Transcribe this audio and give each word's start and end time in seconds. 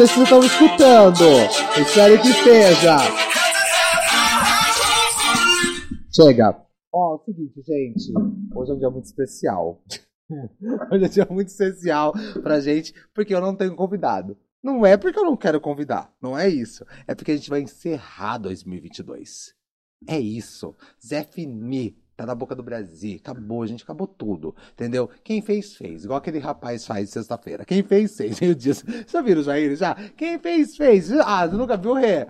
Eu 0.00 0.06
não 0.06 0.14
vocês 0.14 0.24
estão 0.24 0.40
escutando. 0.40 1.24
Espero 1.78 2.22
que 2.22 2.28
esteja. 2.28 2.96
Chega. 6.10 6.66
Ó, 6.90 7.10
oh, 7.10 7.12
é 7.12 7.16
o 7.16 7.24
seguinte, 7.26 7.60
gente. 7.60 8.12
Hoje 8.54 8.70
é 8.70 8.74
um 8.74 8.78
dia 8.78 8.88
muito 8.88 9.04
especial. 9.04 9.82
Hoje 10.90 11.04
é 11.04 11.06
um 11.06 11.10
dia 11.10 11.28
muito 11.30 11.48
especial 11.48 12.14
pra 12.42 12.60
gente, 12.60 12.94
porque 13.12 13.34
eu 13.34 13.42
não 13.42 13.54
tenho 13.54 13.76
convidado. 13.76 14.38
Não 14.62 14.86
é 14.86 14.96
porque 14.96 15.18
eu 15.18 15.24
não 15.24 15.36
quero 15.36 15.60
convidar, 15.60 16.10
não 16.18 16.38
é 16.38 16.48
isso. 16.48 16.82
É 17.06 17.14
porque 17.14 17.32
a 17.32 17.36
gente 17.36 17.50
vai 17.50 17.60
encerrar 17.60 18.38
2022. 18.38 19.54
É 20.08 20.18
isso. 20.18 20.74
Zé 21.06 21.24
Fini 21.24 21.99
tá 22.20 22.26
na 22.26 22.34
boca 22.34 22.54
do 22.54 22.62
Brasil. 22.62 23.18
Acabou, 23.22 23.66
gente, 23.66 23.82
acabou 23.82 24.06
tudo. 24.06 24.54
Entendeu? 24.72 25.08
Quem 25.24 25.40
fez, 25.40 25.74
fez. 25.74 26.04
Igual 26.04 26.18
aquele 26.18 26.38
rapaz 26.38 26.86
faz 26.86 27.10
sexta-feira. 27.10 27.64
Quem 27.64 27.82
fez, 27.82 28.16
fez. 28.16 28.38
Meio 28.40 28.54
dia. 28.54 28.74
Já 29.06 29.20
viram 29.20 29.40
o 29.40 29.44
Jair? 29.44 29.76
Já? 29.76 29.94
Quem 30.16 30.38
fez, 30.38 30.76
fez. 30.76 31.12
Ah, 31.12 31.46
nunca 31.46 31.76
viu 31.76 31.92
o 31.92 31.94
Ré? 31.94 32.28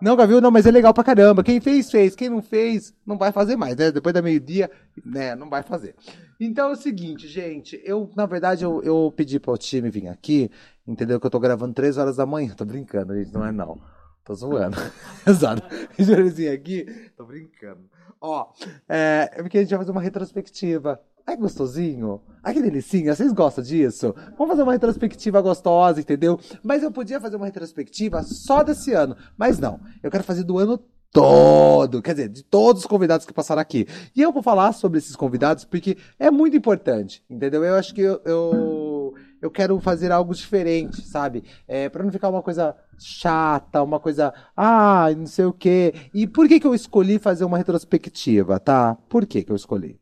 Nunca 0.00 0.26
viu? 0.26 0.40
Não, 0.40 0.50
mas 0.50 0.66
é 0.66 0.70
legal 0.70 0.94
pra 0.94 1.02
caramba. 1.02 1.42
Quem 1.42 1.60
fez, 1.60 1.90
fez. 1.90 2.14
Quem 2.14 2.28
não 2.28 2.40
fez, 2.40 2.94
não 3.06 3.18
vai 3.18 3.32
fazer 3.32 3.56
mais, 3.56 3.76
né? 3.76 3.90
Depois 3.90 4.12
da 4.12 4.22
meio-dia, 4.22 4.70
né? 5.04 5.34
Não 5.34 5.48
vai 5.48 5.62
fazer. 5.62 5.94
Então 6.40 6.70
é 6.70 6.72
o 6.72 6.76
seguinte, 6.76 7.26
gente. 7.26 7.80
Eu, 7.84 8.08
na 8.16 8.24
verdade, 8.24 8.64
eu, 8.64 8.80
eu 8.82 9.12
pedi 9.16 9.40
pro 9.40 9.56
time 9.56 9.90
vir 9.90 10.06
aqui 10.08 10.50
Entendeu? 10.88 11.20
Que 11.20 11.26
eu 11.26 11.30
tô 11.30 11.38
gravando 11.38 11.74
3 11.74 11.98
horas 11.98 12.16
da 12.16 12.24
manhã. 12.24 12.54
Tô 12.54 12.64
brincando, 12.64 13.14
gente. 13.14 13.30
Não 13.34 13.44
é 13.44 13.52
não. 13.52 13.78
Tô 14.24 14.34
zoando. 14.34 14.78
Exato. 15.28 15.62
Jairzinho 15.98 16.50
aqui. 16.50 17.10
Tô 17.14 17.26
brincando. 17.26 17.82
Ó, 18.20 18.48
é, 18.88 19.30
é 19.32 19.42
porque 19.42 19.58
a 19.58 19.60
gente 19.60 19.70
vai 19.70 19.78
fazer 19.78 19.90
uma 19.90 20.00
retrospectiva. 20.00 21.00
Ai, 21.26 21.36
gostosinho. 21.36 22.22
Ai, 22.42 22.54
que 22.54 22.62
delicinha. 22.62 23.14
Vocês 23.14 23.32
gostam 23.32 23.62
disso? 23.62 24.14
Vamos 24.38 24.48
fazer 24.48 24.62
uma 24.62 24.72
retrospectiva 24.72 25.42
gostosa, 25.42 26.00
entendeu? 26.00 26.40
Mas 26.62 26.82
eu 26.82 26.90
podia 26.90 27.20
fazer 27.20 27.36
uma 27.36 27.44
retrospectiva 27.44 28.22
só 28.22 28.62
desse 28.62 28.92
ano. 28.92 29.14
Mas 29.36 29.58
não. 29.58 29.78
Eu 30.02 30.10
quero 30.10 30.24
fazer 30.24 30.42
do 30.42 30.58
ano 30.58 30.82
todo, 31.12 32.02
quer 32.02 32.14
dizer, 32.14 32.28
de 32.28 32.42
todos 32.42 32.82
os 32.82 32.88
convidados 32.88 33.26
que 33.26 33.32
passaram 33.32 33.60
aqui. 33.60 33.86
E 34.14 34.22
eu 34.22 34.32
vou 34.32 34.42
falar 34.42 34.72
sobre 34.72 34.98
esses 34.98 35.16
convidados 35.16 35.64
porque 35.64 35.96
é 36.18 36.30
muito 36.30 36.56
importante, 36.56 37.22
entendeu? 37.28 37.64
Eu 37.64 37.74
acho 37.76 37.94
que 37.94 38.00
eu, 38.00 38.20
eu, 38.24 39.14
eu 39.40 39.50
quero 39.50 39.78
fazer 39.80 40.12
algo 40.12 40.34
diferente, 40.34 41.02
sabe? 41.02 41.44
É, 41.66 41.88
para 41.88 42.04
não 42.04 42.12
ficar 42.12 42.28
uma 42.28 42.42
coisa 42.42 42.74
chata, 42.98 43.82
uma 43.82 44.00
coisa, 44.00 44.32
ah, 44.56 45.08
não 45.16 45.26
sei 45.26 45.44
o 45.44 45.52
quê. 45.52 45.94
E 46.12 46.26
por 46.26 46.48
que, 46.48 46.60
que 46.60 46.66
eu 46.66 46.74
escolhi 46.74 47.18
fazer 47.18 47.44
uma 47.44 47.58
retrospectiva, 47.58 48.58
tá? 48.58 48.96
Por 49.08 49.26
que, 49.26 49.42
que 49.42 49.52
eu 49.52 49.56
escolhi? 49.56 49.98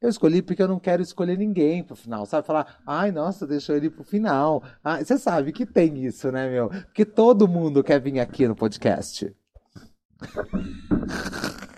Eu 0.00 0.10
escolhi 0.10 0.42
porque 0.42 0.62
eu 0.62 0.68
não 0.68 0.78
quero 0.78 1.02
escolher 1.02 1.38
ninguém 1.38 1.82
pro 1.82 1.96
final, 1.96 2.26
sabe? 2.26 2.46
Falar, 2.46 2.78
ai, 2.86 3.10
nossa, 3.10 3.46
deixou 3.46 3.74
ele 3.74 3.88
pro 3.88 4.04
final. 4.04 4.62
Ah, 4.82 5.02
você 5.02 5.16
sabe 5.16 5.50
que 5.50 5.64
tem 5.64 6.04
isso, 6.04 6.30
né, 6.30 6.50
meu? 6.50 6.68
Porque 6.68 7.06
todo 7.06 7.48
mundo 7.48 7.82
quer 7.82 8.00
vir 8.00 8.20
aqui 8.20 8.46
no 8.46 8.54
podcast. 8.54 9.34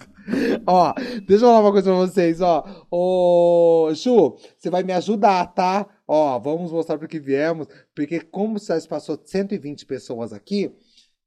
ó, 0.67 0.93
deixa 1.27 1.45
eu 1.45 1.49
falar 1.49 1.61
uma 1.61 1.71
coisa 1.71 1.91
pra 1.91 1.99
vocês, 2.01 2.41
ó. 2.41 2.65
Ô, 2.91 3.93
Chu, 3.95 4.37
você 4.57 4.71
vai 4.71 4.83
me 4.83 4.93
ajudar, 4.93 5.47
tá? 5.55 5.87
Ó, 6.07 6.39
vamos 6.39 6.71
mostrar 6.71 6.99
para 6.99 7.09
que 7.09 7.19
viemos, 7.19 7.67
porque 7.95 8.21
como 8.21 8.59
você 8.59 8.81
passou 8.89 9.21
120 9.23 9.85
pessoas 9.87 10.33
aqui, 10.33 10.73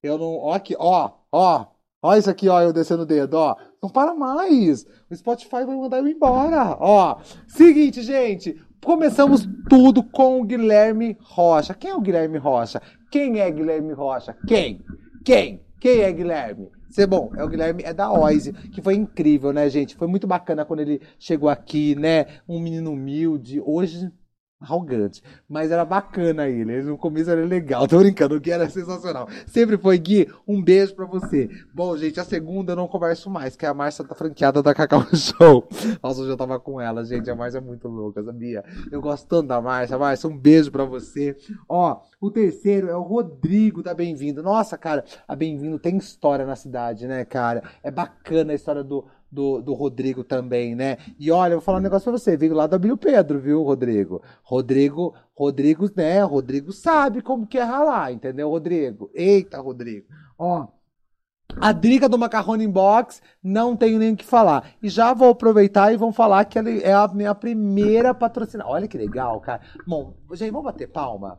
eu 0.02 0.18
não. 0.18 0.38
Ó, 0.38 0.54
aqui, 0.54 0.76
ó, 0.78 1.12
ó. 1.32 1.68
Ó 2.02 2.16
isso 2.16 2.30
aqui, 2.30 2.48
ó, 2.48 2.62
eu 2.62 2.72
descendo 2.72 3.04
o 3.04 3.06
dedo, 3.06 3.34
ó. 3.34 3.56
Não 3.84 3.90
para 3.90 4.14
mais. 4.14 4.86
O 5.10 5.16
Spotify 5.16 5.66
vai 5.66 5.76
mandar 5.76 5.98
eu 5.98 6.08
embora, 6.08 6.78
ó. 6.80 7.20
Seguinte, 7.48 8.02
gente. 8.02 8.56
Começamos 8.84 9.46
tudo 9.70 10.02
com 10.02 10.40
o 10.40 10.46
Guilherme 10.46 11.18
Rocha. 11.20 11.74
Quem 11.74 11.92
é 11.92 11.96
o 11.96 12.00
Guilherme 12.00 12.38
Rocha? 12.38 12.82
Quem 13.12 13.40
é 13.40 13.52
Guilherme 13.52 13.92
Rocha? 13.92 14.38
Quem? 14.48 14.80
Quem? 15.26 15.62
Quem 15.82 16.00
é 16.00 16.12
Guilherme? 16.12 16.70
Ser 16.90 17.06
bom, 17.06 17.32
é 17.36 17.44
o 17.44 17.48
Guilherme, 17.48 17.84
é 17.84 17.94
da 17.94 18.12
Oise, 18.12 18.52
que 18.52 18.82
foi 18.82 18.96
incrível, 18.96 19.54
né, 19.54 19.70
gente? 19.70 19.96
Foi 19.96 20.08
muito 20.08 20.26
bacana 20.26 20.66
quando 20.66 20.80
ele 20.80 21.02
chegou 21.20 21.48
aqui, 21.50 21.94
né? 21.96 22.26
Um 22.48 22.60
menino 22.60 22.92
humilde. 22.92 23.62
Hoje 23.64 24.10
arrogante. 24.60 25.24
Mas 25.48 25.72
era 25.72 25.86
bacana 25.86 26.48
ele. 26.48 26.82
No 26.82 26.98
começo 26.98 27.30
era 27.30 27.44
legal. 27.46 27.88
Tô 27.88 28.00
brincando, 28.00 28.36
o 28.36 28.40
Gui 28.40 28.52
era 28.52 28.70
sensacional. 28.70 29.28
Sempre 29.48 29.78
foi, 29.78 29.98
Gui, 29.98 30.30
um 30.48 30.62
beijo 30.62 30.94
pra 30.96 31.06
você. 31.06 31.50
Bom, 31.74 31.96
gente, 31.96 32.20
a 32.20 32.26
segunda 32.26 32.74
eu 32.74 32.76
não 32.76 32.88
converso 32.88 33.30
mais, 33.30 33.56
que 33.56 33.66
é 33.66 33.70
a 33.70 33.74
Márcia 33.74 34.04
da 34.04 34.14
franqueada 34.14 34.62
da 34.62 34.74
Cacau 34.74 35.04
Show. 35.16 35.68
Nossa, 36.04 36.22
hoje 36.22 36.32
eu 36.32 36.38
tava 36.38 36.60
com 36.60 36.80
ela, 36.82 37.06
gente. 37.06 37.30
A 37.30 37.36
Márcia 37.36 37.60
é 37.60 37.62
muito 37.62 37.88
louca, 37.88 38.22
sabia? 38.24 38.64
Eu 38.92 39.02
gosto 39.02 39.28
tanto 39.28 39.48
da 39.48 39.62
Márcia. 39.62 39.98
Márcia, 39.98 40.30
um 40.30 40.38
beijo 40.38 40.72
pra 40.72 40.84
você. 40.84 41.36
Ó, 41.68 42.02
o 42.20 42.30
terceiro 42.30 42.90
é 42.90 42.96
o 42.96 43.02
Rodrigo 43.02 43.82
da 43.82 43.94
Bem-vindo. 43.94 44.44
Nossa, 44.44 44.78
cara, 44.78 45.06
a 45.28 45.36
Bem-vindo 45.36 45.80
tem 45.80 45.98
história 45.98 46.46
na 46.46 46.56
cidade, 46.56 47.08
né, 47.08 47.24
cara? 47.24 47.64
É 47.82 47.90
bacana 47.90 48.52
a 48.52 48.56
história 48.56 48.84
do 48.84 49.06
do, 49.32 49.62
do 49.62 49.74
Rodrigo 49.74 50.24
também, 50.24 50.76
né? 50.76 50.98
E 51.20 51.32
olha, 51.32 51.54
eu 51.54 51.58
vou 51.58 51.66
falar 51.66 51.80
um 51.80 51.82
negócio 51.82 52.12
pra 52.12 52.18
você, 52.18 52.36
veio 52.36 52.54
lá 52.54 52.68
do 52.68 52.76
Abílio 52.76 52.98
Pedro, 52.98 53.40
viu, 53.40 53.64
Rodrigo? 53.64 54.22
Rodrigo, 54.44 55.14
Rodrigo, 55.36 55.90
né? 55.96 56.24
Rodrigo 56.24 56.72
sabe 56.72 57.22
como 57.22 57.48
que 57.48 57.58
é 57.58 57.64
ralar, 57.64 58.12
entendeu, 58.12 58.50
Rodrigo? 58.50 59.10
Eita, 59.14 59.60
Rodrigo. 59.60 60.08
Ó, 60.38 60.68
a 61.60 61.72
Drica 61.72 62.08
do 62.08 62.18
Macarrone 62.18 62.68
Box, 62.68 63.22
não 63.44 63.76
tenho 63.76 64.00
nem 64.00 64.14
o 64.14 64.16
que 64.16 64.26
falar. 64.26 64.72
E 64.82 64.90
já 64.90 65.14
vou 65.14 65.30
aproveitar 65.30 65.92
e 65.92 65.98
vão 65.98 66.14
falar 66.14 66.46
que 66.46 66.60
ela 66.60 66.70
é 66.70 66.94
a 66.94 67.08
minha 67.08 67.34
primeira 67.34 68.14
patrocinadora. 68.14 68.76
Olha 68.76 68.88
que 68.88 68.98
legal, 68.98 69.40
cara. 69.42 69.62
Bom, 69.86 70.14
gente, 70.34 70.52
vamos 70.52 70.66
bater 70.66 70.88
palma? 70.88 71.38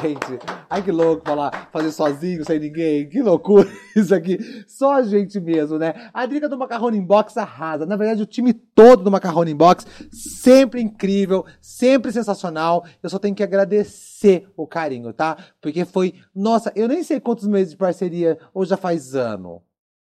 Gente. 0.00 0.38
Ai, 0.68 0.82
que 0.82 0.90
louco 0.90 1.24
falar, 1.24 1.68
fazer 1.72 1.90
sozinho, 1.92 2.44
sem 2.44 2.58
ninguém. 2.58 3.08
Que 3.08 3.22
loucura 3.22 3.68
isso 3.96 4.14
aqui. 4.14 4.38
Só 4.66 4.94
a 4.94 5.02
gente 5.02 5.40
mesmo, 5.40 5.78
né? 5.78 6.10
A 6.12 6.26
Drica 6.26 6.48
do 6.48 6.58
Macarrone 6.58 7.00
Box 7.00 7.36
arrasa. 7.36 7.86
Na 7.86 7.96
verdade, 7.96 8.22
o 8.22 8.26
time 8.26 8.52
todo 8.52 9.02
do 9.02 9.10
Macarrone 9.10 9.54
Box, 9.54 9.86
sempre 10.12 10.80
incrível, 10.80 11.44
sempre 11.60 12.12
sensacional. 12.12 12.84
Eu 13.02 13.10
só 13.10 13.18
tenho 13.18 13.34
que 13.34 13.42
agradecer 13.42 14.48
o 14.56 14.66
carinho, 14.66 15.12
tá? 15.12 15.36
Porque 15.60 15.84
foi, 15.84 16.14
nossa, 16.34 16.72
eu 16.74 16.88
nem 16.88 17.02
sei 17.02 17.20
quantos 17.20 17.46
meses 17.46 17.72
de 17.72 17.76
parceria, 17.76 18.38
ou 18.52 18.64
já 18.64 18.76
faz 18.76 19.14
ano. 19.14 19.62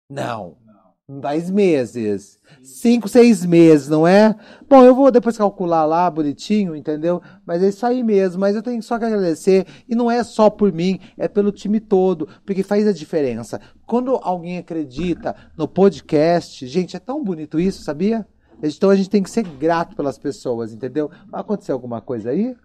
Não. 0.09 0.62
Dez 1.09 1.49
meses. 1.49 2.39
Cinco, 2.61 3.09
seis 3.09 3.45
meses, 3.45 3.89
não 3.89 4.07
é? 4.07 4.33
Bom, 4.69 4.85
eu 4.85 4.95
vou 4.95 5.11
depois 5.11 5.37
calcular 5.37 5.83
lá 5.85 6.09
bonitinho, 6.09 6.73
entendeu? 6.73 7.21
Mas 7.45 7.61
é 7.61 7.67
isso 7.67 7.85
aí 7.85 8.01
mesmo. 8.01 8.39
Mas 8.39 8.55
eu 8.55 8.63
tenho 8.63 8.81
só 8.81 8.97
que 8.97 9.03
agradecer. 9.03 9.67
E 9.87 9.95
não 9.95 10.09
é 10.09 10.23
só 10.23 10.49
por 10.49 10.71
mim, 10.71 11.01
é 11.17 11.27
pelo 11.27 11.51
time 11.51 11.81
todo. 11.81 12.29
Porque 12.45 12.63
faz 12.63 12.87
a 12.87 12.93
diferença. 12.93 13.59
Quando 13.85 14.17
alguém 14.23 14.57
acredita 14.57 15.35
no 15.57 15.67
podcast, 15.67 16.65
gente, 16.67 16.95
é 16.95 16.99
tão 16.99 17.21
bonito 17.21 17.59
isso, 17.59 17.83
sabia? 17.83 18.25
Então 18.61 18.89
a 18.89 18.95
gente 18.95 19.09
tem 19.09 19.21
que 19.21 19.29
ser 19.29 19.43
grato 19.43 19.97
pelas 19.97 20.17
pessoas, 20.17 20.71
entendeu? 20.71 21.11
Vai 21.27 21.41
acontecer 21.41 21.73
alguma 21.73 21.99
coisa 21.99 22.29
aí? 22.29 22.55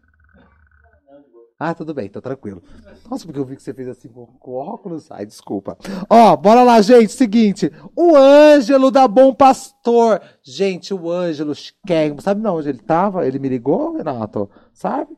Ah, 1.60 1.74
tudo 1.74 1.92
bem, 1.92 2.08
tô 2.08 2.20
tranquilo. 2.20 2.62
Nossa, 3.10 3.24
porque 3.26 3.40
eu 3.40 3.44
vi 3.44 3.56
que 3.56 3.62
você 3.62 3.74
fez 3.74 3.88
assim 3.88 4.08
com, 4.08 4.52
óculos. 4.52 5.10
Ai, 5.10 5.26
desculpa. 5.26 5.76
Ó, 6.08 6.36
bora 6.36 6.62
lá, 6.62 6.80
gente. 6.80 7.12
Seguinte, 7.12 7.72
o 7.96 8.14
Ângelo 8.14 8.92
da 8.92 9.08
Bom 9.08 9.34
Pastor. 9.34 10.20
Gente, 10.40 10.94
o 10.94 11.10
Ângelo 11.10 11.56
Chiquérrimo. 11.56 12.20
Sabe 12.20 12.46
onde 12.46 12.68
ele 12.68 12.78
tava? 12.78 13.26
Ele 13.26 13.40
me 13.40 13.48
ligou, 13.48 13.96
Renato? 13.96 14.48
Sabe? 14.72 15.16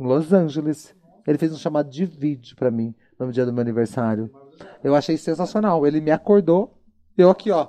Em 0.00 0.06
Los 0.06 0.32
Angeles. 0.32 0.94
Ele 1.26 1.36
fez 1.36 1.52
um 1.52 1.58
chamado 1.58 1.90
de 1.90 2.06
vídeo 2.06 2.56
para 2.56 2.70
mim 2.70 2.94
no 3.18 3.30
dia 3.30 3.44
do 3.44 3.52
meu 3.52 3.60
aniversário. 3.60 4.30
Eu 4.82 4.94
achei 4.94 5.18
sensacional. 5.18 5.86
Ele 5.86 6.00
me 6.00 6.10
acordou. 6.10 6.72
Eu 7.18 7.28
aqui, 7.28 7.50
ó. 7.50 7.68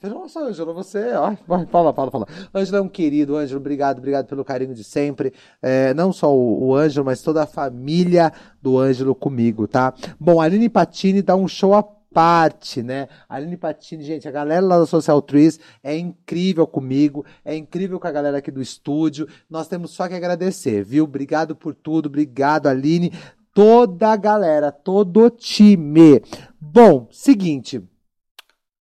Nossa, 0.00 0.38
Ângelo, 0.40 0.72
você. 0.72 0.98
Ai, 0.98 1.36
fala, 1.70 1.92
fala, 1.92 2.10
fala. 2.10 2.26
Ângelo 2.54 2.76
é 2.76 2.80
um 2.80 2.88
querido, 2.88 3.36
Ângelo, 3.36 3.58
obrigado, 3.58 3.98
obrigado 3.98 4.26
pelo 4.26 4.44
carinho 4.44 4.72
de 4.72 4.84
sempre. 4.84 5.32
É, 5.60 5.92
não 5.92 6.12
só 6.12 6.32
o, 6.32 6.68
o 6.68 6.74
Ângelo, 6.76 7.04
mas 7.04 7.20
toda 7.20 7.42
a 7.42 7.46
família 7.46 8.32
do 8.62 8.78
Ângelo 8.78 9.12
comigo, 9.12 9.66
tá? 9.66 9.92
Bom, 10.20 10.40
a 10.40 10.44
Aline 10.44 10.68
Patini 10.68 11.20
dá 11.20 11.34
um 11.34 11.48
show 11.48 11.74
à 11.74 11.82
parte, 11.82 12.80
né? 12.80 13.08
A 13.28 13.36
Aline 13.36 13.56
Patini, 13.56 14.04
gente, 14.04 14.28
a 14.28 14.30
galera 14.30 14.64
lá 14.64 14.78
da 14.78 14.86
Social 14.86 15.20
Trees 15.20 15.58
é 15.82 15.96
incrível 15.98 16.64
comigo, 16.64 17.24
é 17.44 17.56
incrível 17.56 17.98
com 17.98 18.06
a 18.06 18.12
galera 18.12 18.38
aqui 18.38 18.52
do 18.52 18.62
estúdio. 18.62 19.26
Nós 19.50 19.66
temos 19.66 19.90
só 19.90 20.06
que 20.06 20.14
agradecer, 20.14 20.84
viu? 20.84 21.04
Obrigado 21.04 21.56
por 21.56 21.74
tudo, 21.74 22.06
obrigado, 22.06 22.68
Aline. 22.68 23.12
Toda 23.52 24.12
a 24.12 24.16
galera, 24.16 24.70
todo 24.70 25.24
o 25.24 25.30
time. 25.30 26.22
Bom, 26.60 27.08
seguinte. 27.10 27.82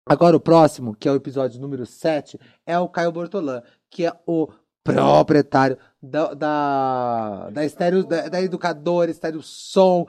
Agora 0.09 0.38
o 0.38 0.39
próximo, 0.39 0.95
que 0.95 1.07
é 1.07 1.12
o 1.12 1.15
episódio 1.15 1.59
número 1.59 1.86
7, 1.86 2.39
é 2.65 2.80
o 2.80 2.88
Caio 2.88 3.12
Bortolan, 3.12 3.62
que 3.89 4.06
é 4.06 4.13
o 4.25 4.48
proprietário 4.83 5.77
da, 6.01 6.33
da, 6.33 7.50
da, 7.50 7.65
estéreo, 7.65 8.06
da, 8.06 8.30
da 8.30 8.42
educadora, 8.42 9.12
estéreo 9.12 9.42
som. 9.42 10.07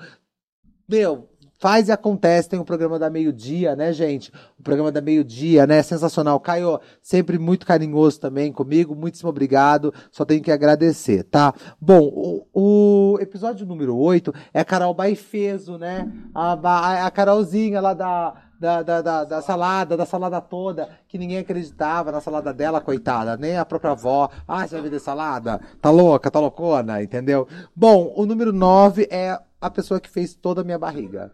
Meu, 0.88 1.28
faz 1.58 1.88
e 1.88 1.92
acontece. 1.92 2.48
Tem 2.48 2.60
o 2.60 2.64
programa 2.64 2.96
da 2.96 3.10
meio-dia, 3.10 3.74
né, 3.74 3.92
gente? 3.92 4.30
O 4.56 4.62
programa 4.62 4.92
da 4.92 5.00
meio-dia, 5.00 5.66
né? 5.66 5.82
Sensacional. 5.82 6.38
Caio, 6.38 6.80
sempre 7.02 7.36
muito 7.36 7.66
carinhoso 7.66 8.20
também 8.20 8.52
comigo. 8.52 8.94
Muitíssimo 8.94 9.30
obrigado. 9.30 9.92
Só 10.12 10.24
tenho 10.24 10.42
que 10.42 10.52
agradecer, 10.52 11.24
tá? 11.24 11.52
Bom, 11.80 12.44
o, 12.54 13.14
o 13.14 13.18
episódio 13.20 13.66
número 13.66 13.96
8 13.96 14.32
é 14.54 14.60
a 14.60 14.64
Carol 14.64 14.94
Baifeso, 14.94 15.76
né? 15.76 16.08
A, 16.32 16.52
a, 16.52 17.06
a 17.06 17.10
Carolzinha 17.10 17.80
lá 17.80 17.94
da 17.94 18.47
da, 18.58 18.82
da, 18.82 19.02
da, 19.02 19.24
da, 19.24 19.42
salada, 19.42 19.96
da 19.96 20.04
salada 20.04 20.40
toda, 20.40 20.88
que 21.06 21.16
ninguém 21.16 21.38
acreditava 21.38 22.10
na 22.10 22.20
salada 22.20 22.52
dela, 22.52 22.80
coitada, 22.80 23.36
nem 23.36 23.56
a 23.56 23.64
própria 23.64 23.92
avó. 23.92 24.28
Ah, 24.46 24.66
você 24.66 24.74
vai 24.74 24.84
vender 24.84 24.98
salada? 24.98 25.60
Tá 25.80 25.90
louca, 25.90 26.30
tá 26.30 26.40
loucona, 26.40 27.02
entendeu? 27.02 27.46
Bom, 27.74 28.12
o 28.16 28.26
número 28.26 28.52
9 28.52 29.08
é 29.10 29.38
a 29.60 29.70
pessoa 29.70 30.00
que 30.00 30.10
fez 30.10 30.34
toda 30.34 30.60
a 30.60 30.64
minha 30.64 30.78
barriga 30.78 31.32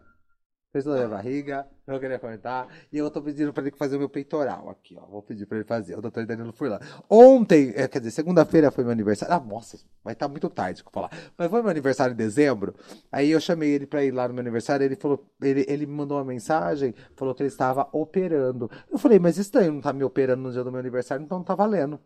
fez 0.75 0.85
toda 0.85 0.97
a 0.97 1.07
minha 1.07 1.17
barriga, 1.17 1.65
não 1.87 2.01
queria 2.01 2.19
comentar. 2.19 2.67
E 2.93 2.99
eu 2.99 3.09
tô 3.09 3.23
pedindo 3.23 3.53
pra 3.53 3.63
ele 3.63 3.77
fazer 3.77 3.95
o 3.95 4.01
meu 4.01 4.09
peitoral 4.09 4.69
aqui, 4.69 4.97
ó. 5.01 5.07
Vou 5.07 5.23
pedir 5.23 5.47
pra 5.47 5.59
ele 5.59 5.65
fazer. 5.65 5.97
O 5.97 6.03
doutor 6.03 6.27
Danilo 6.27 6.53
lá 6.63 6.81
Ontem, 7.09 7.73
é, 7.77 7.87
quer 7.87 8.01
dizer, 8.01 8.11
segunda-feira 8.11 8.73
foi 8.73 8.83
meu 8.83 8.93
aniversário. 8.93 9.33
Ah, 9.33 9.39
nossa, 9.39 9.79
vai 10.03 10.15
estar 10.15 10.27
tá 10.27 10.29
muito 10.29 10.51
tarde 10.51 10.83
pra 10.83 10.93
falar. 10.93 11.11
Mas 11.39 11.49
foi 11.49 11.63
meu 11.63 11.71
aniversário 11.71 12.13
em 12.13 12.17
dezembro. 12.17 12.75
Aí 13.13 13.31
eu 13.31 13.39
chamei 13.39 13.71
ele 13.71 13.87
pra 13.87 14.05
ir 14.05 14.11
lá 14.11 14.27
no 14.27 14.35
meu 14.35 14.41
aniversário. 14.41 14.85
Ele 14.85 14.97
falou, 14.97 15.25
ele, 15.41 15.65
ele 15.69 15.87
me 15.87 15.93
mandou 15.93 16.19
uma 16.19 16.25
mensagem, 16.25 16.93
falou 17.15 17.37
que 17.37 17.43
ele 17.43 17.51
estava 17.51 17.89
operando. 17.93 18.69
Eu 18.91 18.99
falei, 18.99 19.21
mas 19.21 19.39
estranho, 19.39 19.75
não 19.75 19.81
tá 19.81 19.93
me 19.93 20.03
operando 20.03 20.43
no 20.43 20.51
dia 20.51 20.65
do 20.65 20.73
meu 20.73 20.81
aniversário, 20.81 21.25
então 21.25 21.39
não 21.39 21.45
tá 21.45 21.55
valendo. 21.55 22.01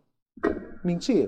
Menti? 0.83 1.27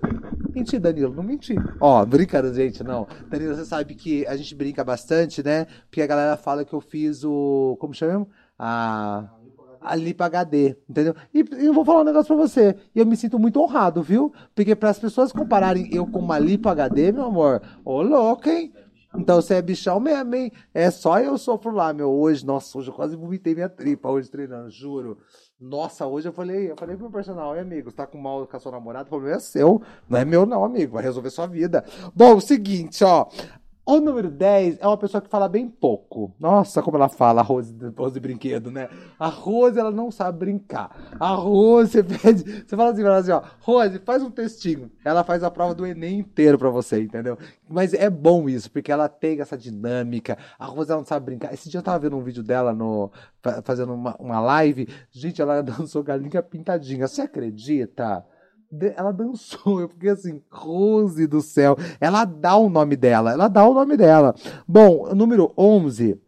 Menti, 0.53 0.79
Danilo, 0.79 1.13
não 1.13 1.23
menti. 1.23 1.55
Ó, 1.79 2.05
brincando, 2.05 2.53
gente, 2.53 2.83
não. 2.83 3.07
Danilo, 3.29 3.55
você 3.55 3.65
sabe 3.65 3.95
que 3.95 4.25
a 4.25 4.35
gente 4.35 4.55
brinca 4.55 4.83
bastante, 4.83 5.43
né? 5.43 5.65
Porque 5.89 6.01
a 6.01 6.07
galera 6.07 6.37
fala 6.37 6.63
que 6.63 6.73
eu 6.73 6.81
fiz 6.81 7.23
o. 7.23 7.77
Como 7.79 7.93
chama? 7.93 8.27
A. 8.57 9.29
A 9.83 9.95
Lipa 9.95 10.25
HD, 10.25 10.77
entendeu? 10.87 11.15
E 11.33 11.43
eu 11.65 11.73
vou 11.73 11.83
falar 11.83 12.01
um 12.01 12.05
negócio 12.05 12.27
pra 12.27 12.47
você. 12.47 12.75
E 12.93 12.99
eu 12.99 13.05
me 13.05 13.17
sinto 13.17 13.39
muito 13.39 13.59
honrado, 13.59 14.03
viu? 14.03 14.31
Porque 14.53 14.75
para 14.75 14.91
as 14.91 14.99
pessoas 14.99 15.31
compararem 15.31 15.89
eu 15.91 16.05
com 16.05 16.19
uma 16.19 16.37
Lipa 16.37 16.69
HD, 16.69 17.11
meu 17.11 17.25
amor, 17.25 17.63
ô 17.83 18.03
louco, 18.03 18.47
hein? 18.47 18.71
Então 19.15 19.41
você 19.41 19.55
é 19.55 19.61
bichão 19.61 19.99
mesmo, 19.99 20.35
hein? 20.35 20.51
É 20.71 20.89
só 20.91 21.19
eu 21.19 21.35
sofro 21.37 21.71
lá, 21.71 21.91
meu. 21.93 22.11
Hoje, 22.11 22.45
nossa, 22.45 22.77
hoje 22.77 22.89
eu 22.89 22.93
quase 22.93 23.15
vomitei 23.15 23.53
minha 23.53 23.67
tripa 23.67 24.09
hoje 24.09 24.29
treinando, 24.29 24.69
juro. 24.69 25.17
Nossa, 25.61 26.07
hoje 26.07 26.27
eu 26.27 26.33
falei, 26.33 26.71
eu 26.71 26.75
falei 26.75 26.95
pro 26.95 27.03
meu 27.05 27.11
personal, 27.11 27.53
amigo, 27.53 27.91
você 27.91 27.95
tá 27.95 28.07
com 28.07 28.17
mal 28.17 28.47
com 28.47 28.57
a 28.57 28.59
sua 28.59 28.71
namorada, 28.71 29.05
o 29.05 29.09
problema 29.09 29.37
é 29.37 29.39
seu, 29.39 29.79
não 30.09 30.17
é 30.17 30.25
meu 30.25 30.43
não, 30.43 30.65
amigo, 30.65 30.93
vai 30.93 31.03
resolver 31.03 31.29
sua 31.29 31.45
vida. 31.45 31.85
Bom, 32.15 32.37
o 32.37 32.41
seguinte, 32.41 33.03
ó, 33.03 33.27
o 33.83 33.99
número 33.99 34.29
10 34.29 34.77
é 34.79 34.87
uma 34.87 34.97
pessoa 34.97 35.21
que 35.21 35.29
fala 35.29 35.49
bem 35.49 35.67
pouco. 35.67 36.33
Nossa, 36.39 36.81
como 36.81 36.97
ela 36.97 37.09
fala, 37.09 37.41
a 37.41 37.43
Rose, 37.43 37.75
Rose 37.97 38.19
Brinquedo, 38.19 38.69
né? 38.69 38.87
A 39.19 39.27
Rose, 39.27 39.79
ela 39.79 39.91
não 39.91 40.11
sabe 40.11 40.37
brincar. 40.37 41.15
A 41.19 41.29
Rose, 41.29 41.91
você 41.91 42.03
pede, 42.05 42.63
você 42.65 42.75
fala 42.75 42.91
assim, 42.91 43.01
fala 43.01 43.17
assim, 43.17 43.31
ó, 43.31 43.41
Rose, 43.59 43.99
faz 43.99 44.21
um 44.21 44.29
textinho. 44.29 44.91
Ela 45.03 45.23
faz 45.23 45.43
a 45.43 45.49
prova 45.49 45.73
do 45.73 45.85
Enem 45.85 46.19
inteiro 46.19 46.57
pra 46.59 46.69
você, 46.69 47.01
entendeu? 47.01 47.37
Mas 47.67 47.93
é 47.93 48.09
bom 48.09 48.47
isso, 48.47 48.69
porque 48.69 48.91
ela 48.91 49.09
tem 49.09 49.41
essa 49.41 49.57
dinâmica. 49.57 50.37
A 50.59 50.65
Rose, 50.65 50.91
ela 50.91 50.99
não 51.01 51.07
sabe 51.07 51.25
brincar. 51.25 51.53
Esse 51.53 51.69
dia 51.69 51.79
eu 51.79 51.83
tava 51.83 51.99
vendo 51.99 52.15
um 52.17 52.23
vídeo 52.23 52.43
dela 52.43 52.73
no, 52.73 53.11
fazendo 53.63 53.93
uma, 53.93 54.15
uma 54.17 54.39
live. 54.39 54.87
Gente, 55.11 55.41
ela 55.41 55.61
dançou 55.63 56.03
galinha 56.03 56.43
pintadinha. 56.43 57.07
Você 57.07 57.23
acredita? 57.23 58.23
Ela 58.95 59.11
dançou. 59.11 59.81
Eu 59.81 59.89
fiquei 59.89 60.09
assim, 60.09 60.41
Rose 60.49 61.27
do 61.27 61.41
céu. 61.41 61.77
Ela 61.99 62.25
dá 62.25 62.55
o 62.55 62.69
nome 62.69 62.95
dela. 62.95 63.31
Ela 63.31 63.47
dá 63.47 63.65
o 63.65 63.73
nome 63.73 63.97
dela. 63.97 64.33
Bom, 64.67 65.13
número 65.13 65.51
11 65.57 66.19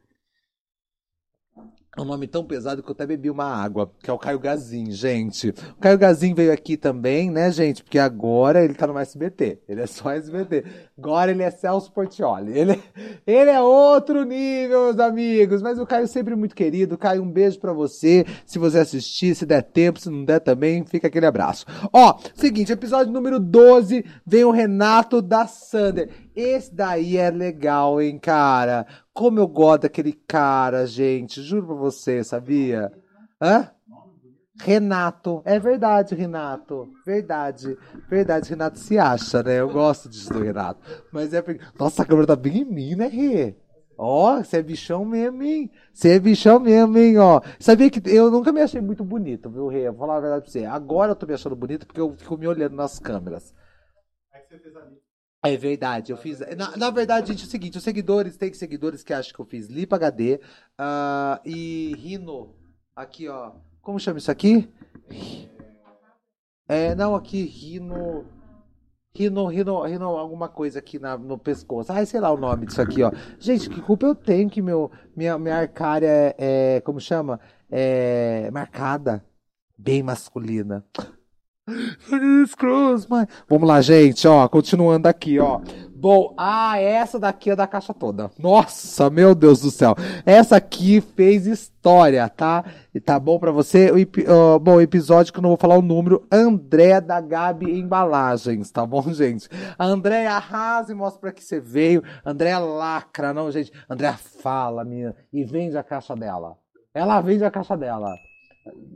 é 1.96 2.02
um 2.02 2.06
nome 2.06 2.26
tão 2.26 2.44
pesado 2.44 2.82
que 2.82 2.90
eu 2.90 2.94
até 2.94 3.06
bebi 3.06 3.30
uma 3.30 3.46
água, 3.46 3.92
que 4.02 4.10
é 4.10 4.14
o 4.14 4.18
Caio 4.18 4.40
Gazin, 4.40 4.90
gente. 4.90 5.50
O 5.50 5.80
Caio 5.80 5.96
Gazin 5.96 6.34
veio 6.34 6.52
aqui 6.52 6.76
também, 6.76 7.30
né, 7.30 7.52
gente? 7.52 7.84
Porque 7.84 8.00
agora 8.00 8.64
ele 8.64 8.74
tá 8.74 8.88
no 8.88 8.98
SBT. 8.98 9.60
Ele 9.70 9.82
é 9.82 9.86
só 9.86 10.10
SBT. 10.10 10.66
Agora 10.98 11.30
ele 11.30 11.44
é 11.44 11.52
Celso 11.52 11.92
Portioli. 11.92 12.58
Ele, 12.58 12.82
ele 13.28 13.52
é 13.52 13.62
outro 13.62 14.24
nível, 14.24 14.86
meus 14.86 15.00
amigos. 15.00 15.62
Mas 15.62 15.78
o 15.78 15.86
Caio 15.86 16.08
sempre 16.08 16.36
muito 16.36 16.56
querido. 16.56 16.98
Caio, 16.98 17.22
um 17.22 17.30
beijo 17.30 17.60
para 17.60 17.74
você. 17.74 18.26
Se 18.44 18.58
você 18.58 18.80
assistir, 18.80 19.36
se 19.36 19.46
der 19.46 19.62
tempo, 19.62 20.00
se 20.00 20.10
não 20.10 20.26
der 20.26 20.40
também, 20.40 20.84
fica 20.84 21.06
aquele 21.06 21.28
abraço. 21.28 21.64
Ó, 21.94 22.18
seguinte, 22.34 22.72
episódio 22.72 23.14
número 23.14 23.40
12, 23.40 24.04
vem 24.26 24.44
o 24.44 24.52
Renato 24.52 25.22
da 25.22 25.46
Sander. 25.46 26.10
Esse 26.36 26.74
daí 26.74 27.18
é 27.18 27.30
legal, 27.30 28.02
hein, 28.02 28.18
cara? 28.18 28.88
Como 29.14 29.40
eu 29.40 29.48
gosto 29.48 29.84
daquele 29.84 30.14
cara, 30.14 30.88
gente. 30.88 31.42
Juro 31.42 31.68
pra 31.68 31.76
você, 31.76 32.24
sabia? 32.24 32.92
Hã? 33.42 33.70
Renato. 34.60 35.42
É 35.46 35.60
verdade, 35.60 36.16
Renato. 36.16 36.90
Verdade. 37.06 37.78
Verdade, 38.10 38.50
Renato 38.50 38.80
se 38.80 38.98
acha, 38.98 39.44
né? 39.44 39.60
Eu 39.60 39.70
gosto 39.70 40.10
disso 40.10 40.32
do 40.34 40.42
Renato. 40.42 40.82
Mas 41.12 41.34
é. 41.34 41.44
Nossa, 41.78 42.02
a 42.02 42.06
câmera 42.06 42.28
tá 42.28 42.36
bem 42.36 42.62
em 42.62 42.66
mim, 42.66 42.96
né, 42.96 43.08
Rê? 43.08 43.56
Ó, 43.96 44.38
oh, 44.38 44.44
você 44.44 44.58
é 44.58 44.64
bichão 44.64 45.06
mesmo, 45.06 45.44
hein? 45.44 45.72
Você 45.94 46.16
é 46.16 46.20
bichão 46.20 46.60
mesmo, 46.60 46.98
hein? 46.98 47.18
Ó, 47.20 47.42
sabia 47.60 47.92
que 47.92 48.02
eu 48.10 48.32
nunca 48.32 48.52
me 48.52 48.62
achei 48.62 48.82
muito 48.82 49.04
bonito, 49.04 49.50
viu, 49.50 49.68
Rê? 49.68 49.90
Vou 49.90 50.00
falar 50.00 50.18
a 50.18 50.22
verdade 50.22 50.44
pra 50.44 50.52
você. 50.52 50.66
Agora 50.66 51.12
eu 51.12 51.16
tô 51.16 51.28
me 51.28 51.34
achando 51.34 51.56
bonito 51.56 51.86
porque 51.86 52.02
eu 52.02 52.16
fico 52.18 52.36
me 52.36 52.48
olhando 52.48 52.76
nas 52.76 52.98
câmeras. 52.98 53.54
É 54.34 54.40
que 54.40 54.50
você 54.50 54.60
fez 54.60 54.76
ali. 54.76 55.03
É 55.46 55.58
verdade, 55.58 56.12
eu 56.14 56.18
fiz. 56.18 56.40
Na, 56.56 56.78
na, 56.78 56.90
verdade, 56.90 57.28
gente, 57.28 57.44
é 57.44 57.46
o 57.46 57.50
seguinte: 57.50 57.78
os 57.78 57.84
seguidores, 57.84 58.38
tem 58.38 58.54
seguidores 58.54 59.04
que 59.04 59.14
acham 59.14 59.34
que 59.34 59.40
eu 59.42 59.46
fiz 59.46 59.68
Lipa 59.68 59.98
HD 59.98 60.40
uh, 60.80 61.40
e 61.46 61.94
Rino. 61.98 62.56
Aqui, 62.96 63.28
ó. 63.28 63.52
Como 63.82 64.00
chama 64.00 64.20
isso 64.20 64.32
aqui? 64.32 64.70
É, 66.66 66.96
não, 66.96 67.14
aqui, 67.14 67.44
Rino. 67.44 68.26
Rino, 69.16 69.46
Rino, 69.48 69.82
Rino, 69.84 70.06
alguma 70.18 70.48
coisa 70.48 70.80
aqui 70.80 70.98
na, 70.98 71.18
no 71.18 71.38
pescoço. 71.38 71.92
Ai, 71.92 72.06
sei 72.06 72.20
lá 72.22 72.32
o 72.32 72.38
nome 72.38 72.66
disso 72.66 72.82
aqui, 72.82 73.04
ó. 73.04 73.12
Gente, 73.38 73.70
que 73.70 73.82
culpa 73.82 74.06
eu 74.06 74.16
tenho 74.16 74.50
que 74.50 74.62
meu, 74.62 74.90
minha, 75.16 75.38
minha 75.38 75.58
arcária 75.58 76.08
é, 76.08 76.36
é. 76.78 76.82
Como 76.82 77.02
chama? 77.02 77.40
É. 77.70 78.50
Marcada. 78.52 79.24
Bem 79.78 80.02
masculina. 80.02 80.86
Vamos 83.50 83.68
lá, 83.68 83.82
gente, 83.82 84.28
ó, 84.28 84.48
continuando 84.50 85.08
aqui, 85.08 85.40
ó. 85.40 85.62
Bom, 85.96 86.34
ah, 86.38 86.78
essa 86.78 87.18
daqui 87.18 87.52
é 87.52 87.56
da 87.56 87.66
caixa 87.66 87.94
toda. 87.94 88.30
Nossa, 88.38 89.10
meu 89.10 89.34
Deus 89.34 89.62
do 89.62 89.72
céu. 89.72 89.96
Essa 90.26 90.58
aqui 90.58 91.00
fez 91.00 91.48
história, 91.48 92.28
tá? 92.28 92.66
E 92.94 93.00
tá 93.00 93.18
bom 93.18 93.40
para 93.40 93.54
você? 93.54 93.90
O, 93.90 93.96
uh, 93.96 94.60
bom, 94.60 94.82
episódio 94.82 95.32
que 95.32 95.40
eu 95.40 95.42
não 95.42 95.52
vou 95.52 95.58
falar 95.58 95.78
o 95.78 95.82
número, 95.82 96.28
André 96.30 97.00
da 97.00 97.22
Gabi 97.22 97.80
Embalagens, 97.80 98.70
tá 98.70 98.86
bom, 98.86 99.02
gente? 99.14 99.48
André 99.80 100.28
arrasa 100.28 100.92
e 100.92 100.96
mostra 100.96 101.22
pra 101.22 101.32
que 101.32 101.42
você 101.42 101.62
veio. 101.62 102.04
André 102.26 102.58
lacra, 102.58 103.34
não, 103.34 103.50
gente. 103.50 103.72
André 103.90 104.12
fala, 104.12 104.84
minha, 104.84 105.16
e 105.32 105.46
vende 105.46 105.78
a 105.78 105.84
caixa 105.84 106.14
dela. 106.14 106.58
Ela 106.94 107.22
vende 107.22 107.46
a 107.46 107.52
caixa 107.52 107.78
dela. 107.78 108.14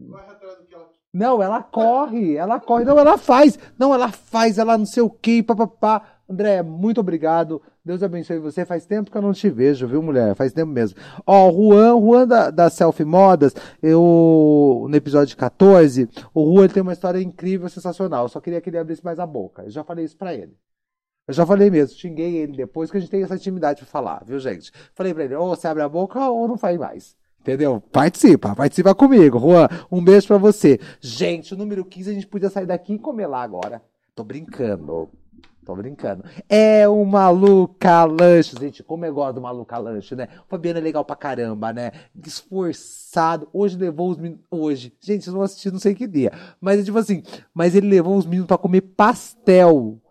Vai 0.10 0.26
atrás 0.26 0.58
do 0.58 0.66
que 0.66 0.76
ela 0.76 0.97
não, 1.18 1.42
ela 1.42 1.64
corre, 1.64 2.36
ela 2.36 2.60
corre. 2.60 2.86
Não, 2.86 3.00
ela 3.00 3.18
faz. 3.18 3.58
Não, 3.76 3.92
ela 3.92 4.12
faz, 4.12 4.60
ela 4.60 4.78
não 4.78 4.86
sei 4.86 5.02
o 5.02 5.10
quê, 5.10 5.42
papapá. 5.42 6.04
André, 6.30 6.62
muito 6.62 7.02
obrigado. 7.02 7.60
Deus 7.84 8.04
abençoe 8.04 8.38
você. 8.38 8.64
Faz 8.64 8.86
tempo 8.86 9.10
que 9.10 9.18
eu 9.18 9.22
não 9.24 9.34
te 9.34 9.50
vejo, 9.50 9.88
viu, 9.88 10.00
mulher? 10.00 10.36
Faz 10.36 10.54
tempo 10.54 10.72
mesmo. 10.72 11.00
Ó, 11.26 11.50
o 11.50 11.72
Juan, 11.72 12.00
Juan 12.00 12.28
da, 12.28 12.52
da 12.52 12.70
Selfie 12.70 13.04
Modas, 13.04 13.56
eu, 13.82 14.86
no 14.88 14.96
episódio 14.96 15.36
14, 15.36 16.08
o 16.36 16.54
Juan 16.54 16.68
tem 16.68 16.84
uma 16.84 16.94
história 16.94 17.20
incrível, 17.20 17.68
sensacional. 17.68 18.26
Eu 18.26 18.30
só 18.30 18.40
queria 18.40 18.62
que 18.62 18.70
ele 18.70 18.78
abrisse 18.78 19.04
mais 19.04 19.18
a 19.18 19.26
boca. 19.26 19.64
Eu 19.64 19.72
já 19.72 19.84
falei 19.84 20.06
isso 20.06 20.18
pra 20.18 20.36
ele. 20.36 20.56
Eu 21.28 21.34
já 21.34 21.48
falei 21.48 21.72
mesmo, 21.72 21.98
xinguei 21.98 22.38
ele 22.38 22.56
depois 22.56 22.92
que 22.92 22.98
a 22.98 23.00
gente 23.00 23.10
tem 23.10 23.24
essa 23.24 23.36
intimidade 23.36 23.82
pra 23.82 23.90
falar, 23.90 24.24
viu, 24.24 24.40
gente? 24.40 24.72
Falei 24.94 25.16
pra 25.16 25.26
ele, 25.26 25.36
ou 25.36 25.50
você 25.50 25.68
abre 25.68 25.82
a 25.82 25.90
boca 25.90 26.30
ou 26.30 26.48
não 26.48 26.58
faz 26.60 26.78
mais. 26.78 27.18
Entendeu? 27.48 27.82
Participa, 27.94 28.54
participa 28.54 28.94
comigo. 28.94 29.40
Juan, 29.40 29.70
um 29.90 30.04
beijo 30.04 30.28
para 30.28 30.38
você. 30.38 30.78
Gente, 31.00 31.54
o 31.54 31.58
número 31.58 31.86
15 31.86 32.10
a 32.10 32.14
gente 32.14 32.28
podia 32.28 32.50
sair 32.50 32.66
daqui 32.66 32.96
e 32.96 33.00
comer 33.00 33.26
lá 33.26 33.42
agora. 33.42 33.82
Tô 34.14 34.22
brincando. 34.22 35.10
Tô 35.66 35.74
brincando. 35.74 36.26
É 36.50 36.86
o 36.90 37.06
Maluca 37.06 38.04
Lanche, 38.04 38.54
gente. 38.60 38.84
Como 38.84 39.06
eu 39.06 39.14
gosto 39.14 39.36
do 39.36 39.42
Maluca 39.42 39.78
Lanche, 39.78 40.14
né? 40.14 40.28
O 40.46 40.50
Fabiano 40.50 40.80
é 40.80 40.82
legal 40.82 41.06
pra 41.06 41.16
caramba, 41.16 41.72
né? 41.72 41.94
Esforçado. 42.26 43.48
Hoje 43.54 43.78
levou 43.78 44.10
os 44.10 44.18
meninos. 44.18 44.44
Hoje. 44.52 44.92
Gente, 45.00 45.24
vocês 45.24 45.34
vão 45.34 45.44
assistir 45.44 45.72
não 45.72 45.80
sei 45.80 45.96
que 45.96 46.06
dia. 46.06 46.34
Mas 46.60 46.82
é 46.82 46.84
tipo 46.84 46.98
assim. 46.98 47.24
Mas 47.54 47.76
ele 47.76 47.88
levou 47.88 48.18
os 48.18 48.26
meninos 48.26 48.48
pra 48.48 48.58
comer 48.58 48.82
pastel. 48.82 50.02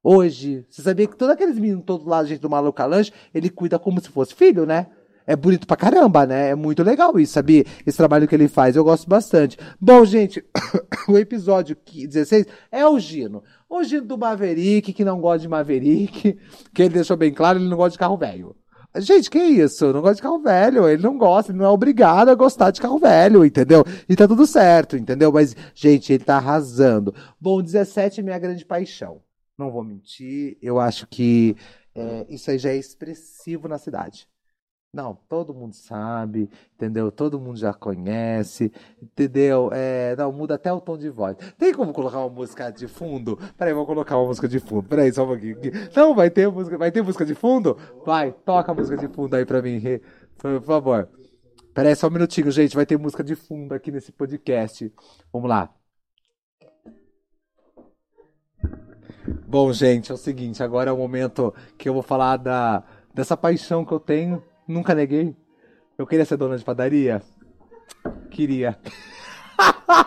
Hoje. 0.00 0.64
Você 0.70 0.80
sabia 0.80 1.08
que 1.08 1.16
todos 1.16 1.34
aqueles 1.34 1.58
meninos 1.58 1.82
todos 1.84 2.06
lá, 2.06 2.22
gente, 2.22 2.40
do 2.40 2.48
Maluca 2.48 2.86
Lanche, 2.86 3.12
ele 3.34 3.50
cuida 3.50 3.80
como 3.80 4.00
se 4.00 4.10
fosse 4.10 4.32
filho, 4.32 4.64
né? 4.64 4.86
É 5.26 5.34
bonito 5.34 5.66
pra 5.66 5.76
caramba, 5.76 6.26
né? 6.26 6.50
É 6.50 6.54
muito 6.54 6.82
legal 6.82 7.18
isso, 7.18 7.32
sabia? 7.32 7.64
Esse 7.86 7.96
trabalho 7.96 8.28
que 8.28 8.34
ele 8.34 8.48
faz, 8.48 8.76
eu 8.76 8.84
gosto 8.84 9.08
bastante. 9.08 9.58
Bom, 9.80 10.04
gente, 10.04 10.44
o 11.08 11.16
episódio 11.16 11.76
16 11.86 12.46
é 12.70 12.86
o 12.86 12.98
Gino. 12.98 13.42
O 13.68 13.82
Gino 13.82 14.06
do 14.06 14.18
Maverick, 14.18 14.92
que 14.92 15.04
não 15.04 15.20
gosta 15.20 15.40
de 15.40 15.48
Maverick, 15.48 16.38
que 16.74 16.82
ele 16.82 16.94
deixou 16.94 17.16
bem 17.16 17.32
claro, 17.32 17.58
ele 17.58 17.68
não 17.68 17.76
gosta 17.76 17.92
de 17.92 17.98
carro 17.98 18.16
velho. 18.16 18.54
Gente, 18.96 19.28
que 19.28 19.38
isso? 19.38 19.92
Não 19.92 20.00
gosto 20.00 20.16
de 20.16 20.22
carro 20.22 20.38
velho. 20.40 20.88
Ele 20.88 21.02
não 21.02 21.18
gosta, 21.18 21.50
ele 21.50 21.58
não 21.58 21.64
é 21.64 21.68
obrigado 21.68 22.28
a 22.28 22.34
gostar 22.34 22.70
de 22.70 22.80
carro 22.80 22.98
velho, 22.98 23.44
entendeu? 23.44 23.84
E 24.08 24.14
tá 24.14 24.28
tudo 24.28 24.46
certo, 24.46 24.96
entendeu? 24.96 25.32
Mas, 25.32 25.56
gente, 25.74 26.12
ele 26.12 26.22
tá 26.22 26.36
arrasando. 26.36 27.12
Bom, 27.40 27.60
17 27.60 28.20
é 28.20 28.22
minha 28.22 28.38
grande 28.38 28.64
paixão. 28.64 29.20
Não 29.58 29.70
vou 29.70 29.82
mentir, 29.82 30.56
eu 30.62 30.78
acho 30.78 31.06
que 31.08 31.56
é, 31.94 32.26
isso 32.28 32.50
aí 32.50 32.58
já 32.58 32.70
é 32.70 32.76
expressivo 32.76 33.68
na 33.68 33.78
cidade. 33.78 34.28
Não, 34.94 35.18
todo 35.28 35.52
mundo 35.52 35.74
sabe, 35.74 36.48
entendeu? 36.76 37.10
Todo 37.10 37.40
mundo 37.40 37.58
já 37.58 37.74
conhece, 37.74 38.72
entendeu? 39.02 39.68
É, 39.72 40.14
não, 40.16 40.30
muda 40.30 40.54
até 40.54 40.72
o 40.72 40.80
tom 40.80 40.96
de 40.96 41.10
voz. 41.10 41.36
Tem 41.58 41.74
como 41.74 41.92
colocar 41.92 42.20
uma 42.20 42.28
música 42.28 42.70
de 42.70 42.86
fundo? 42.86 43.36
Peraí, 43.58 43.74
vou 43.74 43.84
colocar 43.86 44.16
uma 44.16 44.28
música 44.28 44.46
de 44.46 44.60
fundo. 44.60 44.84
Peraí, 44.84 45.12
só 45.12 45.24
um 45.24 45.26
pouquinho. 45.26 45.58
Não, 45.96 46.14
vai 46.14 46.30
ter 46.30 46.48
música, 46.48 46.78
vai 46.78 46.92
ter 46.92 47.02
música 47.02 47.26
de 47.26 47.34
fundo? 47.34 47.76
Vai, 48.06 48.30
toca 48.30 48.70
a 48.70 48.74
música 48.74 48.96
de 48.96 49.08
fundo 49.08 49.34
aí 49.34 49.44
pra 49.44 49.60
mim, 49.60 49.82
por 50.38 50.62
favor. 50.62 51.08
Peraí, 51.74 51.96
só 51.96 52.06
um 52.06 52.10
minutinho, 52.10 52.52
gente. 52.52 52.76
Vai 52.76 52.86
ter 52.86 52.96
música 52.96 53.24
de 53.24 53.34
fundo 53.34 53.74
aqui 53.74 53.90
nesse 53.90 54.12
podcast. 54.12 54.92
Vamos 55.32 55.50
lá. 55.50 55.74
Bom, 59.44 59.72
gente, 59.72 60.12
é 60.12 60.14
o 60.14 60.18
seguinte, 60.18 60.62
agora 60.62 60.90
é 60.90 60.92
o 60.92 60.96
momento 60.96 61.52
que 61.76 61.88
eu 61.88 61.94
vou 61.94 62.02
falar 62.02 62.36
da, 62.36 62.84
dessa 63.12 63.36
paixão 63.36 63.84
que 63.84 63.92
eu 63.92 64.00
tenho 64.00 64.42
Nunca 64.66 64.94
neguei. 64.94 65.36
Eu 65.96 66.06
queria 66.06 66.24
ser 66.24 66.36
dona 66.36 66.56
de 66.56 66.64
padaria? 66.64 67.22
Queria. 68.30 68.78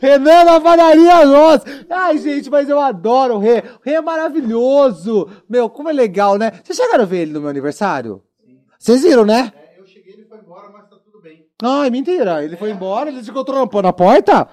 Renan 0.00 0.44
na 0.44 0.60
padaria 0.60 1.26
nossa! 1.26 1.64
Ai, 1.90 2.18
gente, 2.18 2.48
mas 2.50 2.68
eu 2.68 2.80
adoro 2.80 3.34
o 3.34 3.38
Rê. 3.38 3.58
O 3.58 3.80
Rê 3.84 3.94
é 3.94 4.00
maravilhoso. 4.00 5.28
Meu, 5.48 5.68
como 5.68 5.90
é 5.90 5.92
legal, 5.92 6.38
né? 6.38 6.52
Vocês 6.64 6.76
chegaram 6.76 7.02
a 7.02 7.06
ver 7.06 7.18
ele 7.22 7.32
no 7.32 7.40
meu 7.40 7.50
aniversário? 7.50 8.22
Sim. 8.44 8.60
Vocês 8.78 9.02
viram, 9.02 9.24
né? 9.24 9.52
É, 9.54 9.80
eu 9.80 9.86
cheguei, 9.86 10.14
ele 10.14 10.24
foi 10.24 10.38
embora, 10.38 10.70
mas 10.70 10.88
tá 10.88 10.96
tudo 11.04 11.20
bem. 11.20 11.46
Ai, 11.62 11.90
mentira. 11.90 12.42
Ele 12.44 12.54
é. 12.54 12.56
foi 12.56 12.70
embora, 12.70 13.10
ele 13.10 13.22
se 13.22 13.30
encontrou 13.30 13.68
na 13.82 13.92
porta? 13.92 14.48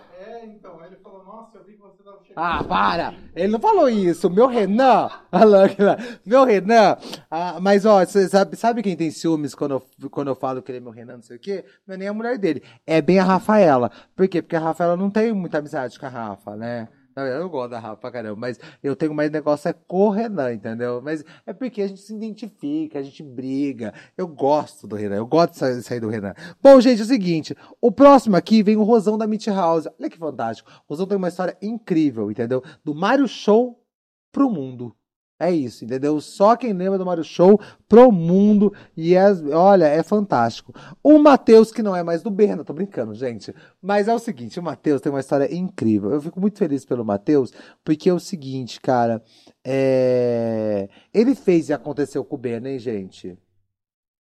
Ah, 2.40 2.64
para! 2.64 3.16
Ele 3.36 3.48
não 3.48 3.60
falou 3.60 3.90
isso. 3.90 4.30
Meu 4.30 4.46
Renan. 4.46 5.10
Meu 6.24 6.46
Renan. 6.46 6.96
Ah, 7.32 7.58
mas, 7.60 7.84
ó, 7.84 8.06
você 8.06 8.30
sabe, 8.30 8.56
sabe 8.56 8.84
quem 8.84 8.96
tem 8.96 9.10
ciúmes 9.10 9.56
quando 9.56 9.72
eu, 9.72 10.10
quando 10.12 10.28
eu 10.28 10.36
falo 10.36 10.62
que 10.62 10.70
ele 10.70 10.78
é 10.78 10.82
meu 10.82 10.92
Renan, 10.92 11.16
não 11.16 11.24
sei 11.24 11.38
o 11.38 11.40
quê? 11.40 11.66
Não 11.88 11.96
é 11.96 11.98
nem 11.98 12.08
a 12.08 12.14
mulher 12.14 12.38
dele. 12.38 12.62
É 12.86 13.02
bem 13.02 13.18
a 13.18 13.24
Rafaela. 13.24 13.90
Por 14.16 14.28
quê? 14.28 14.44
Porque 14.44 14.56
a 14.56 14.60
Rafaela 14.60 14.96
não 14.96 15.10
tem 15.10 15.34
muita 15.34 15.58
amizade 15.58 16.00
com 16.00 16.06
a 16.06 16.10
Rafa, 16.10 16.56
né? 16.56 16.88
Na 17.18 17.24
verdade, 17.24 17.44
eu 17.46 17.50
gosto 17.50 17.72
da 17.72 17.80
Rafa 17.80 17.98
pra 17.98 18.12
caramba, 18.12 18.40
mas 18.40 18.60
eu 18.84 18.96
tenho 18.96 19.12
mais 19.12 19.32
negócio 19.32 19.68
é 19.68 19.74
com 19.74 20.06
o 20.06 20.10
Renan, 20.12 20.54
entendeu? 20.54 21.02
Mas 21.02 21.26
é 21.48 21.52
porque 21.52 21.82
a 21.82 21.88
gente 21.88 22.00
se 22.00 22.14
identifica, 22.14 23.00
a 23.00 23.02
gente 23.02 23.24
briga. 23.24 23.92
Eu 24.16 24.28
gosto 24.28 24.86
do 24.86 24.96
Renan, 24.96 25.16
eu 25.16 25.26
gosto 25.26 25.54
de 25.54 25.82
sair, 25.82 26.00
do 26.00 26.10
Renan. 26.10 26.36
Bom, 26.62 26.80
gente, 26.80 27.02
é 27.02 27.04
o 27.04 27.08
seguinte: 27.08 27.58
o 27.82 27.92
próximo 27.92 28.36
aqui 28.36 28.62
vem 28.62 28.78
o 28.78 28.84
Rosão 28.84 29.18
da 29.18 29.26
Meat 29.26 29.48
House. 29.48 29.88
Olha 30.00 30.12
que 30.12 30.18
fantástico. 30.20 30.70
O 30.88 30.94
Rosão 30.94 31.08
tem 31.08 31.18
uma 31.18 31.30
história 31.30 31.58
incrível, 31.60 32.30
entendeu? 32.30 32.64
Do 32.86 32.94
Mario 32.94 33.28
Show 33.28 33.84
pro 34.32 34.48
mundo. 34.48 34.96
É 35.40 35.52
isso, 35.52 35.86
entendeu? 35.86 36.20
Só 36.20 36.56
quem 36.56 36.74
lembra 36.74 36.98
do 36.98 37.06
Mario 37.06 37.24
Show 37.24 37.60
pro 37.88 38.12
mundo. 38.12 38.74
E 38.96 39.14
é, 39.14 39.32
olha, 39.54 39.86
é 39.86 40.02
fantástico. 40.02 40.74
O 41.04 41.20
Matheus, 41.20 41.72
que 41.72 41.84
não 41.84 41.96
é 41.96 42.02
mais 42.02 42.24
do 42.24 42.32
Berna, 42.32 42.64
tô 42.64 42.74
brincando, 42.74 43.14
gente. 43.14 43.54
Mas 43.80 44.08
é 44.08 44.14
o 44.14 44.20
seguinte: 44.20 44.60
o 44.60 44.64
Matheus 44.64 45.00
tem 45.00 45.12
uma 45.12 45.20
história 45.20 45.54
incrível. 45.54 46.12
Eu 46.12 46.22
fico 46.22 46.42
muito 46.42 46.58
feliz 46.58 46.84
pelo 46.86 47.06
Matheus, 47.06 47.54
porque 47.84 48.10
é 48.10 48.14
o 48.14 48.20
seguinte, 48.20 48.82
cara. 48.82 49.22
É... 49.64 50.90
Ele 51.14 51.36
fez 51.36 51.70
e 51.70 51.74
aconteceu 51.74 52.26
com 52.26 52.36
o 52.36 52.40
Berna, 52.40 52.70
hein, 52.72 52.80
gente? 52.80 53.38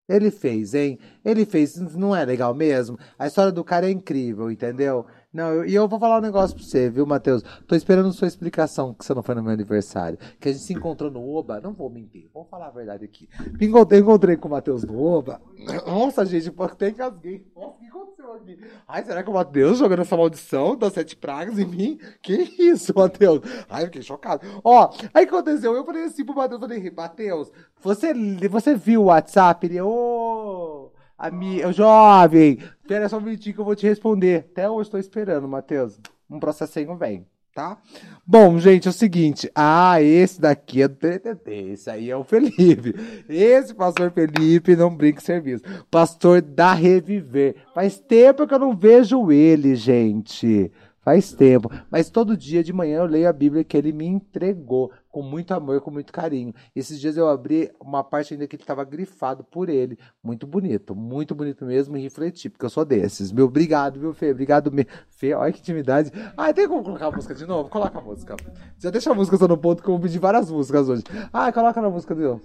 Ele 0.08 0.30
fez, 0.30 0.74
hein? 0.74 0.98
Ele 1.24 1.44
fez. 1.44 1.76
Não 1.94 2.16
é 2.16 2.24
legal 2.24 2.54
mesmo? 2.54 2.98
A 3.18 3.26
história 3.26 3.52
do 3.52 3.62
cara 3.62 3.86
é 3.86 3.90
incrível, 3.90 4.50
entendeu? 4.50 5.06
Não, 5.32 5.64
e 5.64 5.74
eu, 5.74 5.88
vou 5.88 5.98
falar 5.98 6.18
um 6.18 6.20
negócio 6.20 6.54
pra 6.54 6.62
você, 6.62 6.90
viu, 6.90 7.06
Matheus? 7.06 7.42
Tô 7.66 7.74
esperando 7.74 8.12
sua 8.12 8.28
explicação 8.28 8.92
que 8.92 9.02
você 9.02 9.14
não 9.14 9.22
foi 9.22 9.34
no 9.34 9.42
meu 9.42 9.52
aniversário. 9.52 10.18
Que 10.38 10.50
a 10.50 10.52
gente 10.52 10.62
se 10.62 10.74
encontrou 10.74 11.10
no 11.10 11.26
Oba. 11.26 11.58
Não 11.58 11.72
vou 11.72 11.88
mentir, 11.88 12.28
vou 12.34 12.44
falar 12.44 12.66
a 12.66 12.70
verdade 12.70 13.06
aqui. 13.06 13.26
Me 13.58 13.66
encontrei, 13.66 14.00
encontrei 14.00 14.36
com 14.36 14.48
o 14.48 14.50
Matheus 14.50 14.84
no 14.84 15.02
Oba. 15.02 15.40
Nossa, 15.86 16.26
gente, 16.26 16.52
até 16.58 16.90
engasguei. 16.90 17.46
Nossa, 17.56 17.76
o 17.76 17.78
que 17.78 17.86
aconteceu 17.86 18.32
aqui? 18.34 18.58
Ai, 18.86 19.04
será 19.04 19.22
que 19.22 19.30
o 19.30 19.32
Matheus 19.32 19.78
jogando 19.78 20.02
essa 20.02 20.16
maldição 20.18 20.76
das 20.76 20.92
sete 20.92 21.16
pragas 21.16 21.58
em 21.58 21.64
mim? 21.64 21.98
Que 22.20 22.34
isso, 22.58 22.92
Matheus? 22.94 23.40
Ai, 23.70 23.86
fiquei 23.86 24.02
chocado. 24.02 24.46
Ó, 24.62 24.92
aí 25.14 25.24
aconteceu? 25.24 25.74
Eu 25.74 25.84
falei 25.86 26.04
assim 26.04 26.26
pro 26.26 26.34
Matheus, 26.34 26.60
falei, 26.60 26.90
Matheus, 26.90 27.50
você, 27.80 28.12
você 28.50 28.74
viu 28.74 29.02
o 29.02 29.06
WhatsApp? 29.06 29.66
Ele, 29.66 29.80
ô... 29.80 29.88
Oh, 29.88 31.02
Amigo, 31.22 31.72
jovem, 31.72 32.58
espera 32.92 33.08
só 33.08 33.16
um 33.16 33.22
minutinho 33.22 33.54
que 33.54 33.60
eu 33.60 33.64
vou 33.64 33.74
te 33.74 33.86
responder. 33.86 34.46
Até 34.50 34.68
hoje 34.68 34.88
estou 34.88 35.00
esperando, 35.00 35.48
Matheus. 35.48 35.98
Um 36.28 36.38
processinho 36.38 36.94
vem, 36.94 37.26
tá? 37.54 37.78
Bom, 38.26 38.58
gente, 38.58 38.86
é 38.86 38.90
o 38.90 38.92
seguinte. 38.92 39.50
Ah, 39.54 40.02
esse 40.02 40.38
daqui 40.38 40.82
é 40.82 40.88
do 40.88 40.96
TTT. 40.96 41.50
Esse 41.72 41.88
aí 41.88 42.10
é 42.10 42.16
o 42.16 42.22
Felipe. 42.22 42.94
Esse 43.30 43.74
pastor 43.74 44.12
Felipe 44.12 44.76
não 44.76 44.94
brinca 44.94 45.22
serviço. 45.22 45.64
Pastor 45.90 46.42
da 46.42 46.74
Reviver. 46.74 47.56
Faz 47.74 47.98
tempo 47.98 48.46
que 48.46 48.52
eu 48.52 48.58
não 48.58 48.76
vejo 48.76 49.32
ele, 49.32 49.74
gente. 49.74 50.70
Faz 51.02 51.32
tempo. 51.32 51.68
Mas 51.90 52.08
todo 52.08 52.36
dia 52.36 52.62
de 52.62 52.72
manhã 52.72 52.98
eu 52.98 53.06
leio 53.06 53.28
a 53.28 53.32
Bíblia 53.32 53.64
que 53.64 53.76
ele 53.76 53.92
me 53.92 54.06
entregou 54.06 54.92
com 55.10 55.20
muito 55.20 55.52
amor, 55.52 55.80
com 55.80 55.90
muito 55.90 56.12
carinho. 56.12 56.54
Esses 56.74 57.00
dias 57.00 57.16
eu 57.16 57.28
abri 57.28 57.72
uma 57.80 58.04
parte 58.04 58.34
ainda 58.34 58.46
que 58.46 58.54
estava 58.54 58.84
grifado 58.84 59.42
por 59.42 59.68
ele. 59.68 59.98
Muito 60.22 60.46
bonito, 60.46 60.94
muito 60.94 61.34
bonito 61.34 61.66
mesmo 61.66 61.96
e 61.96 62.00
refleti, 62.00 62.48
porque 62.48 62.64
eu 62.64 62.70
sou 62.70 62.84
desses. 62.84 63.32
Meu 63.32 63.46
obrigado, 63.46 63.98
viu, 63.98 64.14
Fê? 64.14 64.30
Obrigado, 64.30 64.70
me... 64.70 64.86
Fê. 65.10 65.34
Olha 65.34 65.52
que 65.52 65.58
intimidade. 65.58 66.12
Ah, 66.36 66.52
tem 66.52 66.68
como 66.68 66.84
colocar 66.84 67.08
a 67.08 67.10
música 67.10 67.34
de 67.34 67.46
novo? 67.46 67.68
Coloca 67.68 67.98
a 67.98 68.02
música. 68.02 68.36
Já 68.78 68.90
deixa 68.90 69.10
a 69.10 69.14
música 69.14 69.36
só 69.36 69.48
no 69.48 69.58
ponto 69.58 69.82
que 69.82 69.88
eu 69.88 69.94
vou 69.94 70.00
pedir 70.00 70.20
várias 70.20 70.50
músicas 70.50 70.88
hoje. 70.88 71.02
Ah, 71.32 71.52
coloca 71.52 71.82
na 71.82 71.90
música 71.90 72.14
de 72.14 72.22
novo. 72.22 72.42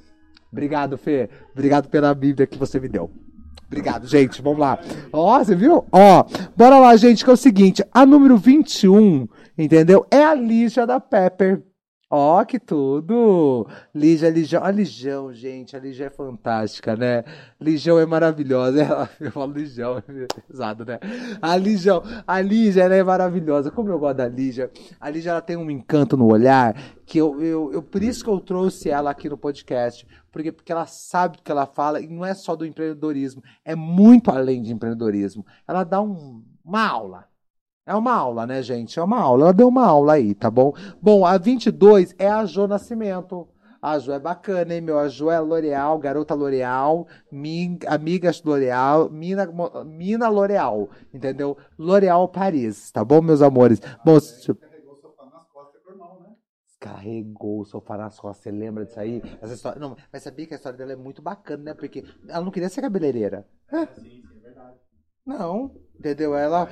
Obrigado, 0.51 0.97
Fê. 0.97 1.29
Obrigado 1.51 1.89
pela 1.89 2.13
Bíblia 2.15 2.47
que 2.47 2.57
você 2.57 2.79
me 2.79 2.87
deu. 2.87 3.26
Obrigado, 3.65 4.07
gente. 4.07 4.41
Vamos 4.41 4.59
lá. 4.59 4.79
Ó, 5.11 5.37
você 5.39 5.55
viu? 5.55 5.85
Ó, 5.91 6.23
bora 6.55 6.79
lá, 6.79 6.95
gente, 6.95 7.23
que 7.23 7.29
é 7.29 7.33
o 7.33 7.37
seguinte. 7.37 7.83
A 7.93 8.05
número 8.05 8.37
21, 8.37 9.27
entendeu? 9.57 10.05
É 10.09 10.23
a 10.23 10.33
Lígia 10.33 10.85
da 10.85 10.99
Pepper. 10.99 11.63
Ó, 12.09 12.45
que 12.45 12.57
tudo! 12.57 13.67
Lígia, 13.93 14.29
Ligião, 14.29 14.63
a 14.63 14.71
Ligião, 14.71 15.33
gente, 15.33 15.75
a 15.75 15.79
Ligião 15.79 16.07
é 16.07 16.09
fantástica, 16.09 16.95
né? 16.95 17.25
Ligião 17.59 17.99
é 17.99 18.05
maravilhosa. 18.05 18.79
Ela, 18.81 19.09
eu 19.19 19.29
falo 19.29 19.51
Ligião, 19.51 19.97
é 19.97 20.41
pesado, 20.47 20.85
né? 20.85 20.99
A 21.41 21.57
Ligião, 21.57 22.01
a 22.25 22.39
Lígia, 22.39 22.83
ela 22.83 22.95
é 22.95 23.03
maravilhosa. 23.03 23.69
Como 23.69 23.89
eu 23.89 23.99
gosto 23.99 24.17
da 24.17 24.27
Lígia. 24.29 24.71
A 25.01 25.09
Lígia, 25.09 25.31
ela 25.31 25.41
tem 25.41 25.57
um 25.57 25.69
encanto 25.69 26.15
no 26.15 26.31
olhar 26.31 26.75
que 27.05 27.17
eu, 27.17 27.41
eu, 27.41 27.73
eu 27.73 27.83
por 27.83 28.01
isso 28.01 28.23
que 28.23 28.29
eu 28.29 28.39
trouxe 28.39 28.89
ela 28.89 29.11
aqui 29.11 29.27
no 29.27 29.37
podcast. 29.37 30.07
Porque, 30.31 30.53
porque 30.53 30.71
ela 30.71 30.85
sabe 30.85 31.37
do 31.37 31.43
que 31.43 31.51
ela 31.51 31.65
fala 31.65 31.99
e 31.99 32.07
não 32.07 32.23
é 32.23 32.33
só 32.33 32.55
do 32.55 32.65
empreendedorismo, 32.65 33.43
é 33.65 33.75
muito 33.75 34.31
além 34.31 34.61
de 34.61 34.71
empreendedorismo. 34.71 35.45
Ela 35.67 35.83
dá 35.83 36.01
um, 36.01 36.41
uma 36.63 36.87
aula 36.87 37.25
é 37.87 37.95
uma 37.95 38.13
aula, 38.13 38.45
né, 38.45 38.61
gente? 38.61 38.99
É 38.99 39.03
uma 39.03 39.17
aula. 39.17 39.45
Ela 39.45 39.53
deu 39.53 39.69
uma 39.69 39.85
aula 39.85 40.13
aí, 40.13 40.35
tá 40.35 40.51
bom? 40.51 40.73
Bom, 41.01 41.25
a 41.25 41.37
22 41.37 42.13
é 42.19 42.27
a 42.27 42.43
Jo 42.43 42.67
Nascimento. 42.67 43.47
A 43.81 43.97
Jo 43.97 44.11
é 44.11 44.19
bacana, 44.19 44.73
hein, 44.75 44.81
meu? 44.81 44.99
A 44.99 45.07
Jo 45.07 45.31
é 45.31 45.39
L'Oreal, 45.39 45.97
garota 45.97 46.33
L'Oreal, 46.35 47.07
amiga 47.87 48.31
L'Oreal, 48.43 49.09
mina, 49.09 49.47
mina 49.85 50.27
L'Oreal, 50.27 50.89
entendeu? 51.13 51.57
L'Oreal 51.79 52.27
Paris, 52.27 52.91
tá 52.91 53.05
bom, 53.05 53.21
meus 53.21 53.41
amores? 53.41 53.79
Bom, 54.03 54.17
Carregou 54.19 54.91
o 54.91 54.95
sofá 54.97 55.25
nas 55.31 55.47
costas 55.47 55.81
do 55.81 55.89
irmão, 55.89 56.19
né? 56.19 56.35
Carregou 56.79 57.59
o 57.61 57.65
sofá 57.65 57.97
nas 57.97 58.19
costas, 58.19 58.43
você 58.43 58.51
lembra 58.51 58.83
disso 58.83 58.99
aí? 58.99 59.21
Essa 59.41 59.53
história, 59.53 59.79
não, 59.79 59.95
mas 60.11 60.23
sabia 60.23 60.45
que 60.45 60.55
a 60.55 60.57
história 60.57 60.77
dela 60.77 60.91
é 60.91 60.97
muito 60.97 61.21
bacana, 61.21 61.63
né? 61.63 61.73
Porque 61.73 62.03
ela 62.27 62.43
não 62.43 62.51
queria 62.51 62.67
ser 62.67 62.81
cabeleireira. 62.81 63.47
É, 63.71 63.85
sim, 63.85 64.01
sim, 64.01 64.23
é 64.39 64.41
verdade. 64.41 64.77
Não, 65.25 65.71
Entendeu? 65.99 66.35
Ela. 66.35 66.69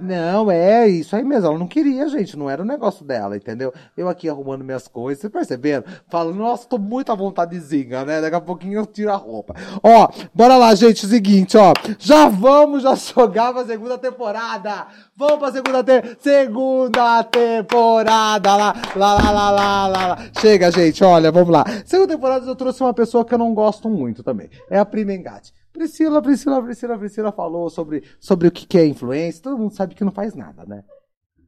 Não, 0.00 0.50
é 0.50 0.86
isso 0.88 1.16
aí 1.16 1.24
mesmo. 1.24 1.46
Ela 1.46 1.58
não 1.58 1.66
queria, 1.66 2.08
gente. 2.08 2.36
Não 2.36 2.48
era 2.48 2.62
o 2.62 2.64
negócio 2.64 3.04
dela, 3.04 3.36
entendeu? 3.36 3.72
Eu 3.96 4.08
aqui 4.08 4.28
arrumando 4.28 4.64
minhas 4.64 4.86
coisas, 4.88 5.20
você 5.20 5.30
percebendo? 5.30 5.84
Falando, 6.08 6.36
nossa, 6.36 6.68
tô 6.68 6.78
muito 6.78 7.10
à 7.10 7.14
vontadezinha, 7.14 8.04
né? 8.04 8.20
Daqui 8.20 8.36
a 8.36 8.40
pouquinho 8.40 8.78
eu 8.78 8.86
tiro 8.86 9.10
a 9.10 9.16
roupa. 9.16 9.54
Ó, 9.82 10.08
bora 10.34 10.56
lá, 10.56 10.74
gente. 10.74 11.06
Seguinte, 11.06 11.56
ó. 11.56 11.72
Já 11.98 12.28
vamos 12.28 12.82
já 12.82 12.94
jogar 12.96 13.52
pra 13.52 13.64
segunda 13.64 13.98
temporada. 13.98 14.86
Vamos 15.16 15.38
pra 15.38 15.52
segunda, 15.52 15.82
te... 15.82 16.16
segunda 16.20 17.24
temporada. 17.24 18.56
Lá, 18.56 18.74
lá, 18.94 19.14
lá, 19.14 19.30
lá, 19.30 19.50
lá, 19.50 20.06
lá. 20.06 20.18
Chega, 20.40 20.70
gente. 20.70 21.02
Olha, 21.04 21.30
vamos 21.30 21.50
lá. 21.50 21.64
Segunda 21.84 22.14
temporada 22.14 22.46
eu 22.46 22.56
trouxe 22.56 22.82
uma 22.82 22.94
pessoa 22.94 23.24
que 23.24 23.34
eu 23.34 23.38
não 23.38 23.54
gosto 23.54 23.88
muito 23.88 24.22
também. 24.22 24.48
É 24.70 24.78
a 24.78 24.84
Prima 24.84 25.12
Engate. 25.12 25.52
Priscila, 25.76 26.22
Priscila, 26.22 26.62
Priscila, 26.62 26.98
Priscila 26.98 27.32
falou 27.32 27.68
sobre, 27.68 28.02
sobre 28.18 28.48
o 28.48 28.50
que 28.50 28.78
é 28.78 28.86
influência. 28.86 29.42
Todo 29.42 29.58
mundo 29.58 29.74
sabe 29.74 29.94
que 29.94 30.04
não 30.04 30.12
faz 30.12 30.34
nada, 30.34 30.64
né? 30.64 30.82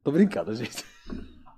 Tô 0.05 0.13
brincando, 0.13 0.55
gente. 0.55 0.85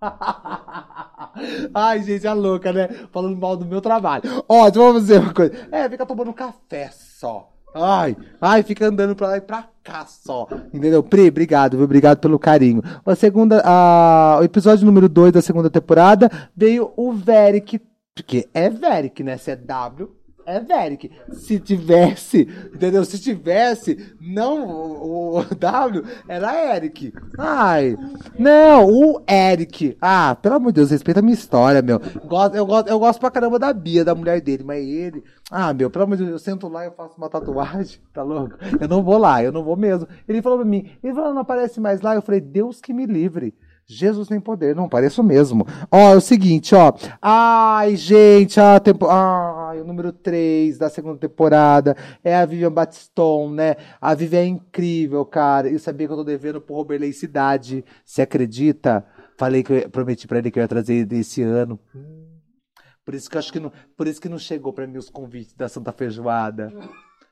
Ai, 1.75 2.03
gente, 2.03 2.27
é 2.27 2.33
louca, 2.33 2.73
né? 2.73 2.89
Falando 3.13 3.37
mal 3.37 3.57
do 3.57 3.67
meu 3.67 3.81
trabalho. 3.81 4.23
Ó, 4.49 4.67
eu 4.67 4.95
fazer 4.95 5.19
uma 5.21 5.35
coisa. 5.35 5.69
É, 5.71 5.89
fica 5.89 6.07
tomando 6.07 6.33
café 6.33 6.91
só. 6.93 7.53
Ai, 7.73 8.17
ai, 8.41 8.65
fica 8.65 8.87
andando 8.87 9.15
pra 9.15 9.29
lá 9.29 9.37
e 9.37 9.41
pra 9.41 9.69
cá 9.85 10.05
só. 10.05 10.49
Entendeu? 10.75 11.03
Pri, 11.03 11.29
obrigado, 11.29 11.77
viu? 11.77 11.85
Obrigado 11.85 12.19
pelo 12.19 12.39
carinho. 12.39 12.83
A 13.07 13.15
segunda, 13.15 13.63
a, 13.65 14.39
o 14.41 14.45
episódio 14.45 14.85
número 14.85 15.09
2 15.09 15.33
da 15.33 15.41
segunda 15.41 15.71
temporada 15.71 16.29
veio 16.57 16.93
o 16.97 17.13
Veric. 17.13 17.81
Porque 18.13 18.49
é 18.53 18.69
Veric, 18.69 19.23
né? 19.23 19.37
Se 19.37 19.53
é 19.53 19.57
W, 19.57 20.11
é 20.47 20.61
Veric. 20.61 21.11
Se 21.33 21.59
tivesse, 21.59 22.49
entendeu? 22.75 23.05
Se 23.05 23.19
tivesse, 23.19 24.15
não 24.21 24.69
o, 24.69 25.39
o 25.39 25.45
W, 25.55 26.05
era 26.29 26.77
Eric. 26.77 27.13
Ai, 27.39 27.97
não, 28.39 28.87
o 28.87 29.23
Eric. 29.29 29.97
Ah, 30.01 30.35
pelo 30.35 30.57
amor 30.57 30.73
de 30.73 30.77
Deus, 30.77 30.91
respeita 30.91 31.21
a 31.21 31.23
minha 31.23 31.35
história, 31.35 31.83
meu. 31.83 32.01
Gosto, 32.27 32.57
eu, 32.57 32.67
gosto, 32.67 32.89
eu 32.89 32.99
gosto 32.99 33.21
pra 33.21 33.31
caramba 33.31 33.59
da 33.59 33.73
Bia, 33.73 34.05
da 34.05 34.15
mulher 34.15 34.41
dele, 34.41 34.65
mas 34.65 34.85
ele. 34.85 35.23
Ah, 35.51 35.73
meu, 35.73 35.91
pelo 35.91 36.05
amor 36.05 36.17
de 36.17 36.25
Deus, 36.25 36.33
eu 36.33 36.39
sento 36.39 36.69
lá 36.69 36.87
e 36.87 36.91
faço 36.91 37.17
uma 37.17 37.29
tatuagem, 37.29 38.01
tá 38.13 38.23
louco? 38.23 38.57
Eu 38.81 38.89
não 38.89 39.03
vou 39.03 39.19
lá, 39.19 39.43
eu 39.43 39.53
não 39.53 39.65
vou 39.65 39.77
mesmo. 39.77 40.07
Ele 40.29 40.43
falou 40.43 40.59
pra 40.59 40.67
mim, 40.67 40.91
ele 41.03 41.15
falou, 41.15 41.35
não 41.35 41.43
aparece 41.43 41.81
mais 41.81 42.01
lá. 42.01 42.15
Eu 42.15 42.23
falei, 42.23 42.41
Deus 42.41 42.81
que 42.81 42.93
me 42.93 43.07
livre. 43.07 43.55
Jesus 43.95 44.29
tem 44.29 44.41
poder, 44.41 44.75
não 44.75 44.89
pareço 44.89 45.23
mesmo. 45.23 45.67
Ó, 45.91 46.13
é 46.13 46.17
o 46.17 46.21
seguinte, 46.21 46.75
ó. 46.75 46.93
Ai, 47.21 47.97
gente, 47.97 48.61
a 48.61 48.79
tempo... 48.79 49.07
Ai, 49.09 49.81
o 49.81 49.85
número 49.85 50.13
3 50.13 50.79
da 50.79 50.89
segunda 50.89 51.19
temporada 51.19 51.97
é 52.23 52.37
a 52.37 52.47
Vivian 52.47 52.71
Batistone, 52.71 53.55
né? 53.55 53.77
A 54.01 54.15
Vivian 54.15 54.41
é 54.41 54.47
incrível, 54.47 55.25
cara. 55.25 55.69
Eu 55.69 55.79
sabia 55.79 56.07
que 56.07 56.13
eu 56.13 56.19
tô 56.19 56.25
devendo 56.25 56.61
pro 56.61 56.77
Roberley 56.77 57.13
Cidade. 57.13 57.85
Você 58.05 58.23
acredita? 58.23 59.05
Falei 59.37 59.63
que 59.63 59.73
eu 59.73 59.91
prometi 59.91 60.29
pra 60.29 60.39
ele 60.39 60.51
que 60.51 60.59
eu 60.59 60.63
ia 60.63 60.69
trazer 60.69 60.95
ele 60.95 61.19
esse 61.19 61.43
ano. 61.43 61.79
Por 63.05 63.15
isso 63.15 63.29
que 63.29 63.39
acho 63.39 63.53
que 63.53 63.59
não, 63.59 63.73
por 63.97 64.07
isso 64.07 64.21
que 64.21 64.29
não 64.29 64.39
chegou 64.39 64.73
pra 64.73 64.87
mim 64.87 64.99
os 64.99 65.11
convites 65.11 65.55
da 65.55 65.69
Santa 65.69 65.93
Feijoada. 65.93 66.73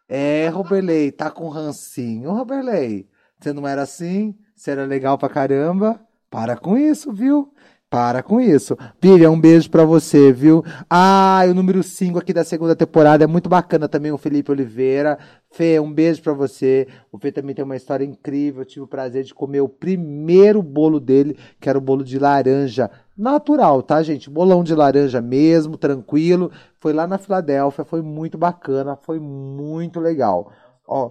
É, 0.08 0.48
Roberley, 0.48 1.12
tá 1.12 1.30
com 1.30 1.48
rancinho. 1.48 2.32
Roberley, 2.32 3.08
você 3.38 3.52
não 3.52 3.68
era 3.68 3.82
assim? 3.82 4.34
Você 4.56 4.72
era 4.72 4.84
legal 4.84 5.16
pra 5.16 5.28
caramba? 5.28 6.00
Para 6.30 6.56
com 6.56 6.76
isso, 6.76 7.12
viu? 7.12 7.52
Para 7.90 8.22
com 8.22 8.38
isso. 8.38 8.76
Vivian, 9.00 9.30
um 9.30 9.40
beijo 9.40 9.70
pra 9.70 9.82
você, 9.82 10.30
viu? 10.30 10.62
Ah, 10.90 11.40
o 11.48 11.54
número 11.54 11.82
5 11.82 12.18
aqui 12.18 12.34
da 12.34 12.44
segunda 12.44 12.76
temporada 12.76 13.24
é 13.24 13.26
muito 13.26 13.48
bacana 13.48 13.88
também, 13.88 14.12
o 14.12 14.18
Felipe 14.18 14.50
Oliveira. 14.50 15.18
Fê, 15.50 15.80
um 15.80 15.90
beijo 15.90 16.22
pra 16.22 16.34
você. 16.34 16.86
O 17.10 17.18
Fê 17.18 17.32
também 17.32 17.54
tem 17.54 17.64
uma 17.64 17.76
história 17.76 18.04
incrível. 18.04 18.60
Eu 18.60 18.66
tive 18.66 18.82
o 18.82 18.86
prazer 18.86 19.24
de 19.24 19.32
comer 19.32 19.62
o 19.62 19.68
primeiro 19.70 20.62
bolo 20.62 21.00
dele, 21.00 21.38
que 21.58 21.66
era 21.66 21.78
o 21.78 21.80
bolo 21.80 22.04
de 22.04 22.18
laranja. 22.18 22.90
Natural, 23.16 23.82
tá, 23.82 24.02
gente? 24.02 24.28
Bolão 24.28 24.62
de 24.62 24.74
laranja 24.74 25.22
mesmo, 25.22 25.78
tranquilo. 25.78 26.52
Foi 26.78 26.92
lá 26.92 27.06
na 27.06 27.16
Filadélfia, 27.16 27.86
foi 27.86 28.02
muito 28.02 28.36
bacana, 28.36 28.96
foi 28.96 29.18
muito 29.18 29.98
legal. 29.98 30.52
Ó. 30.86 31.10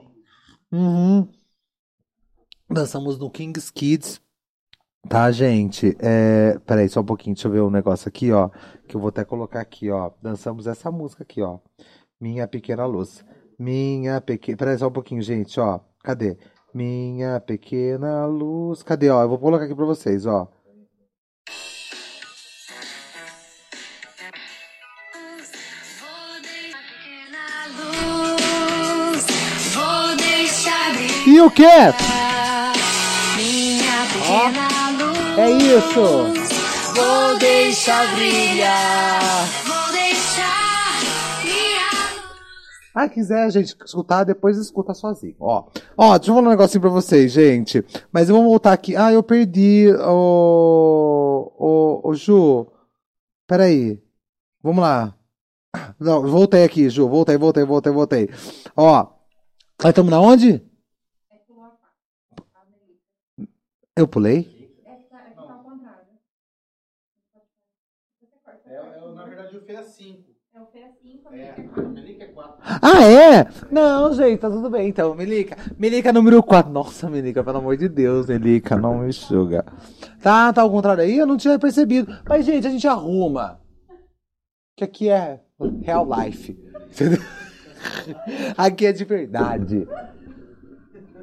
Uhum. 0.72 1.28
Dançamos 2.70 3.18
no 3.18 3.32
King's 3.32 3.72
Kids. 3.72 4.22
Tá, 5.10 5.32
gente? 5.32 5.96
É... 6.00 6.60
Peraí, 6.66 6.90
só 6.90 7.00
um 7.00 7.06
pouquinho, 7.06 7.34
deixa 7.34 7.48
eu 7.48 7.52
ver 7.52 7.62
um 7.62 7.70
negócio 7.70 8.10
aqui, 8.10 8.32
ó. 8.32 8.50
Que 8.88 8.96
eu 8.96 9.00
vou 9.00 9.10
até 9.10 9.24
colocar 9.24 9.62
aqui, 9.62 9.90
ó. 9.90 10.12
Dançamos 10.22 10.68
essa 10.68 10.92
música 10.92 11.24
aqui, 11.24 11.42
ó. 11.42 11.60
Minha 12.20 12.48
Pequena 12.48 12.86
Luz. 12.86 13.24
Minha 13.58 14.20
Pequena. 14.20 14.58
Peraí, 14.58 14.78
só 14.78 14.88
um 14.88 14.92
pouquinho, 14.92 15.22
gente, 15.22 15.60
ó. 15.60 15.80
Cadê? 16.04 16.38
Minha 16.74 17.40
Pequena 17.40 18.26
Luz. 18.26 18.84
Cadê, 18.84 19.10
ó? 19.10 19.22
Eu 19.24 19.30
vou 19.30 19.40
colocar 19.40 19.66
aqui 19.66 19.76
pra 19.76 19.86
vocês, 19.86 20.26
ó. 20.26 20.48
E 31.26 31.42
o 31.42 31.52
quê? 31.52 31.66
minha 33.36 34.06
pequena 34.14 34.68
luz. 34.68 34.77
É 35.38 35.52
isso! 35.52 36.02
Vou 36.96 37.38
deixar 37.38 38.16
brilhar, 38.16 39.22
vou 39.66 39.92
deixar 39.94 41.00
luz. 41.44 42.22
Ah, 42.96 43.08
quiser, 43.08 43.52
gente, 43.52 43.76
escutar, 43.86 44.24
depois 44.24 44.58
escuta 44.58 44.96
sozinho. 44.96 45.36
Ó, 45.40 45.68
ó, 45.96 46.18
deixa 46.18 46.32
eu 46.32 46.36
falar 46.36 46.48
um 46.48 46.52
negocinho 46.52 46.82
pra 46.82 46.90
vocês, 46.90 47.32
gente. 47.32 47.86
Mas 48.12 48.30
eu 48.30 48.36
vou 48.36 48.46
voltar 48.46 48.74
aqui. 48.74 48.96
Ah, 48.96 49.14
eu 49.14 49.22
perdi 49.22 49.88
o. 50.00 51.54
O, 51.60 52.10
o 52.10 52.14
Ju. 52.16 52.66
Peraí. 53.46 54.02
Vamos 54.64 54.82
lá. 54.82 55.16
Não, 56.00 56.24
voltei 56.24 56.64
aqui, 56.64 56.90
Ju. 56.90 57.08
Voltei, 57.08 57.38
voltei, 57.38 57.64
voltei, 57.64 57.92
voltei. 57.92 58.30
Ó. 58.76 59.06
Nós 59.80 59.90
estamos 59.90 60.10
na 60.10 60.20
onde? 60.20 60.64
Eu 63.96 64.08
pulei? 64.08 64.56
É, 64.86 64.94
é, 68.74 69.12
na 69.14 69.24
verdade, 69.26 69.58
o 69.58 69.62
Fê 69.62 69.74
é 69.74 69.84
5. 69.84 70.24
É, 70.54 70.60
a 70.60 70.64
Melica 71.02 71.18
é 71.18 71.22
4. 71.22 71.27
Ah, 72.82 73.04
é? 73.04 73.48
Não, 73.72 74.14
gente, 74.14 74.40
tá 74.40 74.50
tudo 74.50 74.70
bem 74.70 74.90
então. 74.90 75.16
Melica. 75.16 75.58
Melica 75.78 76.12
número 76.12 76.44
4. 76.44 76.72
Nossa, 76.72 77.10
Melica, 77.10 77.44
pelo 77.44 77.58
amor 77.58 77.78
de 77.78 77.88
Deus, 77.88 78.28
Melica, 78.28 78.76
não 78.76 79.00
me 79.00 79.10
enxuga. 79.10 79.66
Tá, 80.22 80.52
tá 80.52 80.62
ao 80.62 80.72
contrário 80.72 81.04
aí? 81.04 81.18
Eu 81.18 81.26
não 81.26 81.38
tinha 81.38 81.58
percebido. 81.58 82.14
Mas, 82.28 82.46
gente, 82.46 82.68
a 82.68 82.70
gente 82.70 82.88
arruma. 82.88 83.60
Que 84.76 84.84
aqui 84.84 85.10
é 85.10 85.40
real 85.82 86.08
life. 86.08 86.58
Entendeu? 86.92 87.22
Aqui 88.58 88.88
é 88.88 88.92
de 88.92 89.06
verdade. 89.06 89.88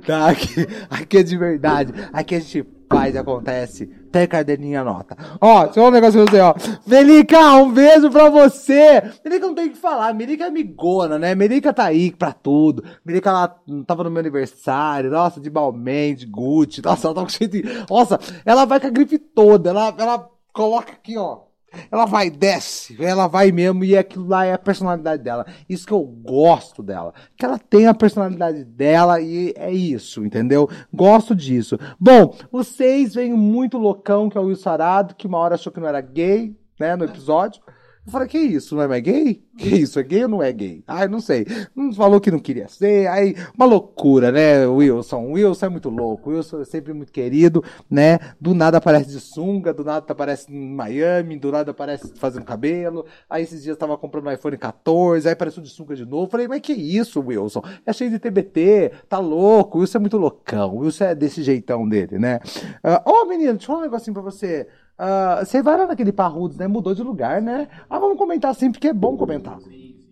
Tá, 0.06 0.30
aqui, 0.30 0.66
aqui 0.90 1.18
é 1.18 1.22
de 1.22 1.36
verdade. 1.36 1.92
Aqui 2.12 2.34
a 2.34 2.40
gente 2.40 2.66
faz, 2.90 3.16
acontece. 3.16 3.90
Tem 4.14 4.28
caderninha 4.28 4.82
anota. 4.82 5.16
Ó, 5.40 5.72
falar 5.72 5.88
um 5.88 5.90
negócio 5.90 6.24
pra 6.24 6.30
você, 6.30 6.40
ó. 6.40 6.54
Melica, 6.86 7.56
um 7.56 7.72
beijo 7.72 8.08
pra 8.12 8.30
você. 8.30 9.02
Melica 9.24 9.44
não 9.44 9.56
tem 9.56 9.66
o 9.66 9.70
que 9.70 9.76
falar. 9.76 10.14
Melica 10.14 10.44
é 10.44 10.46
amigona, 10.46 11.18
né? 11.18 11.34
Melica 11.34 11.72
tá 11.72 11.86
aí 11.86 12.12
pra 12.12 12.32
tudo. 12.32 12.84
Melica, 13.04 13.30
ela 13.30 13.60
tava 13.84 14.04
no 14.04 14.12
meu 14.12 14.20
aniversário. 14.20 15.10
Nossa, 15.10 15.40
de 15.40 15.50
Balmain, 15.50 16.14
de 16.14 16.26
Gucci. 16.26 16.80
Nossa, 16.80 17.08
ela 17.08 17.14
tá 17.16 17.22
com 17.22 17.28
cheio 17.28 17.50
de... 17.50 17.64
Nossa, 17.90 18.20
ela 18.46 18.64
vai 18.64 18.78
com 18.78 18.86
a 18.86 18.90
grife 18.90 19.18
toda. 19.18 19.70
Ela, 19.70 19.92
ela 19.98 20.30
coloca 20.52 20.92
aqui, 20.92 21.18
ó. 21.18 21.40
Ela 21.90 22.04
vai, 22.06 22.30
desce, 22.30 22.96
ela 23.02 23.26
vai 23.26 23.52
mesmo, 23.52 23.84
e 23.84 23.96
aquilo 23.96 24.26
lá 24.26 24.44
é 24.44 24.52
a 24.52 24.58
personalidade 24.58 25.22
dela. 25.22 25.46
Isso 25.68 25.86
que 25.86 25.92
eu 25.92 26.02
gosto 26.02 26.82
dela. 26.82 27.12
Que 27.36 27.44
ela 27.44 27.58
tem 27.58 27.86
a 27.86 27.94
personalidade 27.94 28.64
dela 28.64 29.20
e 29.20 29.52
é 29.56 29.72
isso, 29.72 30.24
entendeu? 30.24 30.68
Gosto 30.92 31.34
disso. 31.34 31.78
Bom, 31.98 32.34
o 32.50 32.62
6 32.62 33.14
veio 33.14 33.36
muito 33.36 33.78
loucão, 33.78 34.28
que 34.28 34.38
é 34.38 34.40
o 34.40 34.44
Will 34.44 34.56
Sarado, 34.56 35.14
que 35.14 35.26
uma 35.26 35.38
hora 35.38 35.54
achou 35.54 35.72
que 35.72 35.80
não 35.80 35.88
era 35.88 36.00
gay, 36.00 36.56
né, 36.78 36.96
no 36.96 37.04
episódio. 37.04 37.62
Eu 38.06 38.12
falei, 38.12 38.28
que 38.28 38.38
isso, 38.38 38.74
não 38.76 38.82
é 38.82 38.88
mais 38.88 39.02
gay? 39.02 39.42
Que 39.56 39.68
isso, 39.68 39.98
é 39.98 40.02
gay 40.02 40.24
ou 40.24 40.28
não 40.28 40.42
é 40.42 40.52
gay? 40.52 40.84
Ai, 40.86 41.08
não 41.08 41.20
sei. 41.20 41.46
Falou 41.96 42.20
que 42.20 42.30
não 42.30 42.38
queria 42.38 42.68
ser, 42.68 43.06
aí, 43.06 43.34
uma 43.56 43.64
loucura, 43.64 44.30
né, 44.30 44.66
Wilson? 44.66 45.30
Wilson 45.30 45.66
é 45.66 45.68
muito 45.70 45.88
louco, 45.88 46.30
Wilson 46.30 46.60
é 46.60 46.64
sempre 46.64 46.92
muito 46.92 47.10
querido, 47.10 47.64
né? 47.88 48.18
Do 48.38 48.54
nada 48.54 48.78
aparece 48.78 49.10
de 49.10 49.20
sunga, 49.20 49.72
do 49.72 49.84
nada 49.84 50.04
aparece 50.06 50.52
em 50.52 50.74
Miami, 50.74 51.38
do 51.38 51.50
nada 51.50 51.70
aparece 51.70 52.12
fazendo 52.16 52.44
cabelo, 52.44 53.06
aí 53.28 53.42
esses 53.42 53.62
dias 53.62 53.76
tava 53.76 53.96
comprando 53.96 54.26
um 54.26 54.32
iPhone 54.32 54.58
14, 54.58 55.26
aí 55.26 55.32
apareceu 55.32 55.62
de 55.62 55.70
sunga 55.70 55.96
de 55.96 56.04
novo. 56.04 56.30
Falei, 56.30 56.46
mas 56.46 56.60
que 56.60 56.72
isso, 56.74 57.20
Wilson? 57.20 57.62
É 57.86 57.92
cheio 57.92 58.10
de 58.10 58.18
TBT, 58.18 58.92
tá 59.08 59.18
louco, 59.18 59.78
Wilson 59.78 59.98
é 59.98 60.00
muito 60.00 60.18
loucão, 60.18 60.76
Wilson 60.76 61.04
é 61.04 61.14
desse 61.14 61.42
jeitão 61.42 61.88
dele, 61.88 62.18
né? 62.18 62.40
Ah, 62.82 63.02
Ô, 63.06 63.22
oh, 63.22 63.26
menino, 63.26 63.52
deixa 63.52 63.64
eu 63.64 63.66
falar 63.68 63.78
um 63.78 63.82
negocinho 63.82 64.14
pra 64.14 64.22
você. 64.22 64.66
Ah, 64.96 65.42
você 65.44 65.62
vai 65.62 65.76
lá 65.76 65.86
naquele 65.86 66.12
Parrudos, 66.12 66.56
né? 66.56 66.66
Mudou 66.66 66.94
de 66.94 67.02
lugar, 67.02 67.42
né? 67.42 67.68
Ah, 67.90 67.98
vamos 67.98 68.16
comentar 68.18 68.50
assim, 68.50 68.70
porque 68.70 68.88
é 68.88 68.92
bom 68.92 69.16
comentar. 69.16 69.58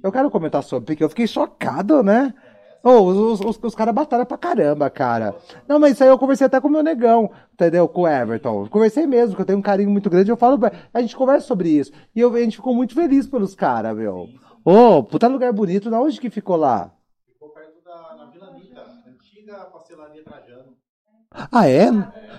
Eu 0.03 0.11
quero 0.11 0.31
comentar 0.31 0.63
sobre, 0.63 0.87
porque 0.87 1.05
eu 1.05 1.09
fiquei 1.09 1.27
chocado, 1.27 2.03
né? 2.03 2.35
Oh, 2.85 3.03
os, 3.03 3.41
os, 3.41 3.59
os 3.63 3.75
caras 3.77 3.95
batalham 3.95 4.27
pra 4.27 4.37
caramba, 4.37 4.91
cara. 4.91 5.37
Não, 5.69 5.79
mas 5.79 5.93
isso 5.93 6.03
aí 6.03 6.11
eu 6.11 6.19
conversei 6.19 6.49
até 6.49 6.61
com 6.61 6.67
o 6.67 6.71
meu 6.71 6.83
negão, 6.83 7.31
entendeu? 7.55 7.87
Com 7.87 8.03
o 8.03 8.09
Everton. 8.09 8.67
Conversei 8.69 9.07
mesmo, 9.07 9.37
que 9.37 9.43
eu 9.43 9.47
tenho 9.47 9.61
um 9.61 9.63
carinho 9.63 9.91
muito 9.91 10.11
grande. 10.11 10.33
Eu 10.33 10.37
falo, 10.37 10.59
a 10.93 11.01
gente 11.01 11.15
conversa 11.15 11.47
sobre 11.47 11.69
isso. 11.69 11.93
E 12.13 12.19
eu, 12.19 12.35
a 12.35 12.41
gente 12.41 12.57
ficou 12.57 12.75
muito 12.75 12.93
feliz 12.93 13.25
pelos 13.29 13.55
caras, 13.55 13.97
meu. 13.97 14.29
Ô, 14.65 14.97
oh, 14.99 15.05
puta 15.05 15.29
lugar 15.29 15.53
bonito. 15.53 15.91
Da 15.91 16.01
onde 16.01 16.21
que 16.21 16.29
ficou 16.29 16.57
lá? 16.57 16.93
Ficou 17.33 17.51
perto 17.51 17.85
da 17.85 18.27
Vila 18.33 18.49
Anitta, 18.49 18.83
antiga 19.07 19.65
pastelaria 19.67 20.25
Trajano. 20.25 20.82
Ah, 21.51 21.69
é? 21.69 21.91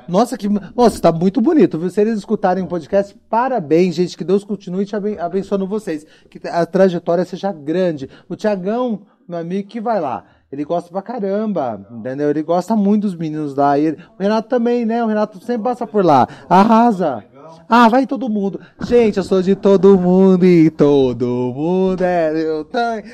Nossa, 0.07 0.37
que. 0.37 0.47
Nossa, 0.75 1.01
tá 1.01 1.11
muito 1.11 1.39
bonito, 1.41 1.79
viu? 1.79 1.89
Se 1.89 2.01
eles 2.01 2.17
escutarem 2.19 2.63
o 2.63 2.67
podcast, 2.67 3.15
parabéns, 3.29 3.95
gente. 3.95 4.17
Que 4.17 4.23
Deus 4.23 4.43
continue 4.43 4.85
te 4.85 4.95
aben- 4.95 5.17
abençoando 5.19 5.65
vocês. 5.67 6.05
Que 6.29 6.45
a 6.47 6.65
trajetória 6.65 7.23
seja 7.25 7.51
grande. 7.51 8.09
O 8.27 8.35
Tiagão, 8.35 9.01
meu 9.27 9.39
amigo, 9.39 9.67
que 9.69 9.79
vai 9.79 9.99
lá. 9.99 10.25
Ele 10.51 10.63
gosta 10.65 10.91
pra 10.91 11.01
caramba, 11.01 11.83
entendeu? 11.91 12.29
Ele 12.29 12.43
gosta 12.43 12.75
muito 12.75 13.03
dos 13.03 13.15
meninos 13.15 13.55
lá. 13.55 13.79
Ele- 13.79 13.97
o 14.19 14.21
Renato 14.21 14.49
também, 14.49 14.85
né? 14.85 15.03
O 15.03 15.07
Renato 15.07 15.43
sempre 15.43 15.63
passa 15.63 15.87
por 15.87 16.05
lá. 16.05 16.27
Arrasa. 16.47 17.23
Ah, 17.69 17.89
vai 17.89 18.05
todo 18.05 18.29
mundo. 18.29 18.59
Gente, 18.81 19.17
eu 19.17 19.23
sou 19.23 19.41
de 19.41 19.55
todo 19.55 19.97
mundo 19.97 20.45
e 20.45 20.69
todo 20.69 21.53
mundo 21.55 22.01
é 22.01 22.31
meu 22.31 22.65
tanque. 22.65 23.09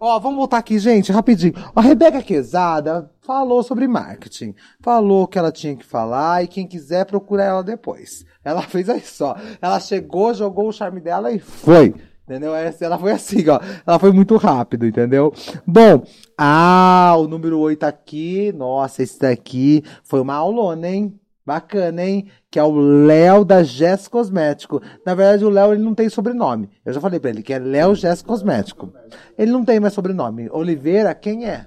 Ó, 0.00 0.18
vamos 0.18 0.38
voltar 0.38 0.58
aqui, 0.58 0.78
gente, 0.78 1.12
rapidinho. 1.12 1.54
A 1.74 1.80
Rebeca 1.80 2.22
Quezada 2.22 3.10
falou 3.20 3.62
sobre 3.62 3.88
marketing. 3.88 4.54
Falou 4.80 5.26
que 5.26 5.38
ela 5.38 5.52
tinha 5.52 5.76
que 5.76 5.84
falar 5.84 6.42
e 6.44 6.48
quem 6.48 6.66
quiser 6.66 7.04
procura 7.06 7.44
ela 7.44 7.62
depois. 7.62 8.24
Ela 8.44 8.62
fez 8.68 8.88
aí 8.88 9.00
só. 9.00 9.36
Ela 9.60 9.80
chegou, 9.80 10.32
jogou 10.32 10.68
o 10.68 10.72
charme 10.72 11.00
dela 11.00 11.30
e 11.32 11.38
foi. 11.38 11.94
Entendeu? 12.24 12.52
Ela 12.54 12.98
foi 12.98 13.12
assim, 13.12 13.48
ó. 13.48 13.60
Ela 13.86 13.98
foi 14.00 14.10
muito 14.10 14.36
rápido, 14.36 14.84
entendeu? 14.84 15.32
Bom, 15.64 16.02
ah, 16.36 17.14
o 17.16 17.28
número 17.28 17.58
8 17.58 17.84
aqui. 17.84 18.52
Nossa, 18.52 19.02
esse 19.02 19.20
daqui 19.20 19.84
foi 20.02 20.20
uma 20.20 20.34
aulona, 20.34 20.88
hein? 20.88 21.20
Bacana, 21.46 22.04
hein? 22.04 22.26
Que 22.56 22.60
é 22.60 22.64
o 22.64 22.72
Léo 22.74 23.44
da 23.44 23.62
Jess 23.62 24.08
Cosmético. 24.08 24.80
Na 25.04 25.14
verdade, 25.14 25.44
o 25.44 25.50
Léo 25.50 25.74
ele 25.74 25.82
não 25.82 25.94
tem 25.94 26.08
sobrenome. 26.08 26.70
Eu 26.86 26.94
já 26.94 26.98
falei 27.02 27.20
pra 27.20 27.28
ele 27.28 27.42
que 27.42 27.52
é 27.52 27.58
Léo 27.58 27.94
Jess 27.94 28.22
Cosmético. 28.22 28.90
Ele 29.36 29.52
não 29.52 29.62
tem 29.62 29.78
mais 29.78 29.92
sobrenome. 29.92 30.48
Oliveira, 30.50 31.14
quem 31.14 31.46
é? 31.46 31.66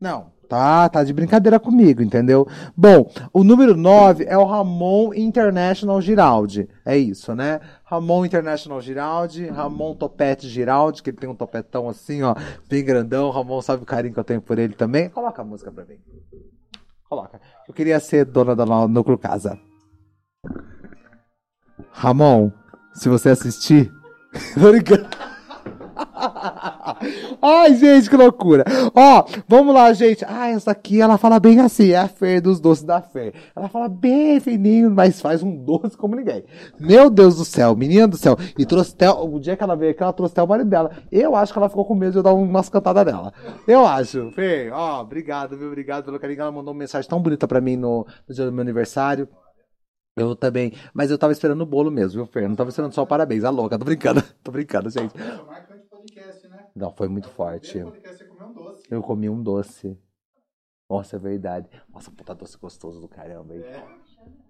Não. 0.00 0.32
Tá, 0.48 0.88
tá 0.88 1.04
de 1.04 1.12
brincadeira 1.12 1.60
comigo, 1.60 2.02
entendeu? 2.02 2.48
Bom, 2.76 3.08
o 3.32 3.44
número 3.44 3.76
9 3.76 4.24
é 4.24 4.36
o 4.36 4.44
Ramon 4.44 5.14
International 5.14 6.00
Giraldi. 6.00 6.68
É 6.84 6.98
isso, 6.98 7.32
né? 7.32 7.60
Ramon 7.84 8.26
International 8.26 8.80
Giraldi, 8.80 9.46
Ramon 9.46 9.94
Topete 9.94 10.48
Giraldi, 10.48 11.00
que 11.00 11.10
ele 11.10 11.16
tem 11.16 11.30
um 11.30 11.36
topetão 11.36 11.88
assim, 11.88 12.24
ó, 12.24 12.34
bem 12.68 12.84
grandão. 12.84 13.30
Ramon 13.30 13.62
sabe 13.62 13.84
o 13.84 13.86
carinho 13.86 14.12
que 14.12 14.18
eu 14.18 14.24
tenho 14.24 14.42
por 14.42 14.58
ele 14.58 14.74
também. 14.74 15.08
Coloca 15.10 15.42
a 15.42 15.44
música 15.44 15.70
pra 15.70 15.84
mim. 15.84 16.00
Coloca. 17.08 17.40
Eu 17.68 17.72
queria 17.72 18.00
ser 18.00 18.24
dona 18.24 18.56
da 18.56 18.66
Núcleo 18.88 19.16
Casa. 19.16 19.56
Ramon, 21.90 22.50
se 22.92 23.08
você 23.08 23.30
assistir. 23.30 23.92
Tô. 24.84 25.24
Ai, 27.40 27.74
gente, 27.74 28.10
que 28.10 28.16
loucura. 28.16 28.64
Ó, 28.94 29.24
vamos 29.48 29.74
lá, 29.74 29.92
gente. 29.92 30.24
Ah, 30.26 30.48
essa 30.48 30.70
aqui, 30.70 31.00
ela 31.00 31.18
fala 31.18 31.38
bem 31.38 31.60
assim. 31.60 31.90
É 31.90 31.98
a 31.98 32.08
Fer 32.08 32.40
dos 32.40 32.60
doces 32.60 32.84
da 32.84 33.00
Fer. 33.00 33.34
Ela 33.54 33.68
fala 33.68 33.88
bem 33.88 34.40
fininho, 34.40 34.90
mas 34.90 35.20
faz 35.20 35.42
um 35.42 35.54
doce 35.54 35.96
como 35.96 36.16
ninguém. 36.16 36.44
Meu 36.78 37.10
Deus 37.10 37.36
do 37.36 37.44
céu, 37.44 37.76
menina 37.76 38.08
do 38.08 38.16
céu. 38.16 38.36
E 38.58 38.64
trouxe 38.64 38.92
até, 38.94 39.10
o 39.10 39.38
dia 39.38 39.56
que 39.56 39.62
ela 39.62 39.76
veio 39.76 39.92
aqui, 39.92 40.02
ela 40.02 40.12
trouxe 40.12 40.32
até 40.32 40.42
o 40.42 40.48
marido 40.48 40.68
dela. 40.68 40.90
Eu 41.10 41.36
acho 41.36 41.52
que 41.52 41.58
ela 41.58 41.68
ficou 41.68 41.84
com 41.84 41.94
medo 41.94 42.12
de 42.12 42.18
eu 42.18 42.22
dar 42.22 42.32
umas 42.32 42.68
cantadas 42.68 43.04
dela. 43.04 43.32
Eu 43.66 43.86
acho. 43.86 44.30
Fer, 44.32 44.72
ó, 44.72 45.00
obrigado, 45.02 45.56
viu? 45.56 45.68
Obrigado 45.68 46.04
pelo 46.04 46.18
carinho. 46.18 46.40
Ela 46.40 46.52
mandou 46.52 46.72
uma 46.72 46.78
mensagem 46.78 47.08
tão 47.08 47.20
bonita 47.20 47.46
pra 47.46 47.60
mim 47.60 47.76
no, 47.76 48.06
no 48.28 48.34
dia 48.34 48.44
do 48.44 48.52
meu 48.52 48.62
aniversário. 48.62 49.28
Eu 50.16 50.36
também. 50.36 50.72
Mas 50.92 51.10
eu 51.10 51.18
tava 51.18 51.32
esperando 51.32 51.62
o 51.62 51.66
bolo 51.66 51.90
mesmo, 51.90 52.22
viu, 52.24 52.26
Fer? 52.32 52.44
Eu 52.44 52.48
não 52.48 52.56
tava 52.56 52.70
esperando 52.70 52.92
só 52.94 53.02
o 53.02 53.06
parabéns. 53.06 53.44
A 53.44 53.50
louca, 53.50 53.78
tô 53.78 53.84
brincando. 53.84 54.22
Tô 54.42 54.52
brincando, 54.52 54.88
gente. 54.90 55.14
Não, 56.74 56.92
foi 56.94 57.08
muito 57.08 57.28
forte. 57.28 57.84
Eu 58.90 59.02
comi 59.02 59.28
um 59.28 59.42
doce. 59.42 59.98
Nossa, 60.88 61.16
é 61.16 61.18
verdade. 61.18 61.68
Nossa, 61.92 62.10
puta 62.10 62.34
doce 62.34 62.58
gostoso 62.58 63.00
do 63.00 63.08
caramba, 63.08 63.56
hein? 63.56 63.66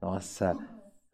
Nossa. 0.00 0.59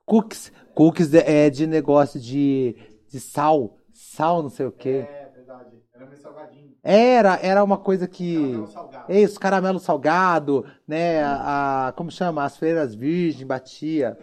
Cookies. 0.06 0.52
Cookies 0.74 1.14
é 1.14 1.50
de 1.50 1.66
negócio 1.66 2.20
de, 2.20 2.76
de 3.08 3.20
sal. 3.20 3.78
Sal, 3.92 4.42
não 4.42 4.50
sei 4.50 4.66
o 4.66 4.72
quê. 4.72 5.08
É 5.10 5.30
verdade. 5.30 5.82
Era 5.94 6.06
meio 6.06 6.20
salgadinho. 6.20 6.76
Era, 6.82 7.36
era 7.42 7.64
uma 7.64 7.78
coisa 7.78 8.08
que. 8.08 8.68
Caramelo 8.68 8.70
salgado. 8.72 9.04
Isso, 9.08 9.40
caramelo 9.40 9.78
salgado, 9.80 10.66
né? 10.86 11.22
A, 11.24 11.88
a- 11.88 11.92
como 11.92 12.10
chama? 12.10 12.44
As 12.44 12.56
freiras 12.56 12.94
virgem 12.94 13.46
batia. 13.46 14.18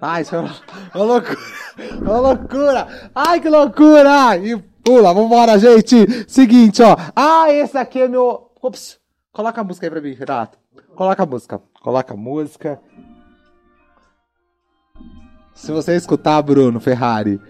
Ai, 0.00 0.22
isso 0.22 0.34
é 0.34 0.38
uma, 0.38 0.54
uma 0.94 1.04
loucura. 1.04 1.38
Uma 2.00 2.18
loucura. 2.18 3.10
Ai, 3.14 3.40
que 3.40 3.48
loucura. 3.48 4.36
E 4.38 4.56
pula, 4.84 5.14
vambora, 5.14 5.58
gente. 5.58 6.24
Seguinte, 6.28 6.82
ó. 6.82 6.96
Ah, 7.14 7.52
esse 7.52 7.76
aqui 7.76 8.00
é 8.00 8.08
meu. 8.08 8.50
Ops. 8.60 8.98
Coloca 9.32 9.60
a 9.60 9.64
música 9.64 9.86
aí 9.86 9.90
pra 9.90 10.00
mim, 10.00 10.12
Renato. 10.12 10.58
Coloca 10.94 11.22
a 11.22 11.26
música. 11.26 11.60
Coloca 11.82 12.14
a 12.14 12.16
música. 12.16 12.80
Se 15.54 15.70
você 15.70 15.94
escutar, 15.94 16.40
Bruno 16.42 16.80
Ferrari, 16.80 17.40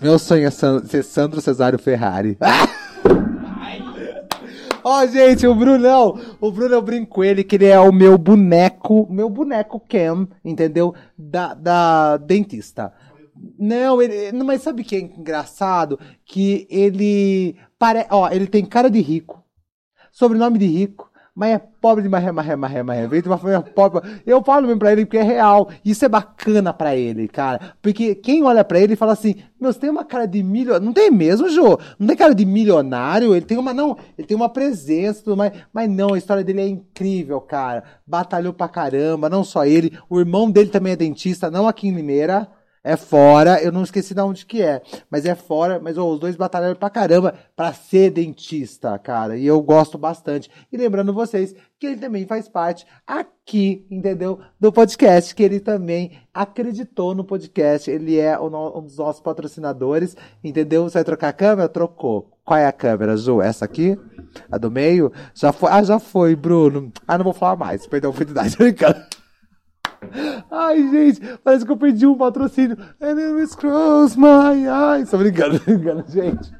meu 0.00 0.18
sonho 0.18 0.46
é 0.46 0.50
ser 0.50 1.04
Sandro 1.04 1.40
Cesário 1.40 1.78
Ferrari. 1.78 2.36
Ó, 4.82 5.06
gente, 5.06 5.46
o 5.46 5.54
Brunão, 5.54 6.18
o 6.40 6.50
Bruno 6.50 6.74
eu 6.74 6.82
brinco 6.82 7.10
com 7.10 7.24
ele 7.24 7.44
que 7.44 7.56
ele 7.56 7.66
é 7.66 7.78
o 7.78 7.92
meu 7.92 8.16
boneco, 8.16 9.06
meu 9.10 9.28
boneco 9.28 9.80
Ken, 9.80 10.26
entendeu? 10.44 10.94
Da, 11.16 11.54
da 11.54 12.16
dentista. 12.16 12.92
Não, 13.58 14.00
ele, 14.00 14.32
mas 14.44 14.62
sabe 14.62 14.82
o 14.82 14.84
que 14.84 14.96
é 14.96 15.00
engraçado? 15.00 15.98
Que 16.24 16.66
ele 16.70 17.56
pare, 17.78 18.06
ó, 18.10 18.28
ele 18.30 18.46
tem 18.46 18.64
cara 18.64 18.90
de 18.90 19.00
rico, 19.00 19.42
sobrenome 20.12 20.58
de 20.58 20.66
rico, 20.66 21.09
mas 21.34 21.54
é 21.54 21.58
pobre 21.58 22.02
de 22.02 22.08
marré, 22.08 22.32
marré, 22.32 22.56
marré, 22.56 22.82
marré. 22.82 23.06
Veio 23.06 23.22
de 23.22 23.28
uma 23.28 23.38
família 23.38 23.62
pobre. 23.62 24.20
Eu 24.26 24.42
falo 24.42 24.66
mesmo 24.66 24.80
pra 24.80 24.92
ele 24.92 25.04
porque 25.04 25.18
é 25.18 25.22
real. 25.22 25.70
Isso 25.84 26.04
é 26.04 26.08
bacana 26.08 26.72
pra 26.72 26.96
ele, 26.96 27.28
cara. 27.28 27.74
Porque 27.80 28.14
quem 28.14 28.42
olha 28.42 28.64
pra 28.64 28.80
ele 28.80 28.96
fala 28.96 29.12
assim: 29.12 29.36
Meu, 29.60 29.72
você 29.72 29.78
tem 29.78 29.90
uma 29.90 30.04
cara 30.04 30.26
de 30.26 30.42
milionário. 30.42 30.84
Não 30.84 30.92
tem 30.92 31.10
mesmo, 31.10 31.48
Jô? 31.48 31.78
Não 31.98 32.06
tem 32.06 32.16
cara 32.16 32.34
de 32.34 32.44
milionário? 32.44 33.34
Ele 33.34 33.44
tem 33.44 33.56
uma, 33.56 33.72
não, 33.72 33.96
ele 34.18 34.26
tem 34.26 34.36
uma 34.36 34.48
presença 34.48 35.20
e 35.20 35.24
tudo 35.24 35.36
mais. 35.36 35.52
Mas 35.72 35.88
não, 35.88 36.14
a 36.14 36.18
história 36.18 36.42
dele 36.42 36.60
é 36.60 36.68
incrível, 36.68 37.40
cara. 37.40 37.84
Batalhou 38.06 38.52
pra 38.52 38.68
caramba, 38.68 39.28
não 39.30 39.44
só 39.44 39.64
ele. 39.64 39.96
O 40.08 40.18
irmão 40.18 40.50
dele 40.50 40.70
também 40.70 40.92
é 40.92 40.96
dentista, 40.96 41.50
não 41.50 41.68
aqui 41.68 41.88
em 41.88 41.94
Limeira. 41.94 42.48
É 42.82 42.96
fora, 42.96 43.62
eu 43.62 43.70
não 43.70 43.82
esqueci 43.82 44.14
de 44.14 44.22
onde 44.22 44.46
que 44.46 44.62
é, 44.62 44.80
mas 45.10 45.26
é 45.26 45.34
fora, 45.34 45.78
mas 45.78 45.98
os 45.98 46.18
dois 46.18 46.34
batalharam 46.34 46.74
pra 46.74 46.88
caramba 46.88 47.34
pra 47.54 47.74
ser 47.74 48.10
dentista, 48.10 48.98
cara, 48.98 49.36
e 49.36 49.44
eu 49.44 49.60
gosto 49.60 49.98
bastante. 49.98 50.50
E 50.72 50.78
lembrando 50.78 51.12
vocês 51.12 51.54
que 51.78 51.86
ele 51.86 51.96
também 51.96 52.26
faz 52.26 52.48
parte 52.48 52.86
aqui, 53.06 53.86
entendeu? 53.90 54.40
Do 54.58 54.72
podcast, 54.72 55.34
que 55.34 55.42
ele 55.42 55.60
também 55.60 56.12
acreditou 56.32 57.14
no 57.14 57.22
podcast, 57.22 57.90
ele 57.90 58.18
é 58.18 58.40
um 58.40 58.82
dos 58.82 58.96
nossos 58.96 59.20
patrocinadores, 59.20 60.16
entendeu? 60.42 60.84
Você 60.84 60.94
vai 60.94 61.04
trocar 61.04 61.28
a 61.28 61.34
câmera? 61.34 61.68
Trocou. 61.68 62.30
Qual 62.42 62.58
é 62.58 62.66
a 62.66 62.72
câmera, 62.72 63.14
Ju? 63.14 63.42
Essa 63.42 63.66
aqui? 63.66 63.98
A 64.50 64.56
do 64.56 64.70
meio? 64.70 65.12
Já 65.34 65.52
foi? 65.52 65.70
Ah, 65.70 65.82
já 65.82 65.98
foi, 65.98 66.34
Bruno. 66.34 66.90
Ah, 67.06 67.18
não 67.18 67.24
vou 67.24 67.34
falar 67.34 67.56
mais, 67.56 67.86
perdeu 67.86 68.08
a 68.08 68.12
oportunidade, 68.12 68.56
brincando. 68.58 69.19
Ai, 70.50 70.88
gente, 70.90 71.20
parece 71.42 71.64
que 71.64 71.70
eu 71.70 71.76
perdi 71.76 72.06
um 72.06 72.16
patrocínio. 72.16 72.76
And 73.00 73.18
it 73.18 73.56
close 73.56 74.18
my 74.18 74.66
eyes. 74.66 75.10
Tô 75.10 75.18
brincando, 75.18 75.58
tô 75.60 75.64
brincando, 75.64 76.04
gente. 76.08 76.52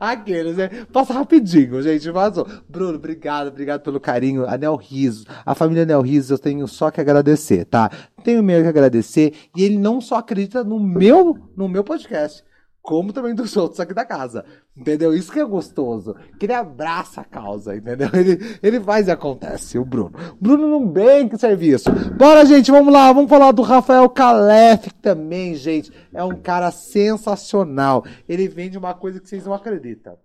Aqueles, 0.00 0.56
né? 0.56 0.70
Passa 0.92 1.12
rapidinho, 1.12 1.80
gente. 1.82 2.10
Vazou. 2.10 2.46
Bruno, 2.68 2.96
obrigado, 2.96 3.48
obrigado 3.48 3.82
pelo 3.82 4.00
carinho. 4.00 4.48
A 4.48 4.56
Nel 4.56 4.76
Riso, 4.76 5.26
a 5.44 5.54
família 5.54 5.84
Nel 5.84 6.00
Riso, 6.00 6.34
eu 6.34 6.38
tenho 6.38 6.66
só 6.66 6.90
que 6.90 7.00
agradecer, 7.00 7.64
tá? 7.64 7.90
Tenho 8.24 8.42
mesmo 8.42 8.64
que 8.64 8.68
agradecer. 8.68 9.34
E 9.56 9.62
ele 9.62 9.78
não 9.78 10.00
só 10.00 10.16
acredita 10.16 10.64
no 10.64 10.80
meu, 10.80 11.36
no 11.56 11.68
meu 11.68 11.84
podcast, 11.84 12.42
como 12.88 13.12
também 13.12 13.34
dos 13.34 13.54
outros 13.54 13.78
aqui 13.80 13.92
da 13.92 14.02
casa. 14.02 14.46
Entendeu? 14.74 15.12
Isso 15.12 15.30
que 15.30 15.38
é 15.38 15.44
gostoso. 15.44 16.16
Que 16.40 16.46
ele 16.46 16.54
abraça 16.54 17.20
a 17.20 17.24
causa, 17.24 17.76
entendeu? 17.76 18.08
Ele, 18.14 18.38
ele 18.62 18.80
faz 18.80 19.08
e 19.08 19.10
acontece, 19.10 19.78
o 19.78 19.84
Bruno. 19.84 20.12
Bruno 20.40 20.66
não 20.66 20.88
bem 20.88 21.28
que 21.28 21.36
serviço. 21.36 21.90
Bora, 22.16 22.46
gente, 22.46 22.70
vamos 22.70 22.90
lá. 22.90 23.12
Vamos 23.12 23.28
falar 23.28 23.52
do 23.52 23.60
Rafael 23.60 24.08
Calef, 24.08 24.84
que 24.84 25.02
também, 25.02 25.54
gente, 25.54 25.92
é 26.14 26.24
um 26.24 26.40
cara 26.40 26.70
sensacional. 26.70 28.06
Ele 28.26 28.48
vende 28.48 28.78
uma 28.78 28.94
coisa 28.94 29.20
que 29.20 29.28
vocês 29.28 29.44
não 29.44 29.52
acreditam. 29.52 30.16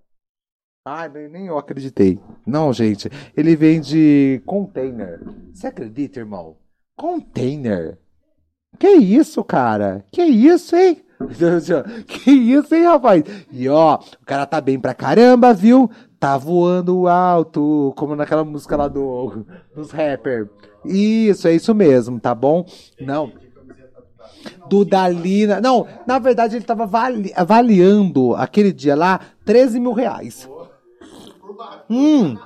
Ai, 0.88 1.10
nem 1.10 1.28
nem 1.28 1.48
eu 1.48 1.58
acreditei. 1.58 2.18
Não, 2.48 2.72
gente. 2.72 3.10
Ele 3.36 3.58
vende 3.58 4.42
container. 4.46 5.20
Você 5.54 5.68
acredita, 5.68 6.22
irmão? 6.22 6.56
Container. 6.96 8.00
Que 8.80 8.88
isso, 8.88 9.44
cara? 9.44 10.06
Que 10.10 10.24
isso, 10.24 10.78
hein? 10.78 11.04
Que 12.08 12.32
isso, 12.32 12.74
hein, 12.76 12.84
rapaz? 12.86 13.24
E 13.52 13.68
ó, 13.70 13.96
o 13.96 14.26
cara 14.26 14.46
tá 14.46 14.60
bem 14.62 14.80
pra 14.80 14.94
caramba, 14.94 15.54
viu? 15.54 15.90
Tá 16.20 16.38
voando 16.38 17.08
alto, 17.08 17.94
como 17.98 18.16
naquela 18.16 18.44
música 18.44 18.78
lá 18.78 18.88
do 18.88 19.46
dos 19.76 19.92
rapper. 19.92 20.50
Isso, 20.86 21.48
é 21.48 21.54
isso 21.56 21.74
mesmo, 21.76 22.20
tá 22.20 22.34
bom? 22.34 22.66
Não. 23.00 23.32
Do 24.70 24.84
Dalina. 24.86 25.60
Não, 25.62 25.88
na 26.08 26.20
verdade 26.20 26.56
ele 26.56 26.66
tava 26.66 26.84
avali- 26.84 27.32
avaliando 27.36 28.36
aquele 28.36 28.72
dia 28.72 28.96
lá 28.96 29.20
13 29.46 29.80
mil 29.80 29.94
reais. 29.94 30.50
Hum. 31.90 32.38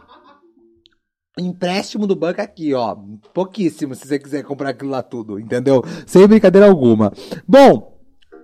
Empréstimo 1.40 2.08
do 2.08 2.16
banco 2.16 2.42
aqui, 2.42 2.74
ó. 2.74 2.96
Pouquíssimo, 3.34 3.94
se 3.94 4.08
você 4.08 4.18
quiser 4.18 4.44
comprar 4.44 4.70
aquilo 4.70 4.90
lá 4.90 5.04
tudo, 5.04 5.40
entendeu? 5.40 5.84
Sem 6.08 6.28
brincadeira 6.28 6.68
alguma. 6.68 7.12
Bom, 7.48 7.97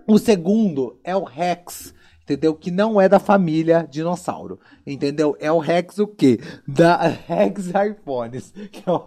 o 0.07 0.17
segundo 0.17 0.99
é 1.03 1.15
o 1.15 1.23
Rex, 1.23 1.93
entendeu? 2.23 2.55
Que 2.55 2.71
não 2.71 2.99
é 2.99 3.07
da 3.07 3.19
família 3.19 3.87
dinossauro, 3.89 4.59
entendeu? 4.85 5.37
É 5.39 5.51
o 5.51 5.59
Rex 5.59 5.99
o 5.99 6.07
quê? 6.07 6.39
Da 6.67 6.97
Rex 7.27 7.67
iPhones, 7.67 8.51
que 8.71 8.83
é 8.87 8.91
o... 8.91 9.05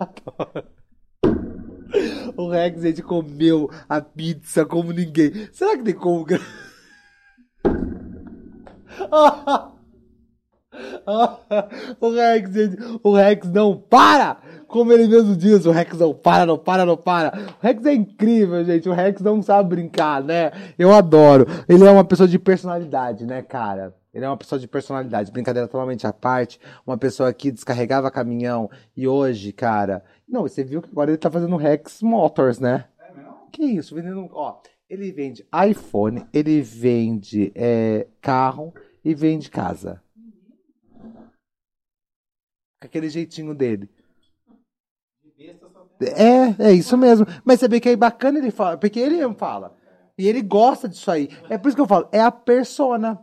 O 2.36 2.50
Rex, 2.50 2.82
gente, 2.82 3.02
comeu 3.02 3.70
a 3.88 4.00
pizza 4.00 4.66
como 4.66 4.92
ninguém. 4.92 5.48
Será 5.52 5.76
que 5.76 5.84
tem 5.84 5.94
como... 5.94 6.26
o 12.00 12.10
Rex, 12.10 12.52
gente, 12.52 12.76
o 13.02 13.14
Rex 13.14 13.50
não 13.50 13.76
para! 13.76 14.38
Como 14.66 14.92
ele 14.92 15.06
mesmo 15.06 15.36
diz, 15.36 15.64
o 15.64 15.70
Rex 15.70 15.96
não 15.98 16.12
para, 16.12 16.44
não 16.44 16.58
para, 16.58 16.84
não 16.84 16.96
para. 16.96 17.32
O 17.60 17.64
Rex 17.64 17.86
é 17.86 17.94
incrível, 17.94 18.64
gente. 18.64 18.88
O 18.88 18.92
Rex 18.92 19.20
não 19.20 19.40
sabe 19.40 19.70
brincar, 19.70 20.22
né? 20.22 20.50
Eu 20.76 20.92
adoro. 20.92 21.46
Ele 21.68 21.84
é 21.84 21.90
uma 21.90 22.04
pessoa 22.04 22.28
de 22.28 22.38
personalidade, 22.38 23.24
né, 23.24 23.42
cara? 23.42 23.94
Ele 24.12 24.24
é 24.24 24.28
uma 24.28 24.36
pessoa 24.36 24.58
de 24.58 24.66
personalidade, 24.66 25.30
brincadeira 25.30 25.68
totalmente 25.68 26.06
à 26.06 26.12
parte. 26.12 26.58
Uma 26.86 26.98
pessoa 26.98 27.32
que 27.32 27.50
descarregava 27.50 28.10
caminhão 28.10 28.68
e 28.96 29.06
hoje, 29.06 29.52
cara. 29.52 30.02
Não, 30.28 30.42
você 30.42 30.64
viu 30.64 30.82
que 30.82 30.90
agora 30.90 31.10
ele 31.10 31.18
tá 31.18 31.30
fazendo 31.30 31.56
Rex 31.56 32.02
Motors, 32.02 32.58
né? 32.58 32.86
É 32.98 33.14
mesmo? 33.14 33.34
Que 33.52 33.62
isso, 33.62 33.94
vendendo. 33.94 34.28
Ó, 34.32 34.58
ele 34.88 35.12
vende 35.12 35.46
iPhone, 35.68 36.26
ele 36.32 36.60
vende 36.60 37.52
é, 37.54 38.06
carro 38.20 38.72
e 39.04 39.14
vende 39.14 39.50
casa. 39.50 40.00
Com 42.86 42.88
aquele 42.88 43.08
jeitinho 43.08 43.52
dele. 43.52 43.88
É, 46.00 46.68
é 46.68 46.72
isso 46.72 46.96
mesmo. 46.96 47.26
Mas 47.44 47.58
você 47.58 47.68
vê 47.68 47.80
que 47.80 47.88
é 47.88 47.96
bacana 47.96 48.38
ele 48.38 48.50
fala, 48.50 48.76
porque 48.76 49.00
ele 49.00 49.16
fala. 49.34 49.76
E 50.16 50.28
ele 50.28 50.40
gosta 50.40 50.88
disso 50.88 51.10
aí. 51.10 51.28
É 51.50 51.58
por 51.58 51.68
isso 51.68 51.76
que 51.76 51.82
eu 51.82 51.86
falo, 51.86 52.08
é 52.12 52.20
a 52.20 52.30
persona. 52.30 53.20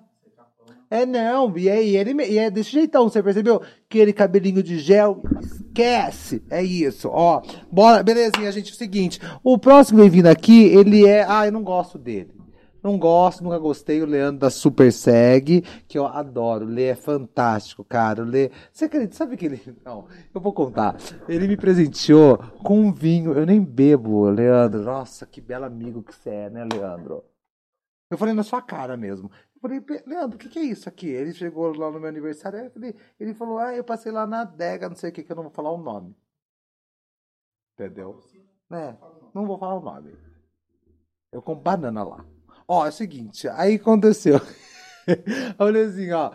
É 0.89 1.07
não, 1.07 1.57
e 1.57 1.67
é, 1.69 1.83
e 1.83 1.97
ele, 1.97 2.13
e 2.23 2.37
é 2.37 2.51
desse 2.51 2.69
jeitão, 2.69 3.09
você 3.09 3.23
percebeu? 3.23 3.63
Aquele 3.89 4.13
cabelinho 4.13 4.61
de 4.61 4.77
gel, 4.77 5.23
esquece. 5.41 6.43
É 6.51 6.61
isso, 6.61 7.09
ó. 7.11 7.41
Bora, 7.71 8.03
belezinha, 8.03 8.51
gente, 8.51 8.69
é 8.69 8.73
o 8.75 8.77
seguinte. 8.77 9.19
O 9.43 9.57
próximo 9.57 9.97
que 9.97 10.03
vem 10.03 10.11
vindo 10.11 10.27
aqui, 10.27 10.65
ele 10.65 11.07
é. 11.07 11.25
Ah, 11.27 11.47
eu 11.47 11.51
não 11.51 11.63
gosto 11.63 11.97
dele. 11.97 12.42
Não 12.83 12.97
gosto, 12.99 13.43
nunca 13.43 13.57
gostei. 13.57 14.01
O 14.01 14.05
Leandro 14.05 14.41
da 14.41 14.49
Super 14.49 14.91
Seg, 14.91 15.61
que 15.87 15.97
eu 15.97 16.05
adoro. 16.05 16.65
Lê 16.65 16.87
é 16.87 16.95
fantástico, 16.95 17.83
cara. 17.83 18.21
O 18.21 18.25
Lê. 18.25 18.51
Você 18.71 18.85
acredita? 18.85 19.15
Sabe 19.15 19.37
que 19.37 19.45
ele. 19.45 19.61
Não, 19.85 20.05
eu 20.35 20.41
vou 20.41 20.51
contar. 20.53 20.97
Ele 21.29 21.47
me 21.47 21.55
presenteou 21.55 22.37
com 22.61 22.79
um 22.81 22.93
vinho. 22.93 23.31
Eu 23.33 23.45
nem 23.45 23.63
bebo, 23.63 24.29
Leandro. 24.29 24.83
Nossa, 24.83 25.25
que 25.25 25.39
belo 25.39 25.63
amigo 25.65 26.03
que 26.03 26.13
você 26.13 26.29
é, 26.29 26.49
né, 26.49 26.67
Leandro? 26.71 27.23
Eu 28.11 28.17
falei 28.17 28.33
na 28.33 28.43
sua 28.43 28.61
cara 28.61 28.97
mesmo. 28.97 29.31
Eu 29.55 29.61
falei, 29.61 29.79
"Pe- 29.79 30.03
Leandro, 30.05 30.35
o 30.35 30.39
que, 30.39 30.49
que 30.49 30.59
é 30.59 30.63
isso 30.63 30.89
aqui? 30.89 31.07
Ele 31.07 31.33
chegou 31.33 31.73
lá 31.75 31.89
no 31.89 31.99
meu 31.99 32.09
aniversário, 32.09 32.69
falei- 32.69 32.93
ele 33.17 33.33
falou, 33.33 33.57
ah, 33.59 33.73
eu 33.73 33.83
passei 33.83 34.11
lá 34.11 34.27
na 34.27 34.41
adega, 34.41 34.89
não 34.89 34.95
sei 34.95 35.09
o 35.09 35.13
que, 35.13 35.23
que 35.23 35.31
eu 35.31 35.35
não 35.37 35.43
vou 35.43 35.51
falar 35.53 35.71
o 35.71 35.77
nome. 35.81 36.13
Entendeu? 37.73 38.19
É, 38.71 38.95
não 39.33 39.47
vou 39.47 39.57
falar 39.57 39.75
o 39.75 39.81
nome. 39.81 40.15
Eu 41.31 41.41
com 41.41 41.55
banana 41.55 42.03
lá. 42.03 42.25
Ó, 42.67 42.85
é 42.85 42.89
o 42.89 42.91
seguinte, 42.91 43.47
aí 43.49 43.75
aconteceu. 43.75 44.39
Olha 45.59 45.85
assim, 45.85 46.11
ó. 46.11 46.31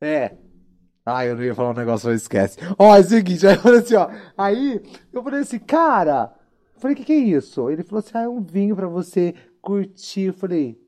É. 0.00 0.36
Ah, 1.06 1.24
eu 1.26 1.36
não 1.36 1.42
ia 1.42 1.54
falar 1.54 1.70
um 1.70 1.74
negócio, 1.74 2.08
mas 2.08 2.22
esquece. 2.22 2.58
Ó, 2.78 2.96
é 2.96 3.00
o 3.00 3.04
seguinte, 3.04 3.46
aí 3.46 3.58
olha 3.62 3.78
assim, 3.80 3.94
ó. 3.94 4.08
Aí 4.38 4.80
eu 5.12 5.22
falei 5.22 5.40
assim, 5.40 5.58
cara. 5.58 6.32
Eu 6.74 6.80
falei, 6.80 6.94
o 6.94 6.96
que, 6.96 7.04
que 7.04 7.12
é 7.12 7.16
isso? 7.16 7.68
Ele 7.68 7.82
falou 7.82 7.98
assim, 7.98 8.12
ah, 8.14 8.22
é 8.22 8.28
um 8.28 8.40
vinho 8.40 8.74
pra 8.74 8.86
você 8.86 9.34
curtir. 9.60 10.22
Eu 10.28 10.34
falei, 10.34 10.78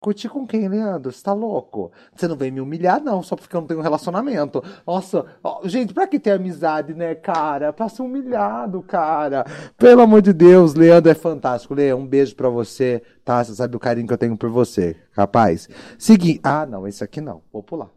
curtir 0.00 0.28
com 0.28 0.46
quem, 0.46 0.68
Leandro? 0.68 1.12
Você 1.12 1.22
tá 1.22 1.32
louco? 1.32 1.92
Você 2.14 2.28
não 2.28 2.36
vem 2.36 2.50
me 2.50 2.60
humilhar, 2.60 3.02
não, 3.02 3.22
só 3.22 3.36
porque 3.36 3.54
eu 3.54 3.60
não 3.60 3.68
tenho 3.68 3.80
um 3.80 3.82
relacionamento. 3.82 4.62
Nossa, 4.86 5.26
ó, 5.42 5.60
gente, 5.64 5.92
pra 5.92 6.06
que 6.06 6.18
ter 6.18 6.32
amizade, 6.32 6.94
né, 6.94 7.14
cara? 7.14 7.72
Pra 7.72 7.88
ser 7.88 8.02
humilhado, 8.02 8.82
cara. 8.82 9.44
Pelo 9.76 10.02
amor 10.02 10.22
de 10.22 10.32
Deus, 10.32 10.74
Leandro 10.74 11.10
é 11.10 11.14
fantástico. 11.14 11.74
Lê, 11.74 11.92
um 11.92 12.06
beijo 12.06 12.34
pra 12.34 12.48
você, 12.48 13.02
tá? 13.24 13.42
Você 13.42 13.54
sabe 13.54 13.76
o 13.76 13.80
carinho 13.80 14.06
que 14.06 14.12
eu 14.12 14.18
tenho 14.18 14.36
por 14.36 14.50
você, 14.50 14.96
rapaz. 15.12 15.68
Seguinte. 15.98 16.40
Ah, 16.42 16.66
não, 16.66 16.86
esse 16.86 17.02
aqui 17.02 17.20
não. 17.20 17.42
Vou 17.52 17.62
pular. 17.62 17.90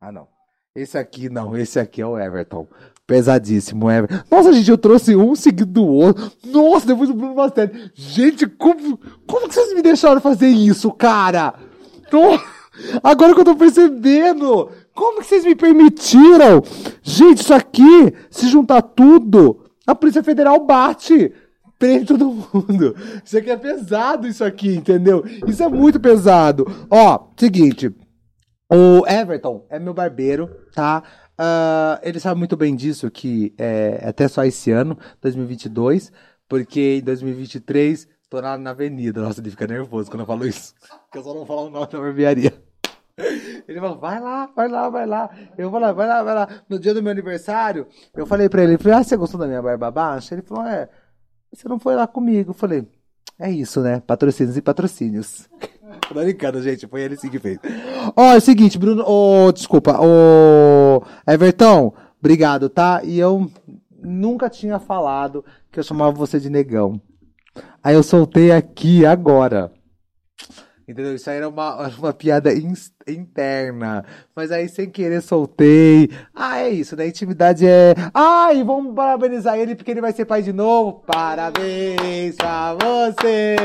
Ah, 0.00 0.12
não. 0.12 0.28
Esse 0.74 0.98
aqui 0.98 1.28
não, 1.28 1.56
esse 1.56 1.78
aqui 1.78 2.02
é 2.02 2.06
o 2.06 2.18
Everton. 2.18 2.66
Pesadíssimo, 3.06 3.90
Everton. 3.90 4.24
Nossa, 4.30 4.52
gente, 4.52 4.70
eu 4.70 4.78
trouxe 4.78 5.14
um 5.14 5.34
seguido 5.34 5.72
do 5.72 5.86
outro. 5.86 6.32
Nossa, 6.46 6.86
depois 6.86 7.08
do 7.08 7.14
Bruno 7.14 7.34
Bastelli. 7.34 7.90
Gente, 7.94 8.46
como, 8.46 8.98
como 9.26 9.48
que 9.48 9.54
vocês 9.54 9.74
me 9.74 9.82
deixaram 9.82 10.20
fazer 10.20 10.48
isso, 10.48 10.90
cara? 10.90 11.54
Agora 13.02 13.34
que 13.34 13.40
eu 13.40 13.44
tô 13.44 13.56
percebendo. 13.56 14.70
Como 14.94 15.20
que 15.20 15.26
vocês 15.26 15.44
me 15.44 15.54
permitiram? 15.54 16.62
Gente, 17.02 17.42
isso 17.42 17.52
aqui, 17.52 18.14
se 18.30 18.48
juntar 18.48 18.80
tudo, 18.80 19.64
a 19.86 19.94
Polícia 19.94 20.22
Federal 20.22 20.64
bate. 20.64 21.32
Prende 21.78 22.06
todo 22.06 22.32
mundo. 22.32 22.96
Isso 23.24 23.36
aqui 23.36 23.50
é 23.50 23.56
pesado, 23.56 24.26
isso 24.26 24.44
aqui, 24.44 24.76
entendeu? 24.76 25.24
Isso 25.46 25.62
é 25.62 25.68
muito 25.68 26.00
pesado. 26.00 26.64
Ó, 26.88 27.26
seguinte. 27.36 27.92
O 28.72 29.06
Everton 29.06 29.66
é 29.68 29.78
meu 29.78 29.92
barbeiro, 29.92 30.48
tá? 30.74 31.02
Ah, 31.36 32.00
ele 32.02 32.20
sabe 32.20 32.38
muito 32.38 32.56
bem 32.56 32.74
disso, 32.76 33.10
que 33.10 33.54
é 33.58 34.02
até 34.06 34.28
só 34.28 34.44
esse 34.44 34.70
ano, 34.70 34.96
2022, 35.20 36.12
porque 36.48 36.98
em 36.98 37.02
2023 37.02 38.08
tô 38.30 38.40
na, 38.40 38.56
na 38.56 38.70
avenida. 38.70 39.20
Nossa, 39.22 39.40
ele 39.40 39.50
fica 39.50 39.66
nervoso 39.66 40.10
quando 40.10 40.20
eu 40.20 40.26
falo 40.26 40.46
isso, 40.46 40.74
porque 41.04 41.18
eu 41.18 41.22
só 41.22 41.34
não 41.34 41.44
falo 41.44 41.66
o 41.66 41.70
nome 41.70 41.86
da 41.90 41.98
barbearia. 41.98 42.52
Ele 43.66 43.78
falou, 43.78 43.98
vai 43.98 44.20
lá, 44.20 44.46
vai 44.54 44.68
lá, 44.68 44.90
vai 44.90 45.06
lá. 45.06 45.30
Eu 45.56 45.70
falei, 45.70 45.92
vai 45.92 46.06
lá, 46.06 46.22
vai 46.24 46.34
lá. 46.34 46.48
No 46.68 46.80
dia 46.80 46.92
do 46.92 47.00
meu 47.00 47.12
aniversário, 47.12 47.86
eu 48.12 48.26
falei 48.26 48.48
pra 48.48 48.64
ele, 48.64 48.76
falou, 48.76 48.98
ah, 48.98 49.04
você 49.04 49.16
gostou 49.16 49.38
da 49.38 49.46
minha 49.46 49.62
barba 49.62 49.88
baixa? 49.88 50.34
Ele 50.34 50.42
falou, 50.42 50.66
é, 50.66 50.88
você 51.52 51.68
não 51.68 51.78
foi 51.78 51.94
lá 51.94 52.08
comigo. 52.08 52.50
Eu 52.50 52.54
falei, 52.54 52.86
é 53.38 53.50
isso, 53.50 53.80
né? 53.80 54.00
Patrocínios 54.00 54.56
e 54.56 54.62
patrocínios. 54.62 55.48
Tô 56.08 56.14
brincando, 56.14 56.62
gente. 56.62 56.86
Foi 56.86 57.02
ele 57.02 57.16
sim 57.16 57.28
que 57.30 57.38
fez. 57.38 57.58
Ó, 58.16 58.32
é 58.32 58.36
o 58.36 58.40
seguinte, 58.40 58.78
Bruno. 58.78 59.04
Ô, 59.06 59.52
desculpa. 59.52 59.98
Ô, 60.00 60.83
Everton, 61.26 61.92
obrigado, 62.18 62.68
tá? 62.68 63.00
E 63.04 63.18
eu 63.18 63.50
nunca 64.02 64.48
tinha 64.50 64.78
falado 64.78 65.44
que 65.72 65.78
eu 65.78 65.84
chamava 65.84 66.12
você 66.12 66.38
de 66.38 66.50
negão. 66.50 67.00
Aí 67.82 67.94
eu 67.94 68.02
soltei 68.02 68.50
aqui 68.52 69.04
agora. 69.06 69.72
Entendeu? 70.86 71.14
Isso 71.14 71.30
aí 71.30 71.38
era 71.38 71.48
uma, 71.48 71.88
uma 71.98 72.12
piada 72.12 72.52
ins- 72.52 72.92
interna. 73.08 74.04
Mas 74.36 74.52
aí, 74.52 74.68
sem 74.68 74.90
querer, 74.90 75.22
soltei. 75.22 76.10
Ah, 76.34 76.58
é 76.58 76.68
isso, 76.68 76.94
né? 76.94 77.06
Intimidade 77.08 77.66
é. 77.66 77.94
Ah, 78.12 78.52
e 78.52 78.62
vamos 78.62 78.94
parabenizar 78.94 79.58
ele 79.58 79.74
porque 79.74 79.90
ele 79.90 80.02
vai 80.02 80.12
ser 80.12 80.26
pai 80.26 80.42
de 80.42 80.52
novo. 80.52 81.02
Parabéns 81.06 82.36
pra 82.36 82.74
você. 82.74 83.56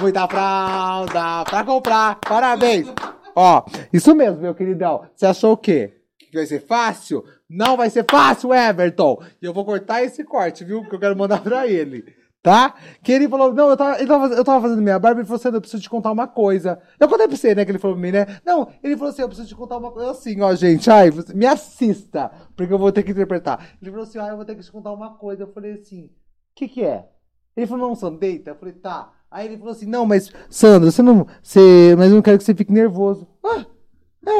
Muita 0.00 0.28
fralda 0.28 1.44
pra 1.44 1.64
comprar. 1.64 2.20
Parabéns. 2.20 2.86
Ó, 3.34 3.64
isso 3.92 4.14
mesmo, 4.14 4.40
meu 4.40 4.54
queridão. 4.54 5.02
Você 5.16 5.26
achou 5.26 5.52
o 5.52 5.56
quê? 5.56 5.95
Vai 6.36 6.46
ser 6.46 6.60
fácil? 6.66 7.24
Não 7.48 7.76
vai 7.76 7.90
ser 7.90 8.04
fácil, 8.10 8.52
Everton. 8.52 9.22
E 9.40 9.46
eu 9.46 9.52
vou 9.52 9.64
cortar 9.64 10.02
esse 10.02 10.24
corte, 10.24 10.64
viu? 10.64 10.82
Que 10.88 10.94
eu 10.94 11.00
quero 11.00 11.16
mandar 11.16 11.42
pra 11.42 11.66
ele. 11.66 12.04
Tá? 12.42 12.74
Que 13.02 13.10
ele 13.10 13.28
falou, 13.28 13.52
não, 13.52 13.70
eu 13.70 13.76
tava, 13.76 14.06
tava, 14.06 14.26
eu 14.34 14.44
tava 14.44 14.62
fazendo 14.62 14.80
minha 14.80 15.00
barba, 15.00 15.20
ele 15.20 15.26
falou 15.26 15.40
assim, 15.40 15.48
eu 15.48 15.60
preciso 15.60 15.82
te 15.82 15.90
contar 15.90 16.12
uma 16.12 16.28
coisa. 16.28 16.80
Eu 17.00 17.08
contei 17.08 17.26
pra 17.26 17.36
você, 17.36 17.56
né, 17.56 17.64
que 17.64 17.72
ele 17.72 17.78
falou 17.78 17.96
pra 17.96 18.02
mim, 18.06 18.12
né? 18.12 18.38
Não, 18.44 18.68
ele 18.84 18.96
falou 18.96 19.10
assim, 19.10 19.22
eu 19.22 19.28
preciso 19.28 19.48
te 19.48 19.56
contar 19.56 19.78
uma 19.78 19.90
coisa 19.90 20.12
assim, 20.12 20.40
ó, 20.40 20.54
gente, 20.54 20.88
ai, 20.88 21.10
me 21.34 21.44
assista, 21.44 22.30
porque 22.56 22.72
eu 22.72 22.78
vou 22.78 22.92
ter 22.92 23.02
que 23.02 23.10
interpretar. 23.10 23.76
Ele 23.82 23.90
falou 23.90 24.06
assim, 24.06 24.20
ah, 24.20 24.28
eu 24.28 24.36
vou 24.36 24.44
ter 24.44 24.54
que 24.54 24.62
te 24.62 24.70
contar 24.70 24.92
uma 24.92 25.16
coisa. 25.16 25.42
Eu 25.42 25.52
falei 25.52 25.72
assim, 25.72 26.04
o 26.04 26.10
que 26.54 26.68
que 26.68 26.84
é? 26.84 27.08
Ele 27.56 27.66
falou, 27.66 27.88
não, 27.88 27.96
Sandro, 27.96 28.20
deita. 28.20 28.50
Eu 28.50 28.56
falei, 28.56 28.74
tá. 28.74 29.12
Aí 29.28 29.46
ele 29.46 29.58
falou 29.58 29.72
assim, 29.72 29.86
não, 29.86 30.06
mas, 30.06 30.30
Sandro, 30.48 30.92
você 30.92 31.02
não, 31.02 31.26
você, 31.42 31.96
mas 31.98 32.10
eu 32.10 32.14
não 32.14 32.22
quero 32.22 32.38
que 32.38 32.44
você 32.44 32.54
fique 32.54 32.72
nervoso. 32.72 33.26
Ah, 33.44 33.66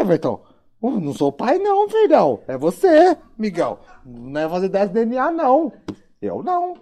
Everton, 0.00 0.44
não 0.90 1.12
sou 1.12 1.32
pai 1.32 1.58
não, 1.58 1.88
filhão. 1.88 2.40
É 2.46 2.56
você, 2.56 3.16
Miguel. 3.38 3.80
Não 4.04 4.40
é 4.40 4.48
fazer 4.48 4.68
10 4.68 4.90
DNA, 4.90 5.30
não. 5.30 5.72
Eu 6.20 6.42
não. 6.42 6.74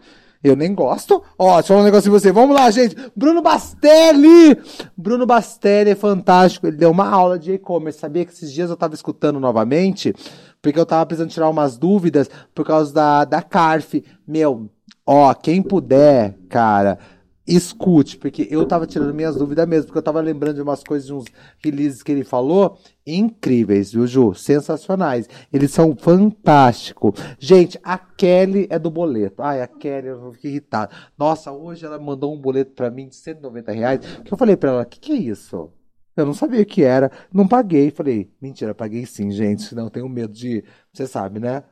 Eu 0.44 0.54
nem 0.54 0.74
gosto. 0.74 1.22
Ó, 1.38 1.54
deixa 1.54 1.60
eu 1.60 1.68
falar 1.68 1.80
um 1.80 1.84
negócio 1.84 2.08
em 2.08 2.12
você. 2.12 2.30
Vamos 2.30 2.54
lá, 2.54 2.70
gente. 2.70 2.94
Bruno 3.16 3.40
Bastelli. 3.40 4.58
Bruno 4.94 5.24
Bastelli 5.24 5.90
é 5.90 5.94
fantástico. 5.94 6.66
Ele 6.66 6.76
deu 6.76 6.90
uma 6.90 7.08
aula 7.08 7.38
de 7.38 7.52
e-commerce. 7.52 7.98
Sabia 7.98 8.26
que 8.26 8.32
esses 8.32 8.52
dias 8.52 8.68
eu 8.68 8.76
tava 8.76 8.94
escutando 8.94 9.40
novamente? 9.40 10.14
Porque 10.60 10.78
eu 10.78 10.84
tava 10.84 11.06
precisando 11.06 11.30
tirar 11.30 11.48
umas 11.48 11.78
dúvidas 11.78 12.28
por 12.54 12.66
causa 12.66 12.92
da, 12.92 13.24
da 13.24 13.40
CARF. 13.40 14.04
Meu, 14.28 14.68
ó, 15.06 15.32
quem 15.32 15.62
puder, 15.62 16.36
cara, 16.50 16.98
escute, 17.46 18.16
porque 18.16 18.48
eu 18.50 18.66
tava 18.66 18.87
tirando 18.87 19.14
minhas 19.14 19.37
dúvidas 19.37 19.68
mesmo, 19.68 19.87
porque 19.87 19.98
eu 19.98 20.02
tava 20.02 20.20
lembrando 20.20 20.57
de 20.57 20.62
umas 20.62 20.83
coisas, 20.83 21.07
de 21.07 21.12
uns 21.12 21.24
releases 21.62 22.02
que 22.02 22.11
ele 22.11 22.24
falou, 22.24 22.78
incríveis, 23.07 23.92
viu, 23.92 24.07
Ju? 24.07 24.35
Sensacionais. 24.35 25.28
Eles 25.52 25.70
são 25.70 25.94
fantásticos. 25.94 27.20
Gente, 27.38 27.78
a 27.83 27.98
Kelly 27.98 28.66
é 28.70 28.78
do 28.78 28.90
boleto. 28.90 29.42
Ai, 29.42 29.61
a 29.61 29.66
Kelly, 29.66 30.09
eu 30.09 30.33
fiquei 30.33 30.52
irritado. 30.52 30.94
Nossa, 31.18 31.52
hoje 31.52 31.85
ela 31.85 31.98
mandou 31.98 32.35
um 32.35 32.40
boleto 32.40 32.72
pra 32.72 32.90
mim 32.90 33.09
de 33.09 33.16
190 33.16 33.72
reais, 33.72 34.00
que 34.24 34.33
eu 34.33 34.38
falei 34.38 34.57
pra 34.57 34.70
ela, 34.70 34.83
o 34.83 34.87
que 34.87 34.98
que 34.98 35.12
é 35.12 35.16
isso? 35.16 35.70
Eu 36.16 36.24
não 36.24 36.33
sabia 36.35 36.62
o 36.62 36.66
que 36.66 36.83
era, 36.83 37.11
não 37.33 37.46
paguei. 37.46 37.90
Falei, 37.90 38.30
mentira, 38.40 38.74
paguei 38.74 39.04
sim, 39.04 39.30
gente, 39.30 39.62
senão 39.62 39.85
eu 39.85 39.90
tenho 39.90 40.09
medo 40.09 40.33
de, 40.33 40.64
você 40.92 41.07
sabe, 41.07 41.40
né? 41.40 41.62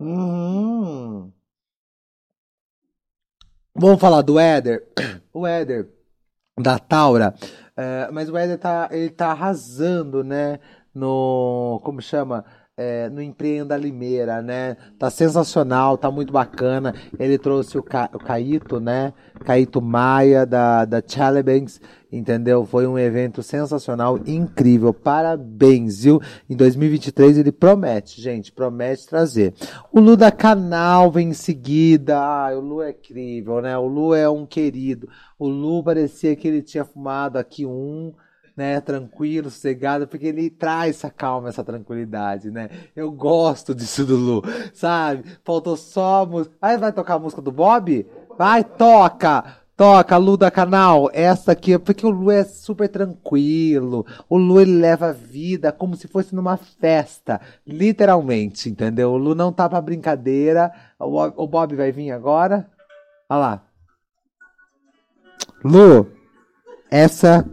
Uhum. 0.00 1.32
Vamos 3.78 4.00
falar 4.00 4.22
do 4.22 4.38
Éder. 4.38 4.82
O 5.32 5.46
Éder 5.46 5.86
da 6.58 6.80
Taura. 6.80 7.32
é, 7.76 8.08
mas 8.10 8.28
o 8.28 8.36
Éder 8.36 8.58
tá, 8.58 8.88
ele 8.90 9.08
tá 9.10 9.28
arrasando, 9.30 10.24
né? 10.24 10.58
No. 10.92 11.80
Como 11.84 12.02
chama? 12.02 12.44
É, 12.80 13.08
no 13.10 13.20
Empreenda 13.20 13.76
Limeira, 13.76 14.40
né? 14.40 14.76
Tá 14.96 15.10
sensacional, 15.10 15.98
tá 15.98 16.12
muito 16.12 16.32
bacana. 16.32 16.94
Ele 17.18 17.36
trouxe 17.36 17.76
o, 17.76 17.82
Ca, 17.82 18.08
o 18.14 18.20
Caíto, 18.20 18.78
né? 18.78 19.12
Caíto 19.44 19.82
Maia, 19.82 20.46
da, 20.46 20.84
da 20.84 21.02
Challenge, 21.04 21.80
entendeu? 22.12 22.64
Foi 22.64 22.86
um 22.86 22.96
evento 22.96 23.42
sensacional, 23.42 24.20
incrível. 24.24 24.94
Parabéns, 24.94 26.04
viu? 26.04 26.20
Em 26.48 26.54
2023 26.54 27.38
ele 27.38 27.50
promete, 27.50 28.20
gente, 28.20 28.52
promete 28.52 29.08
trazer. 29.08 29.54
O 29.92 29.98
Lu 29.98 30.16
da 30.16 30.30
Canal 30.30 31.10
vem 31.10 31.30
em 31.30 31.34
seguida. 31.34 32.16
Ah, 32.16 32.50
o 32.56 32.60
Lu 32.60 32.80
é 32.80 32.90
incrível, 32.90 33.60
né? 33.60 33.76
O 33.76 33.88
Lu 33.88 34.14
é 34.14 34.30
um 34.30 34.46
querido. 34.46 35.08
O 35.36 35.48
Lu 35.48 35.82
parecia 35.82 36.36
que 36.36 36.46
ele 36.46 36.62
tinha 36.62 36.84
fumado 36.84 37.38
aqui 37.38 37.66
um, 37.66 38.12
né? 38.58 38.80
Tranquilo, 38.80 39.50
sossegado, 39.50 40.08
porque 40.08 40.26
ele 40.26 40.50
traz 40.50 40.96
essa 40.96 41.08
calma, 41.08 41.48
essa 41.48 41.62
tranquilidade, 41.62 42.50
né? 42.50 42.68
Eu 42.94 43.12
gosto 43.12 43.72
disso 43.72 44.04
do 44.04 44.16
Lu, 44.16 44.42
sabe? 44.74 45.22
Faltou 45.44 45.76
só 45.76 46.26
música. 46.26 46.56
Aí 46.60 46.76
vai 46.76 46.92
tocar 46.92 47.14
a 47.14 47.18
música 47.20 47.40
do 47.40 47.52
Bob? 47.52 48.04
Vai, 48.36 48.64
toca! 48.64 49.44
Toca, 49.76 50.16
Lu 50.16 50.36
da 50.36 50.50
canal. 50.50 51.08
Essa 51.12 51.52
aqui, 51.52 51.78
porque 51.78 52.04
o 52.04 52.10
Lu 52.10 52.32
é 52.32 52.42
super 52.42 52.88
tranquilo. 52.88 54.04
O 54.28 54.36
Lu 54.36 54.60
ele 54.60 54.74
leva 54.74 55.10
a 55.10 55.12
vida 55.12 55.70
como 55.70 55.94
se 55.94 56.08
fosse 56.08 56.34
numa 56.34 56.56
festa. 56.56 57.40
Literalmente, 57.64 58.68
entendeu? 58.68 59.12
O 59.12 59.16
Lu 59.16 59.36
não 59.36 59.52
tá 59.52 59.68
pra 59.68 59.80
brincadeira. 59.80 60.72
O 60.98 61.08
Bob, 61.08 61.34
o 61.36 61.46
Bob 61.46 61.76
vai 61.76 61.92
vir 61.92 62.10
agora. 62.10 62.68
Olha 63.28 63.38
lá. 63.38 63.62
Lu, 65.62 66.10
essa 66.90 67.48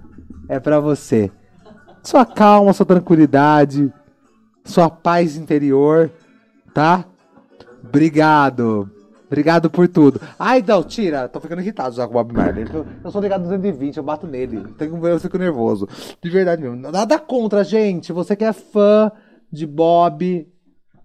é 0.47 0.59
pra 0.59 0.79
você. 0.79 1.31
Sua 2.03 2.25
calma, 2.25 2.73
sua 2.73 2.85
tranquilidade, 2.85 3.91
sua 4.63 4.89
paz 4.89 5.35
interior, 5.35 6.11
tá? 6.73 7.05
Obrigado. 7.83 8.89
Obrigado 9.25 9.69
por 9.69 9.87
tudo. 9.87 10.21
Ai, 10.37 10.63
não, 10.65 10.83
tira. 10.83 11.27
Tô 11.27 11.39
ficando 11.39 11.61
irritado 11.61 11.95
já 11.95 12.05
com 12.05 12.11
o 12.11 12.13
Bob 12.13 12.33
Marley. 12.33 12.65
Eu, 12.71 12.85
eu 13.03 13.11
sou 13.11 13.21
ligado 13.21 13.41
220, 13.43 13.97
eu 13.97 14.03
bato 14.03 14.27
nele. 14.27 14.63
Eu 14.79 15.19
fico 15.19 15.37
nervoso. 15.37 15.87
De 16.21 16.29
verdade 16.29 16.61
mesmo. 16.61 16.77
Nada 16.77 17.17
contra, 17.17 17.63
gente. 17.63 18.13
Você 18.13 18.35
que 18.35 18.45
é 18.45 18.53
fã 18.53 19.11
de 19.51 19.65
Bob, 19.65 20.47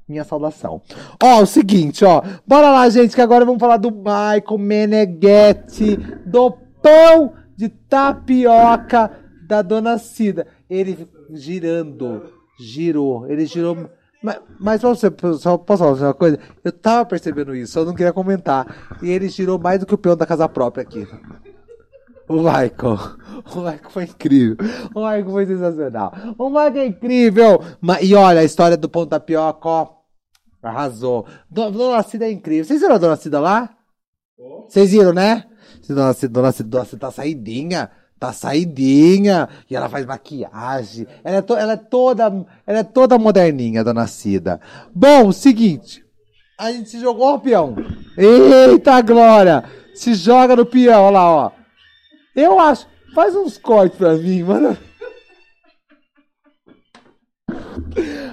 minha 0.06 0.24
saudação. 0.24 0.82
Ó, 1.22 1.42
o 1.42 1.46
seguinte, 1.46 2.04
ó. 2.04 2.22
Bora 2.46 2.70
lá, 2.70 2.88
gente, 2.90 3.14
que 3.14 3.22
agora 3.22 3.44
vamos 3.44 3.60
falar 3.60 3.78
do 3.78 3.90
Michael 3.90 4.58
Meneghetti, 4.58 5.96
do 6.26 6.50
pão 6.82 7.32
de 7.56 7.68
tapioca 7.68 9.10
da 9.50 9.62
Dona 9.62 9.98
Cida. 9.98 10.46
Ele 10.68 11.08
girando, 11.32 12.22
girou, 12.58 13.28
ele 13.28 13.44
girou. 13.46 13.90
Mas, 14.22 14.38
mas 14.60 14.80
você, 14.82 15.10
só 15.38 15.58
posso 15.58 15.82
falar 15.82 15.96
uma 16.08 16.14
coisa? 16.14 16.38
Eu 16.62 16.70
tava 16.72 17.04
percebendo 17.04 17.54
isso, 17.54 17.72
só 17.72 17.84
não 17.84 17.94
queria 17.94 18.12
comentar. 18.12 18.96
E 19.02 19.10
ele 19.10 19.28
girou 19.28 19.58
mais 19.58 19.80
do 19.80 19.86
que 19.86 19.94
o 19.94 19.98
peão 19.98 20.16
da 20.16 20.26
casa 20.26 20.48
própria 20.48 20.82
aqui. 20.82 21.06
O 22.28 22.36
Michael. 22.36 22.98
O 23.52 23.58
Michael 23.60 23.90
foi 23.90 24.04
incrível. 24.04 24.56
O 24.94 25.00
Michael 25.00 25.30
foi 25.30 25.46
sensacional. 25.46 26.12
O 26.38 26.48
Michael 26.48 26.76
é 26.76 26.86
incrível. 26.86 27.60
E 28.02 28.14
olha, 28.14 28.40
a 28.40 28.44
história 28.44 28.76
do 28.76 28.88
pão 28.88 29.04
tapioca, 29.06 29.68
ó. 29.68 29.88
Arrasou. 30.62 31.26
Do- 31.50 31.70
Dona 31.72 32.02
Cida 32.04 32.26
é 32.26 32.30
incrível. 32.30 32.64
Vocês 32.66 32.80
viram 32.80 32.94
a 32.94 32.98
Dona 32.98 33.16
Cida 33.16 33.40
lá? 33.40 33.70
Vocês 34.68 34.92
viram, 34.92 35.12
né? 35.12 35.44
Dona 35.88 36.12
Cida, 36.12 36.32
Dona 36.32 36.52
Cida, 36.52 36.68
Dona 36.68 36.84
Cida 36.84 37.00
tá 37.00 37.10
saidinha. 37.10 37.90
Tá 38.20 38.32
saidinha. 38.34 39.48
E 39.68 39.74
ela 39.74 39.88
faz 39.88 40.04
maquiagem. 40.04 41.06
Ela 41.24 41.38
é, 41.38 41.42
to- 41.42 41.56
ela 41.56 41.72
é 41.72 41.76
toda, 41.76 42.24
ela 42.66 42.78
é 42.80 42.84
toda 42.84 43.18
moderninha, 43.18 43.82
Dona 43.82 44.06
Cida. 44.06 44.60
Bom, 44.94 45.32
seguinte. 45.32 46.04
A 46.58 46.70
gente 46.70 46.90
se 46.90 47.00
jogou 47.00 47.34
o 47.36 47.40
peão. 47.40 47.74
Eita, 48.18 49.00
Glória! 49.00 49.64
Se 49.94 50.12
joga 50.14 50.54
no 50.54 50.66
peão, 50.66 51.04
olha 51.04 51.10
lá, 51.14 51.30
ó. 51.30 51.50
Eu 52.36 52.60
acho. 52.60 52.86
Faz 53.14 53.34
uns 53.34 53.56
cortes 53.56 53.96
pra 53.98 54.14
mim, 54.14 54.42
mano. 54.42 54.76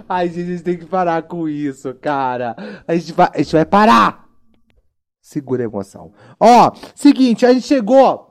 Ai, 0.10 0.28
gente, 0.30 0.41
a 0.41 0.52
gente 0.52 0.63
tem 0.63 0.78
que 0.78 0.86
parar 0.86 1.23
com 1.23 1.47
isso, 1.50 1.93
cara. 1.95 2.56
A 2.88 2.93
gente 2.95 3.12
vai, 3.13 3.30
a 3.34 3.38
gente 3.38 3.52
vai 3.54 3.65
parar. 3.65 4.26
Segura 5.21 5.63
a 5.63 5.65
emoção. 5.65 6.13
Ó, 6.39 6.71
seguinte, 6.95 7.45
a 7.45 7.54
gente 7.54 7.65
chegou. 7.65 8.27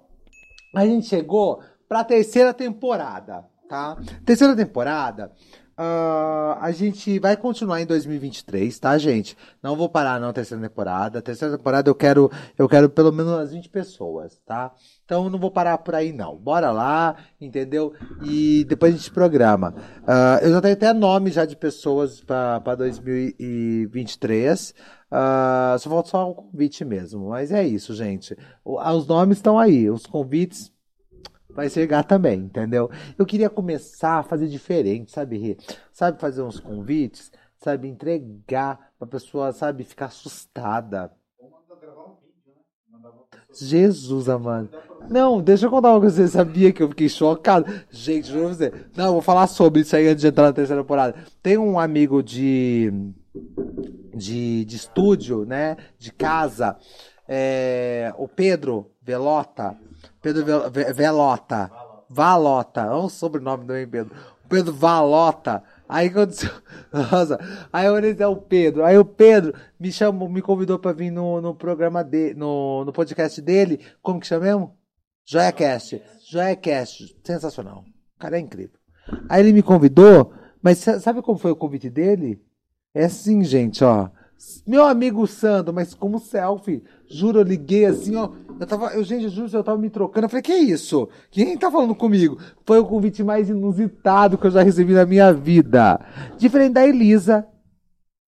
A 0.76 0.84
gente 0.84 1.06
chegou 1.06 1.62
pra 1.88 2.04
terceira 2.04 2.52
temporada, 2.52 3.46
tá? 3.66 3.96
Terceira 4.26 4.54
temporada. 4.54 5.32
ah, 5.74 6.58
a 6.60 6.70
gente 6.70 7.18
vai 7.18 7.34
continuar 7.34 7.80
em 7.80 7.86
2023, 7.86 8.78
tá, 8.78 8.98
gente? 8.98 9.38
Não 9.62 9.74
vou 9.74 9.88
parar 9.88 10.20
não 10.20 10.34
terceira 10.34 10.62
temporada. 10.62 11.22
Terceira 11.22 11.56
temporada 11.56 11.88
eu 11.88 11.94
quero, 11.94 12.30
eu 12.58 12.68
quero 12.68 12.90
pelo 12.90 13.10
menos 13.10 13.32
umas 13.32 13.52
20 13.52 13.70
pessoas, 13.70 14.38
tá? 14.44 14.70
Então 15.06 15.30
não 15.30 15.38
vou 15.38 15.50
parar 15.50 15.78
por 15.78 15.94
aí 15.94 16.12
não. 16.12 16.36
Bora 16.36 16.70
lá, 16.70 17.16
entendeu? 17.40 17.94
E 18.22 18.62
depois 18.68 18.94
a 18.94 18.98
gente 18.98 19.10
programa. 19.10 19.74
Ah, 20.06 20.40
eu 20.42 20.50
já 20.50 20.60
tenho 20.60 20.74
até 20.74 20.92
nome 20.92 21.30
já 21.30 21.46
de 21.46 21.56
pessoas 21.56 22.20
para 22.20 22.74
2023. 22.74 24.74
Ah, 25.10 25.76
só 25.78 25.88
falta 25.88 26.08
só 26.10 26.30
o 26.30 26.34
convite 26.34 26.84
mesmo. 26.84 27.28
Mas 27.28 27.52
é 27.52 27.66
isso, 27.66 27.94
gente. 27.94 28.36
O- 28.64 28.78
ah, 28.78 28.92
Os 28.92 29.06
nomes 29.06 29.38
estão 29.38 29.58
aí. 29.58 29.88
Os 29.90 30.06
convites 30.06 30.72
vai 31.50 31.70
chegar 31.70 32.04
também, 32.04 32.40
entendeu? 32.40 32.90
Eu 33.18 33.24
queria 33.26 33.48
começar 33.48 34.18
a 34.18 34.22
fazer 34.22 34.48
diferente, 34.48 35.10
sabe, 35.12 35.38
Rê? 35.38 35.56
Sabe, 35.92 36.20
fazer 36.20 36.42
uns 36.42 36.60
convites, 36.60 37.30
sabe, 37.56 37.88
entregar 37.88 38.92
pra 38.98 39.06
pessoa, 39.08 39.52
sabe, 39.52 39.84
ficar 39.84 40.06
assustada. 40.06 41.10
Jesus, 43.58 44.28
amado. 44.28 44.68
Não, 45.08 45.40
deixa 45.40 45.66
eu 45.66 45.70
contar 45.70 45.92
uma 45.92 46.00
coisa. 46.00 46.16
Você 46.26 46.28
sabia 46.28 46.72
que 46.72 46.82
eu 46.82 46.88
fiquei 46.90 47.08
chocado? 47.08 47.66
Gente, 47.90 48.28
juro 48.28 48.48
você. 48.48 48.72
Não, 48.94 49.12
vou 49.12 49.22
falar 49.22 49.46
sobre 49.46 49.80
isso 49.80 49.96
aí 49.96 50.08
antes 50.08 50.20
de 50.20 50.26
entrar 50.28 50.44
na 50.44 50.52
terceira 50.52 50.82
temporada. 50.82 51.14
Tem 51.42 51.56
um 51.56 51.78
amigo 51.78 52.22
de, 52.22 52.92
de, 54.14 54.64
de 54.64 54.76
estúdio, 54.76 55.44
né? 55.44 55.76
De 55.98 56.12
casa. 56.12 56.76
é, 57.28 58.12
o 58.18 58.28
Pedro 58.28 58.90
Velota. 59.02 59.76
Pedro 60.22 60.44
Vel- 60.44 60.70
Ve- 60.70 60.92
Velota. 60.92 61.70
Valota. 62.08 62.82
É 62.82 62.94
um 62.94 63.08
sobrenome 63.08 63.66
também, 63.66 63.86
Pedro. 63.86 64.14
O 64.44 64.48
Pedro 64.48 64.72
Valota. 64.72 65.62
Aí 65.88 66.10
quando. 66.10 66.32
Nossa, 66.92 67.38
aí 67.72 67.86
eu 67.86 67.96
é 67.96 68.26
o 68.26 68.36
Pedro. 68.36 68.84
Aí 68.84 68.96
o 68.98 69.04
Pedro 69.04 69.54
me 69.78 69.90
chamou, 69.92 70.28
me 70.28 70.42
convidou 70.42 70.78
pra 70.78 70.92
vir 70.92 71.10
no, 71.10 71.40
no 71.40 71.54
programa 71.54 72.02
dele, 72.02 72.34
no, 72.34 72.84
no 72.84 72.92
podcast 72.92 73.40
dele. 73.42 73.80
Como 74.02 74.20
que 74.20 74.26
chama 74.26 74.44
mesmo? 74.46 74.76
JoiaCast. 75.24 76.00
JoiaCast. 76.30 77.16
Sensacional. 77.24 77.84
O 78.16 78.18
cara 78.18 78.36
é 78.36 78.40
incrível. 78.40 78.78
Aí 79.28 79.40
ele 79.42 79.52
me 79.52 79.62
convidou, 79.62 80.32
mas 80.62 80.78
sa- 80.78 80.98
sabe 81.00 81.22
como 81.22 81.38
foi 81.38 81.50
o 81.52 81.56
convite 81.56 81.88
dele? 81.90 82.42
É 82.96 83.04
assim, 83.04 83.44
gente, 83.44 83.84
ó. 83.84 84.08
Meu 84.66 84.82
amigo 84.82 85.26
Sandro, 85.26 85.74
mas 85.74 85.92
como 85.92 86.18
selfie. 86.18 86.82
Juro, 87.06 87.40
eu 87.40 87.42
liguei 87.42 87.84
assim, 87.84 88.16
ó. 88.16 88.30
Eu 88.58 88.66
tava, 88.66 88.86
eu, 88.94 89.04
gente, 89.04 89.24
eu 89.24 89.28
juro, 89.28 89.50
eu 89.52 89.62
tava 89.62 89.76
me 89.76 89.90
trocando. 89.90 90.24
Eu 90.24 90.30
falei, 90.30 90.42
que 90.42 90.54
isso? 90.54 91.06
Quem 91.30 91.58
tá 91.58 91.70
falando 91.70 91.94
comigo? 91.94 92.40
Foi 92.64 92.78
o 92.78 92.86
convite 92.86 93.22
mais 93.22 93.50
inusitado 93.50 94.38
que 94.38 94.46
eu 94.46 94.50
já 94.50 94.62
recebi 94.62 94.94
na 94.94 95.04
minha 95.04 95.30
vida. 95.30 96.00
Diferente 96.38 96.72
da 96.72 96.86
Elisa. 96.86 97.46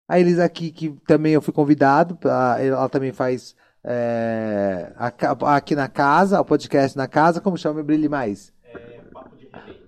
A 0.07 0.21
Elisa 0.21 0.45
aqui, 0.45 0.71
que 0.71 0.91
também 1.07 1.33
eu 1.33 1.41
fui 1.41 1.55
convidado. 1.55 2.19
ela 2.61 2.91
também 2.91 3.11
faz 3.11 3.57
é, 3.83 4.93
aqui 4.99 5.75
na 5.75 5.89
casa, 5.89 6.43
o 6.43 6.45
podcast 6.45 6.95
na 6.95 7.09
casa. 7.09 7.41
Como 7.41 7.57
chama? 7.57 7.83
Brilhe 7.83 8.07
Mais. 8.07 8.53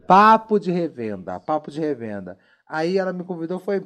Papo 0.07 0.59
de 0.59 0.73
revenda, 0.73 1.39
papo 1.39 1.71
de 1.71 1.81
revenda. 1.81 2.39
Aí 2.67 2.97
ela 2.97 3.13
me 3.13 3.25
convidou, 3.25 3.59
foi 3.59 3.85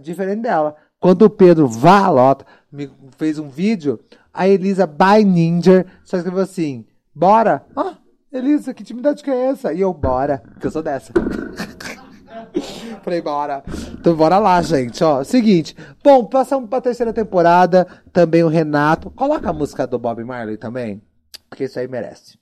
diferente 0.00 0.42
dela. 0.42 0.76
Quando 0.98 1.22
o 1.22 1.30
Pedro 1.30 1.68
Valota 1.68 2.44
me 2.70 2.90
fez 3.16 3.38
um 3.38 3.48
vídeo, 3.48 4.00
a 4.32 4.48
Elisa 4.48 4.86
by 4.86 5.24
Ninja 5.24 5.86
só 6.04 6.16
escreveu 6.16 6.42
assim: 6.42 6.84
Bora! 7.14 7.64
Ah, 7.76 7.96
Elisa, 8.32 8.74
que 8.74 8.82
intimidade 8.82 9.22
que 9.22 9.30
é 9.30 9.46
essa? 9.46 9.72
E 9.72 9.80
eu, 9.80 9.92
bora, 9.94 10.42
que 10.60 10.66
eu 10.66 10.70
sou 10.70 10.82
dessa. 10.82 11.12
Falei, 13.02 13.20
bora. 13.20 13.62
Então 13.92 14.14
bora 14.14 14.38
lá, 14.38 14.60
gente. 14.62 15.02
Ó, 15.02 15.22
seguinte. 15.22 15.76
Bom, 16.02 16.24
passamos 16.24 16.68
pra 16.68 16.80
terceira 16.80 17.12
temporada. 17.12 17.86
Também 18.12 18.42
o 18.42 18.48
Renato. 18.48 19.10
Coloca 19.10 19.48
a 19.48 19.52
música 19.52 19.86
do 19.86 19.98
Bob 19.98 20.22
Marley 20.24 20.56
também. 20.56 21.00
Porque 21.48 21.64
isso 21.64 21.78
aí 21.78 21.88
merece. 21.88 22.38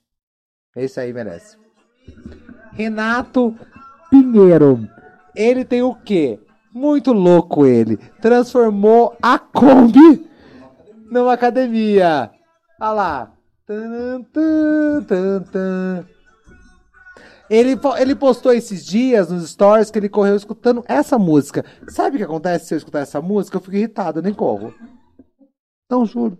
Esse 0.75 0.99
aí 0.99 1.13
merece. 1.13 1.57
Renato 2.73 3.55
Pinheiro. 4.09 4.87
Ele 5.35 5.63
tem 5.63 5.81
o 5.81 5.95
quê? 5.95 6.39
Muito 6.75 7.13
louco 7.13 7.65
ele. 7.65 7.95
Transformou 8.21 9.15
a 9.21 9.39
Kombi 9.39 10.29
numa 11.09 11.31
academia. 11.31 12.29
Olha 12.81 12.91
lá. 12.91 13.31
Ele, 17.49 17.79
ele 17.97 18.13
postou 18.13 18.51
esses 18.51 18.85
dias 18.85 19.29
nos 19.29 19.51
stories 19.51 19.89
que 19.89 19.97
ele 19.97 20.09
correu 20.09 20.35
escutando 20.35 20.83
essa 20.85 21.17
música. 21.17 21.63
Sabe 21.87 22.17
o 22.17 22.19
que 22.19 22.25
acontece 22.25 22.65
se 22.65 22.73
eu 22.73 22.77
escutar 22.77 22.99
essa 22.99 23.21
música? 23.21 23.55
Eu 23.55 23.61
fico 23.61 23.77
irritado, 23.77 24.19
eu 24.19 24.23
nem 24.23 24.33
corro. 24.33 24.73
Não, 25.89 26.05
juro. 26.05 26.37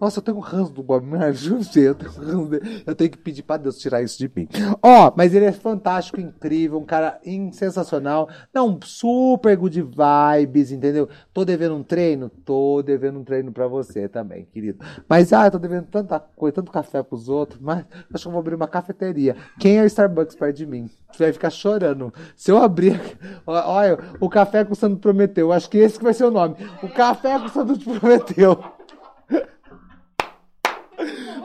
Nossa, 0.00 0.18
eu 0.18 0.22
tenho 0.22 0.36
um 0.36 0.40
ranço 0.40 0.72
do 0.72 0.82
Bob 0.82 1.06
Marley, 1.06 1.34
juro 1.34 1.60
eu 1.76 1.94
tenho 1.94 2.10
um 2.10 2.14
ranço 2.14 2.50
dele. 2.50 2.82
Eu 2.86 2.94
tenho 2.94 3.10
que 3.10 3.18
pedir 3.18 3.42
pra 3.42 3.56
Deus 3.56 3.78
tirar 3.78 4.02
isso 4.02 4.18
de 4.18 4.30
mim. 4.34 4.48
Ó, 4.82 5.12
mas 5.16 5.34
ele 5.34 5.46
é 5.46 5.52
fantástico, 5.52 6.20
incrível, 6.20 6.78
um 6.78 6.84
cara 6.84 7.18
sensacional. 7.52 8.28
Não, 8.52 8.78
super 8.82 9.56
good 9.56 9.80
vibes, 9.82 10.70
entendeu? 10.70 11.08
Tô 11.32 11.44
devendo 11.44 11.74
um 11.74 11.82
treino? 11.82 12.28
Tô 12.28 12.82
devendo 12.82 13.18
um 13.18 13.24
treino 13.24 13.52
pra 13.52 13.66
você 13.66 14.08
também, 14.08 14.44
querido. 14.52 14.84
Mas, 15.08 15.32
ah, 15.32 15.46
eu 15.46 15.50
tô 15.50 15.58
devendo 15.58 15.86
tanta 15.86 16.20
coisa, 16.20 16.56
tanto 16.56 16.70
café 16.70 17.02
pros 17.02 17.28
outros, 17.28 17.60
mas 17.60 17.84
acho 18.12 18.24
que 18.24 18.28
eu 18.28 18.32
vou 18.32 18.40
abrir 18.40 18.54
uma 18.54 18.68
cafeteria. 18.68 19.36
Quem 19.58 19.78
é 19.78 19.82
o 19.82 19.86
Starbucks 19.86 20.36
perto 20.36 20.56
de 20.56 20.66
mim? 20.66 20.90
Você 21.10 21.24
vai 21.24 21.32
ficar 21.32 21.50
chorando. 21.50 22.12
Se 22.34 22.50
eu 22.50 22.58
abrir. 22.58 23.00
Olha, 23.46 23.98
o 24.20 24.28
café 24.28 24.64
que 24.64 24.72
o 24.72 24.76
Santo 24.76 24.98
prometeu. 24.98 25.52
Acho 25.52 25.70
que 25.70 25.78
esse 25.78 25.98
que 25.98 26.04
vai 26.04 26.12
ser 26.12 26.24
o 26.24 26.30
nome. 26.30 26.56
O 26.82 26.88
café 26.88 27.38
que 27.38 27.46
o 27.46 27.48
Santo 27.48 27.78
te 27.78 27.98
prometeu. 27.98 28.62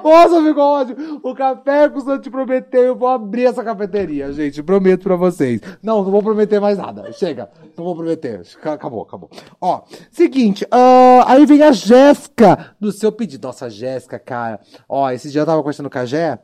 Nossa, 0.03 0.35
ótimo. 0.59 1.19
O 1.23 1.35
café 1.35 1.89
que 1.89 1.97
o 1.97 2.01
Santo 2.01 2.21
te 2.23 2.29
prometeu, 2.29 2.81
eu 2.83 2.95
vou 2.95 3.07
abrir 3.07 3.45
essa 3.45 3.63
cafeteria, 3.63 4.31
gente. 4.33 4.61
Prometo 4.63 5.03
pra 5.03 5.15
vocês. 5.15 5.61
Não, 5.81 6.03
não 6.03 6.11
vou 6.11 6.23
prometer 6.23 6.59
mais 6.59 6.77
nada. 6.77 7.11
Chega. 7.13 7.49
Não 7.77 7.83
vou 7.85 7.95
prometer. 7.95 8.41
Ca- 8.61 8.73
Acabou, 8.73 9.01
acabou. 9.03 9.29
Ó, 9.59 9.81
seguinte. 10.09 10.65
ah, 10.71 11.23
aí 11.27 11.45
vem 11.45 11.61
a 11.61 11.71
Jéssica 11.71 12.75
do 12.79 12.91
seu 12.91 13.11
pedido. 13.11 13.47
Nossa, 13.47 13.69
Jéssica, 13.69 14.17
cara. 14.17 14.59
Ó, 14.89 15.09
esse 15.11 15.29
dia 15.29 15.41
eu 15.41 15.45
tava 15.45 15.59
conversando 15.59 15.89
com 15.89 15.97
a 15.99 16.05
Jé. 16.05 16.39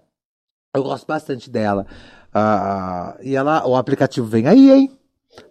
Eu 0.76 0.84
gosto 0.84 1.08
bastante 1.08 1.50
dela. 1.50 1.86
Ah, 2.34 3.18
e 3.22 3.36
ela, 3.36 3.66
o 3.68 3.76
aplicativo 3.76 4.28
vem 4.28 4.48
aí, 4.48 4.70
hein? 4.72 4.97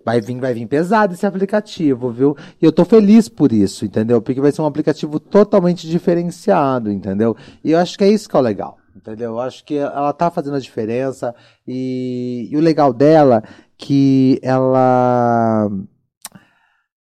Vai 0.04 0.20
vir, 0.20 0.38
vai 0.40 0.54
vir 0.54 0.66
pesado 0.66 1.14
esse 1.14 1.26
aplicativo, 1.26 2.10
viu? 2.10 2.36
E 2.60 2.64
eu 2.64 2.72
tô 2.72 2.84
feliz 2.84 3.28
por 3.28 3.52
isso, 3.52 3.84
entendeu? 3.84 4.22
Porque 4.22 4.40
vai 4.40 4.52
ser 4.52 4.62
um 4.62 4.66
aplicativo 4.66 5.18
totalmente 5.18 5.88
diferenciado, 5.88 6.90
entendeu? 6.90 7.36
E 7.62 7.72
eu 7.72 7.78
acho 7.78 7.96
que 7.98 8.04
é 8.04 8.08
isso 8.08 8.28
que 8.28 8.36
é 8.36 8.38
o 8.38 8.42
legal, 8.42 8.78
entendeu? 8.94 9.32
Eu 9.32 9.40
acho 9.40 9.64
que 9.64 9.76
ela 9.76 10.12
tá 10.12 10.30
fazendo 10.30 10.56
a 10.56 10.60
diferença 10.60 11.34
e, 11.66 12.48
e 12.50 12.56
o 12.56 12.60
legal 12.60 12.92
dela 12.92 13.42
que 13.76 14.38
ela 14.42 15.70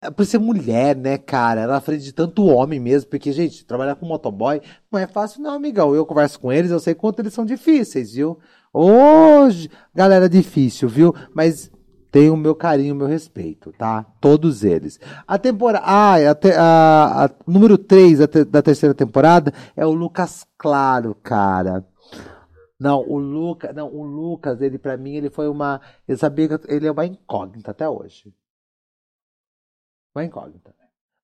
é 0.02 0.10
por 0.10 0.24
ser 0.24 0.38
mulher, 0.38 0.96
né, 0.96 1.18
cara? 1.18 1.60
Ela 1.60 1.74
é 1.74 1.76
à 1.76 1.80
frente 1.80 2.02
de 2.02 2.12
tanto 2.12 2.46
homem 2.46 2.80
mesmo, 2.80 3.10
porque, 3.10 3.32
gente, 3.32 3.66
trabalhar 3.66 3.96
com 3.96 4.06
motoboy 4.06 4.60
não 4.90 4.98
é 4.98 5.06
fácil, 5.06 5.42
não, 5.42 5.54
amigão. 5.54 5.94
Eu 5.94 6.06
converso 6.06 6.40
com 6.40 6.50
eles, 6.50 6.70
eu 6.70 6.80
sei 6.80 6.94
quanto 6.94 7.18
eles 7.18 7.34
são 7.34 7.44
difíceis, 7.44 8.14
viu? 8.14 8.38
Hoje, 8.72 9.70
galera 9.94 10.26
difícil, 10.26 10.88
viu? 10.88 11.14
Mas 11.34 11.70
tem 12.10 12.28
o 12.30 12.36
meu 12.36 12.54
carinho, 12.54 12.94
o 12.94 12.98
meu 12.98 13.06
respeito, 13.06 13.72
tá? 13.72 14.04
Todos 14.20 14.64
eles. 14.64 14.98
A 15.26 15.38
temporada. 15.38 15.84
Ah, 15.86 16.14
a, 16.30 16.34
te- 16.34 16.52
a- 16.52 17.24
a- 17.26 17.30
número 17.46 17.78
3 17.78 18.18
da, 18.18 18.26
te- 18.28 18.44
da 18.44 18.62
terceira 18.62 18.94
temporada 18.94 19.52
é 19.76 19.86
o 19.86 19.92
Lucas 19.92 20.46
Claro, 20.58 21.14
cara. 21.22 21.86
Não, 22.78 23.00
o 23.06 23.18
Lucas, 23.18 23.74
não, 23.74 23.88
o 23.94 24.02
Lucas, 24.02 24.60
ele 24.62 24.78
para 24.78 24.96
mim, 24.96 25.12
ele 25.14 25.28
foi 25.30 25.48
uma, 25.48 25.80
eu 26.08 26.16
sabia 26.16 26.48
que 26.58 26.72
ele 26.72 26.86
é 26.86 26.90
uma 26.90 27.04
incógnita 27.06 27.70
até 27.70 27.88
hoje. 27.88 28.32
Uma 30.14 30.24
incógnita. 30.24 30.74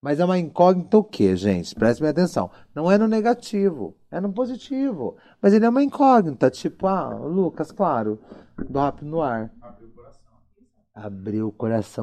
Mas 0.02 0.20
é 0.20 0.24
uma 0.24 0.38
incógnita 0.38 0.98
o 0.98 1.02
quê, 1.04 1.34
gente? 1.34 1.74
Prestem 1.74 2.06
atenção. 2.08 2.50
Não 2.74 2.90
é 2.92 2.96
no 2.98 3.08
negativo, 3.08 3.96
é 4.10 4.20
no 4.20 4.32
positivo. 4.32 5.16
Mas 5.40 5.52
ele 5.52 5.64
é 5.64 5.68
uma 5.68 5.82
incógnita, 5.82 6.50
tipo, 6.50 6.86
ah, 6.86 7.16
o 7.16 7.26
Lucas, 7.26 7.72
claro, 7.72 8.20
do 8.68 8.78
Rápido 8.78 9.08
no 9.08 9.22
Ar. 9.22 9.50
Abriu 9.60 9.88
o 9.88 9.92
coração, 9.92 10.20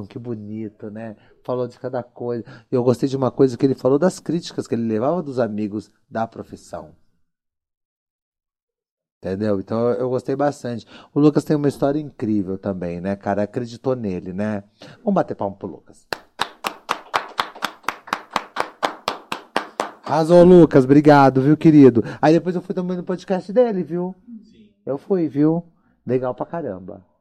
que 0.05 0.19
bonito, 0.19 0.91
né? 0.91 1.15
Falou 1.43 1.67
de 1.67 1.79
cada 1.79 2.03
coisa. 2.03 2.43
Eu 2.71 2.83
gostei 2.83 3.09
de 3.09 3.17
uma 3.17 3.31
coisa 3.31 3.57
que 3.57 3.65
ele 3.65 3.73
falou 3.73 3.97
das 3.97 4.19
críticas 4.19 4.67
que 4.67 4.75
ele 4.75 4.87
levava 4.87 5.23
dos 5.23 5.39
amigos 5.39 5.91
da 6.09 6.27
profissão. 6.27 6.95
Entendeu? 9.17 9.59
Então 9.59 9.89
eu 9.91 10.09
gostei 10.09 10.35
bastante. 10.35 10.85
O 11.13 11.19
Lucas 11.19 11.43
tem 11.43 11.55
uma 11.55 11.69
história 11.69 11.99
incrível 11.99 12.57
também, 12.57 13.01
né, 13.01 13.15
cara? 13.15 13.43
Acreditou 13.43 13.95
nele, 13.95 14.33
né? 14.33 14.63
Vamos 14.97 15.15
bater 15.15 15.33
palma 15.33 15.55
pro 15.55 15.67
Lucas. 15.67 16.05
Arrasou, 20.05 20.43
Lucas. 20.43 20.83
Obrigado, 20.83 21.41
viu, 21.41 21.57
querido? 21.57 22.03
Aí 22.21 22.33
depois 22.33 22.55
eu 22.55 22.61
fui 22.61 22.75
também 22.75 22.97
no 22.97 23.03
podcast 23.03 23.51
dele, 23.51 23.81
viu? 23.81 24.13
Eu 24.85 24.97
fui, 24.97 25.27
viu? 25.27 25.63
Legal 26.05 26.35
pra 26.35 26.45
caramba. 26.45 27.12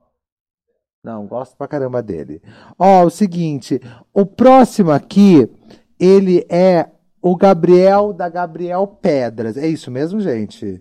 Não, 1.03 1.27
gosto 1.27 1.57
pra 1.57 1.67
caramba 1.67 2.01
dele. 2.01 2.41
Ó, 2.79 3.05
o 3.05 3.11
seguinte, 3.11 3.81
o 4.15 4.25
próximo 4.25 4.93
aqui, 4.93 5.51
ele 5.99 6.47
é 6.49 6.91
o 7.21 7.37
Gabriel 7.37 8.13
da 8.13 8.29
Gabriel 8.29 8.87
Pedras. 8.87 9.57
É 9.57 9.67
isso 9.67 9.91
mesmo, 9.91 10.21
gente? 10.21 10.81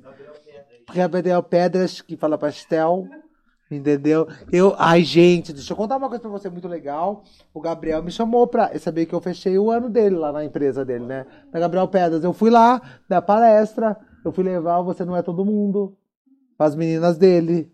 Gabriel 0.94 1.42
Pedras, 1.42 2.02
que 2.02 2.16
fala 2.16 2.38
pastel. 2.38 3.08
Entendeu? 3.72 4.28
Eu, 4.52 4.76
ai, 4.78 5.02
gente, 5.02 5.54
deixa 5.54 5.72
eu 5.72 5.78
contar 5.78 5.96
uma 5.96 6.10
coisa 6.10 6.22
pra 6.22 6.30
você 6.30 6.50
muito 6.50 6.68
legal. 6.68 7.24
O 7.54 7.62
Gabriel 7.62 8.04
me 8.04 8.12
chamou 8.12 8.46
pra 8.46 8.78
saber 8.78 9.06
que 9.06 9.16
eu 9.16 9.22
fechei 9.22 9.58
o 9.58 9.72
ano 9.72 9.90
dele 9.90 10.18
lá 10.18 10.32
na 10.32 10.44
empresa 10.44 10.84
dele, 10.84 11.06
né? 11.06 11.26
Da 11.52 11.60
Gabriel 11.60 11.88
Pedras. 11.88 12.24
Eu 12.24 12.34
fui 12.34 12.50
lá, 12.50 12.82
da 13.08 13.22
palestra, 13.22 13.98
eu 14.26 14.32
fui 14.32 14.44
levar 14.44 14.82
Você 14.82 15.06
Não 15.06 15.16
É 15.16 15.22
Todo 15.22 15.46
Mundo 15.46 15.98
as 16.60 16.76
meninas 16.76 17.18
dele. 17.18 17.72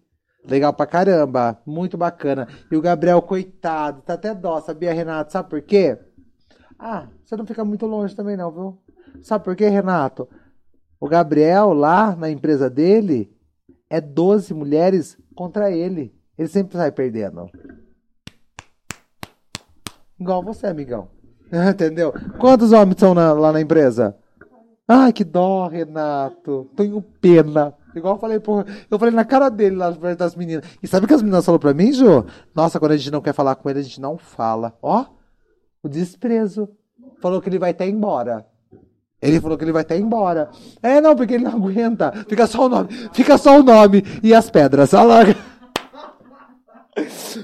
Legal 0.47 0.73
pra 0.73 0.85
caramba, 0.85 1.59
muito 1.65 1.97
bacana. 1.97 2.47
E 2.71 2.75
o 2.75 2.81
Gabriel, 2.81 3.21
coitado, 3.21 4.01
tá 4.01 4.13
até 4.13 4.33
dó, 4.33 4.59
sabia, 4.61 4.93
Renato? 4.93 5.31
Sabe 5.31 5.49
por 5.49 5.61
quê? 5.61 5.97
Ah, 6.79 7.07
você 7.25 7.35
não 7.35 7.45
fica 7.45 7.65
muito 7.65 7.85
longe 7.85 8.15
também, 8.15 8.37
não, 8.37 8.51
viu? 8.51 8.77
Sabe 9.21 9.43
por 9.43 9.55
quê, 9.55 9.67
Renato? 9.67 10.27
O 10.99 11.07
Gabriel, 11.07 11.73
lá 11.73 12.15
na 12.15 12.29
empresa 12.29 12.69
dele, 12.69 13.29
é 13.89 13.99
12 13.99 14.53
mulheres 14.53 15.17
contra 15.35 15.69
ele. 15.71 16.15
Ele 16.37 16.47
sempre 16.47 16.77
sai 16.77 16.91
perdendo. 16.91 17.49
Igual 20.19 20.43
você, 20.43 20.67
amigão. 20.67 21.09
Entendeu? 21.71 22.13
Quantos 22.39 22.71
homens 22.71 22.99
são 22.99 23.13
na- 23.13 23.33
lá 23.33 23.51
na 23.51 23.61
empresa? 23.61 24.15
Ai, 24.87 25.11
que 25.11 25.23
dó, 25.23 25.67
Renato. 25.67 26.69
Tenho 26.75 27.01
pena. 27.01 27.73
Igual 27.95 28.15
eu 28.15 28.19
falei, 28.19 28.39
porra, 28.39 28.65
eu 28.89 28.99
falei 28.99 29.13
na 29.13 29.25
cara 29.25 29.49
dele 29.49 29.75
lá 29.75 29.91
perto 29.91 30.19
das 30.19 30.35
meninas. 30.35 30.65
E 30.81 30.87
sabe 30.87 31.05
o 31.05 31.07
que 31.07 31.13
as 31.13 31.21
meninas 31.21 31.45
falaram 31.45 31.61
pra 31.61 31.73
mim, 31.73 31.91
Jô? 31.93 32.25
Nossa, 32.53 32.79
quando 32.79 32.91
a 32.91 32.97
gente 32.97 33.11
não 33.11 33.21
quer 33.21 33.33
falar 33.33 33.55
com 33.55 33.69
ele, 33.69 33.79
a 33.79 33.83
gente 33.83 33.99
não 34.01 34.17
fala. 34.17 34.77
Ó, 34.81 35.05
o 35.81 35.89
desprezo. 35.89 36.69
Falou 37.19 37.41
que 37.41 37.49
ele 37.49 37.57
vai 37.57 37.71
até 37.71 37.87
embora. 37.87 38.45
Ele 39.19 39.41
falou 39.41 39.57
que 39.57 39.63
ele 39.63 39.71
vai 39.71 39.81
até 39.81 39.97
embora. 39.97 40.51
É, 40.81 41.01
não, 41.01 41.15
porque 41.15 41.33
ele 41.33 41.43
não 41.43 41.53
aguenta. 41.53 42.11
Fica 42.29 42.45
só 42.45 42.67
o 42.67 42.69
nome. 42.69 42.89
Fica 43.13 43.37
só 43.37 43.59
o 43.59 43.63
nome 43.63 44.03
e 44.21 44.33
as 44.33 44.49
pedras. 44.49 44.93
Olha 44.93 45.03
lá. 45.03 45.35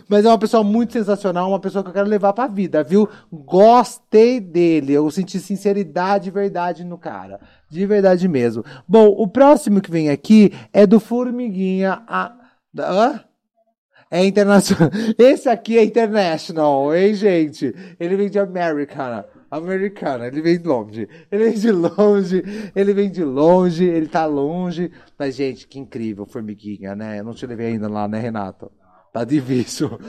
Mas 0.08 0.26
é 0.26 0.28
uma 0.30 0.38
pessoa 0.38 0.64
muito 0.64 0.94
sensacional, 0.94 1.50
uma 1.50 1.60
pessoa 1.60 1.84
que 1.84 1.90
eu 1.90 1.94
quero 1.94 2.08
levar 2.08 2.34
pra 2.34 2.48
vida, 2.48 2.84
viu? 2.84 3.08
Gostei 3.32 4.40
dele. 4.40 4.94
Eu 4.94 5.10
senti 5.12 5.40
sinceridade 5.40 6.30
e 6.30 6.32
verdade 6.32 6.84
no 6.84 6.98
cara. 6.98 7.40
De 7.70 7.86
verdade 7.86 8.28
mesmo. 8.28 8.64
Bom, 8.88 9.08
o 9.08 9.28
próximo 9.28 9.82
que 9.82 9.92
vem 9.92 10.10
aqui 10.10 10.52
é 10.72 10.86
do 10.86 11.00
Formiguinha. 11.00 12.04
A... 12.08 12.36
Hã? 12.78 13.24
É 14.10 14.26
internacional. 14.26 14.92
Esse 15.18 15.50
aqui 15.50 15.78
é 15.78 15.84
international, 15.84 16.96
hein, 16.96 17.14
gente? 17.16 17.74
Ele 18.00 18.16
vem 18.16 18.30
de 18.30 18.40
Americana. 18.40 19.26
Americana, 19.50 20.26
ele 20.26 20.42
vem 20.42 20.58
de 20.60 20.68
longe. 20.68 21.08
Ele 21.32 21.44
vem 21.46 21.54
de 21.54 21.72
longe, 21.72 22.72
ele 22.76 22.92
vem 22.92 23.12
de 23.12 23.24
longe, 23.24 23.86
ele 23.86 24.08
tá 24.08 24.26
longe. 24.26 24.92
Mas, 25.18 25.36
gente, 25.36 25.68
que 25.68 25.78
incrível, 25.78 26.26
Formiguinha, 26.26 26.96
né? 26.96 27.20
Eu 27.20 27.24
não 27.24 27.36
te 27.36 27.46
levei 27.46 27.68
ainda 27.68 27.88
lá, 27.88 28.08
né, 28.08 28.20
Renato? 28.20 28.72
Tá 29.14 29.24
difícil. 29.24 30.00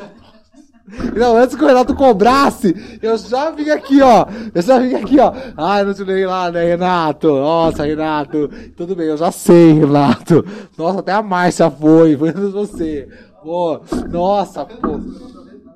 Não, 1.14 1.36
antes 1.36 1.55
que 1.55 1.62
o 1.62 1.66
Renato 1.66 1.94
cobrasse, 1.94 2.98
eu 3.02 3.16
já 3.18 3.50
vim 3.50 3.68
aqui, 3.68 4.00
ó. 4.00 4.26
Eu 4.55 4.62
já 4.62 4.78
vim 4.78 4.94
aqui, 4.94 5.18
ó. 5.18 5.32
Ai, 5.57 5.84
não 5.84 5.92
te 5.92 6.02
levei 6.02 6.26
lá, 6.26 6.50
né, 6.50 6.64
Renato? 6.64 7.28
Nossa, 7.28 7.84
Renato. 7.84 8.48
Tudo 8.76 8.96
bem, 8.96 9.07
eu 9.07 9.16
já 9.16 9.30
sei, 9.30 9.74
Renato. 9.74 10.44
Nossa, 10.76 11.00
até 11.00 11.12
a 11.12 11.22
Márcia 11.22 11.70
foi, 11.70 12.16
foi 12.16 12.32
você. 12.32 13.07
Pô, 13.42 13.80
nossa, 14.11 14.64
pô. 14.64 15.00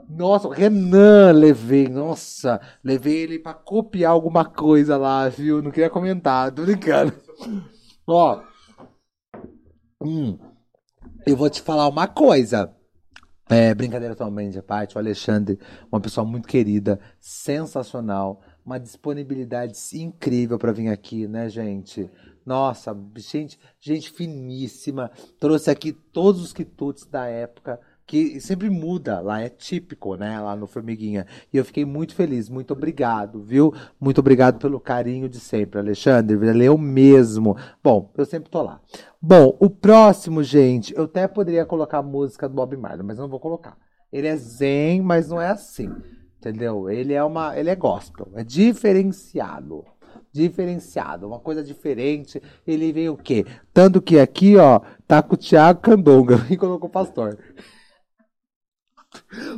Nossa, 0.08 0.48
o 0.48 0.50
Renan 0.50 1.32
levei, 1.32 1.86
nossa. 1.86 2.60
Levei 2.82 3.16
ele 3.18 3.38
pra 3.38 3.54
copiar 3.54 4.12
alguma 4.12 4.44
coisa 4.44 4.96
lá, 4.96 5.28
viu? 5.28 5.62
Não 5.62 5.70
queria 5.70 5.90
comentar, 5.90 6.50
tô 6.50 6.62
brincando. 6.62 7.12
Ó. 8.06 8.40
Hum, 10.02 10.38
eu 11.26 11.36
vou 11.36 11.50
te 11.50 11.60
falar 11.60 11.88
uma 11.88 12.06
coisa. 12.06 12.74
É, 13.50 13.74
brincadeira 13.74 14.14
também 14.14 14.50
de 14.50 14.60
parte, 14.60 14.96
o 14.96 14.98
Alexandre, 14.98 15.58
uma 15.90 16.00
pessoa 16.00 16.26
muito 16.26 16.46
querida, 16.46 17.00
sensacional, 17.18 18.42
uma 18.64 18.78
disponibilidade 18.78 19.74
incrível 19.94 20.58
para 20.58 20.70
vir 20.70 20.88
aqui, 20.88 21.26
né, 21.26 21.48
gente? 21.48 22.10
Nossa, 22.44 22.96
gente, 23.16 23.58
gente 23.80 24.10
finíssima. 24.10 25.10
Trouxe 25.40 25.70
aqui 25.70 25.92
todos 25.92 26.42
os 26.42 26.52
quitutes 26.52 27.06
da 27.06 27.26
época, 27.26 27.80
que 28.08 28.40
sempre 28.40 28.70
muda, 28.70 29.20
lá 29.20 29.42
é 29.42 29.50
típico, 29.50 30.16
né, 30.16 30.40
lá 30.40 30.56
no 30.56 30.66
Formiguinha. 30.66 31.26
E 31.52 31.58
eu 31.58 31.64
fiquei 31.64 31.84
muito 31.84 32.14
feliz, 32.14 32.48
muito 32.48 32.72
obrigado, 32.72 33.42
viu? 33.42 33.72
Muito 34.00 34.18
obrigado 34.18 34.58
pelo 34.58 34.80
carinho 34.80 35.28
de 35.28 35.38
sempre, 35.38 35.78
Alexandre, 35.78 36.34
valeu 36.34 36.78
mesmo. 36.78 37.54
Bom, 37.84 38.10
eu 38.16 38.24
sempre 38.24 38.48
tô 38.48 38.62
lá. 38.62 38.80
Bom, 39.20 39.54
o 39.60 39.68
próximo, 39.68 40.42
gente, 40.42 40.96
eu 40.96 41.04
até 41.04 41.28
poderia 41.28 41.66
colocar 41.66 41.98
a 41.98 42.02
música 42.02 42.48
do 42.48 42.54
Bob 42.54 42.74
Marley, 42.78 43.04
mas 43.04 43.18
não 43.18 43.28
vou 43.28 43.38
colocar. 43.38 43.76
Ele 44.10 44.26
é 44.26 44.36
zen, 44.36 45.02
mas 45.02 45.28
não 45.28 45.38
é 45.38 45.50
assim. 45.50 45.94
Entendeu? 46.38 46.88
Ele 46.88 47.12
é 47.12 47.22
uma, 47.22 47.58
ele 47.58 47.68
é 47.68 47.76
gospel, 47.76 48.28
é 48.34 48.42
diferenciado. 48.42 49.84
Diferenciado, 50.32 51.26
uma 51.26 51.40
coisa 51.40 51.62
diferente. 51.62 52.40
Ele 52.66 52.90
veio 52.90 53.12
o 53.12 53.18
quê? 53.18 53.44
Tanto 53.74 54.00
que 54.00 54.18
aqui, 54.18 54.56
ó, 54.56 54.80
tá 55.06 55.22
com 55.22 55.34
o 55.34 55.38
Thiago 55.38 55.82
Candonga 55.82 56.36
e 56.48 56.56
colocou 56.56 56.88
pastor. 56.88 57.36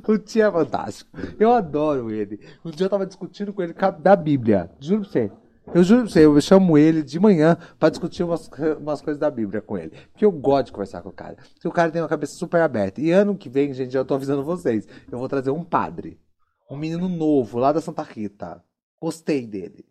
O 0.07 0.19
tio 0.19 0.47
é 0.47 0.51
fantástico. 0.51 1.11
Eu 1.39 1.53
adoro 1.53 2.11
ele. 2.11 2.41
Um 2.65 2.71
dia 2.71 2.87
eu 2.87 2.91
tava 2.91 3.07
discutindo 3.07 3.53
com 3.53 3.63
ele 3.63 3.75
da 4.01 4.17
Bíblia. 4.17 4.71
Juro 4.81 5.03
pra 5.03 5.11
você. 5.11 5.33
Eu 5.73 5.85
juro 5.85 6.03
pra 6.03 6.11
você, 6.11 6.25
eu 6.25 6.41
chamo 6.41 6.77
ele 6.77 7.03
de 7.03 7.21
manhã 7.21 7.57
pra 7.79 7.91
discutir 7.91 8.25
umas, 8.25 8.51
umas 8.81 9.01
coisas 9.01 9.21
da 9.21 9.31
Bíblia 9.31 9.61
com 9.61 9.79
ele. 9.79 9.91
Porque 10.11 10.25
eu 10.25 10.33
gosto 10.33 10.67
de 10.67 10.73
conversar 10.73 11.03
com 11.03 11.11
o 11.11 11.13
cara. 11.13 11.37
Porque 11.55 11.69
o 11.69 11.73
cara 11.73 11.93
tem 11.93 12.03
uma 12.03 12.09
cabeça 12.09 12.35
super 12.35 12.61
aberta. 12.61 13.01
E 13.01 13.13
ano 13.13 13.37
que 13.37 13.49
vem, 13.49 13.73
gente, 13.73 13.93
já 13.93 14.05
tô 14.05 14.15
avisando 14.15 14.43
vocês. 14.43 14.89
Eu 15.11 15.19
vou 15.19 15.29
trazer 15.29 15.51
um 15.51 15.63
padre. 15.63 16.21
Um 16.69 16.77
menino 16.77 17.09
novo, 17.09 17.59
lá 17.59 17.73
da 17.73 17.81
Santa 17.81 18.03
Rita. 18.03 18.63
Gostei 19.01 19.47
dele. 19.47 19.85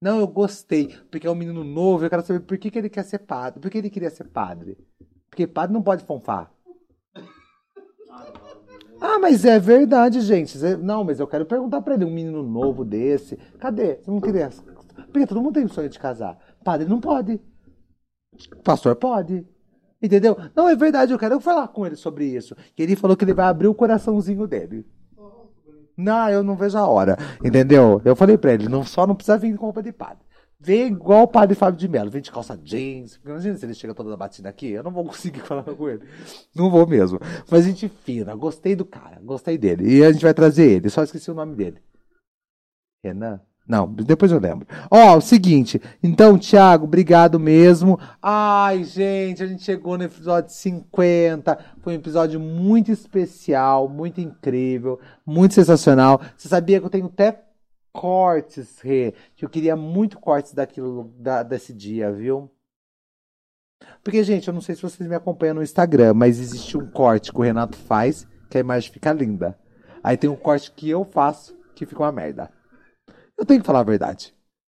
Não, 0.00 0.18
eu 0.18 0.26
gostei. 0.26 0.96
Porque 1.10 1.26
é 1.26 1.30
um 1.30 1.34
menino 1.34 1.62
novo, 1.62 2.04
eu 2.04 2.10
quero 2.10 2.24
saber 2.24 2.40
por 2.40 2.56
que, 2.56 2.70
que 2.70 2.78
ele 2.78 2.88
quer 2.88 3.04
ser 3.04 3.18
padre. 3.18 3.60
Por 3.60 3.70
que 3.70 3.76
ele 3.76 3.90
queria 3.90 4.10
ser 4.10 4.24
padre? 4.24 4.78
Porque 5.28 5.46
padre 5.46 5.74
não 5.74 5.82
pode 5.82 6.04
fonfar. 6.04 6.50
Ah, 9.00 9.18
mas 9.18 9.44
é 9.44 9.58
verdade, 9.58 10.20
gente. 10.20 10.58
Não, 10.76 11.02
mas 11.02 11.18
eu 11.18 11.26
quero 11.26 11.46
perguntar 11.46 11.80
pra 11.80 11.94
ele, 11.94 12.04
um 12.04 12.10
menino 12.10 12.42
novo 12.42 12.84
desse. 12.84 13.36
Cadê? 13.58 13.96
Você 13.96 14.10
não 14.10 14.20
queria. 14.20 14.50
Porque 15.10 15.26
todo 15.26 15.40
mundo 15.40 15.54
tem 15.54 15.66
sonho 15.68 15.88
de 15.88 15.98
casar. 15.98 16.38
Padre 16.62 16.86
não 16.86 17.00
pode. 17.00 17.40
Pastor 18.62 18.94
pode. 18.96 19.46
Entendeu? 20.02 20.36
Não, 20.54 20.68
é 20.68 20.76
verdade, 20.76 21.12
eu 21.12 21.18
quero 21.18 21.40
falar 21.40 21.68
com 21.68 21.86
ele 21.86 21.96
sobre 21.96 22.24
isso. 22.24 22.56
E 22.76 22.82
ele 22.82 22.96
falou 22.96 23.16
que 23.16 23.24
ele 23.24 23.34
vai 23.34 23.46
abrir 23.46 23.68
o 23.68 23.74
coraçãozinho 23.74 24.46
dele. 24.46 24.86
Não, 25.96 26.30
eu 26.30 26.42
não 26.42 26.56
vejo 26.56 26.78
a 26.78 26.86
hora. 26.86 27.16
Entendeu? 27.44 28.00
Eu 28.04 28.16
falei 28.16 28.38
pra 28.38 28.52
ele, 28.54 28.68
não, 28.68 28.84
só 28.84 29.06
não 29.06 29.14
precisa 29.14 29.36
vir 29.36 29.56
com 29.56 29.66
roupa 29.66 29.82
de 29.82 29.92
padre. 29.92 30.24
Vem 30.62 30.88
igual 30.88 31.22
o 31.22 31.28
padre 31.28 31.54
Fábio 31.54 31.78
de 31.78 31.88
Mello, 31.88 32.10
vem 32.10 32.20
de 32.20 32.30
calça 32.30 32.54
jeans. 32.54 33.18
Imagina 33.24 33.56
se 33.56 33.64
ele 33.64 33.72
chega 33.72 33.94
toda 33.94 34.14
batida 34.14 34.50
aqui, 34.50 34.70
eu 34.70 34.82
não 34.82 34.90
vou 34.90 35.06
conseguir 35.06 35.40
falar 35.46 35.62
com 35.62 35.88
ele. 35.88 36.02
Não 36.54 36.70
vou 36.70 36.86
mesmo. 36.86 37.18
Mas 37.50 37.64
gente 37.64 37.88
fina, 37.88 38.34
gostei 38.34 38.76
do 38.76 38.84
cara, 38.84 39.18
gostei 39.22 39.56
dele. 39.56 39.96
E 39.96 40.04
a 40.04 40.12
gente 40.12 40.22
vai 40.22 40.34
trazer 40.34 40.70
ele, 40.70 40.90
só 40.90 41.02
esqueci 41.02 41.30
o 41.30 41.34
nome 41.34 41.56
dele. 41.56 41.78
Renan? 43.02 43.40
Não, 43.66 43.86
depois 43.86 44.32
eu 44.32 44.40
lembro. 44.40 44.66
Ó, 44.90 45.16
o 45.16 45.20
seguinte. 45.20 45.80
Então, 46.02 46.36
Thiago, 46.36 46.86
obrigado 46.86 47.38
mesmo. 47.38 47.98
Ai, 48.20 48.82
gente, 48.82 49.44
a 49.44 49.46
gente 49.46 49.62
chegou 49.62 49.96
no 49.96 50.02
episódio 50.02 50.52
50. 50.52 51.56
Foi 51.80 51.92
um 51.92 51.96
episódio 51.96 52.40
muito 52.40 52.90
especial, 52.90 53.88
muito 53.88 54.20
incrível, 54.20 54.98
muito 55.24 55.54
sensacional. 55.54 56.20
Você 56.36 56.48
sabia 56.48 56.80
que 56.80 56.86
eu 56.86 56.90
tenho 56.90 57.06
até 57.06 57.44
cortes, 57.92 58.80
Rê, 58.80 59.14
que 59.36 59.44
eu 59.44 59.48
queria 59.48 59.76
muito 59.76 60.18
cortes 60.18 60.52
daquilo, 60.52 61.12
da, 61.18 61.42
desse 61.42 61.72
dia, 61.72 62.12
viu? 62.12 62.50
Porque, 64.02 64.22
gente, 64.22 64.48
eu 64.48 64.54
não 64.54 64.60
sei 64.60 64.74
se 64.74 64.82
vocês 64.82 65.08
me 65.08 65.14
acompanham 65.14 65.54
no 65.54 65.62
Instagram, 65.62 66.14
mas 66.14 66.38
existe 66.38 66.76
um 66.76 66.90
corte 66.90 67.32
que 67.32 67.38
o 67.38 67.42
Renato 67.42 67.76
faz, 67.76 68.26
que 68.48 68.58
a 68.58 68.60
imagem 68.60 68.92
fica 68.92 69.12
linda. 69.12 69.58
Aí 70.02 70.16
tem 70.16 70.28
um 70.28 70.36
corte 70.36 70.72
que 70.72 70.88
eu 70.88 71.04
faço, 71.04 71.56
que 71.74 71.86
fica 71.86 72.02
uma 72.02 72.12
merda. 72.12 72.50
Eu 73.36 73.46
tenho 73.46 73.60
que 73.60 73.66
falar 73.66 73.80
a 73.80 73.84
verdade. 73.84 74.34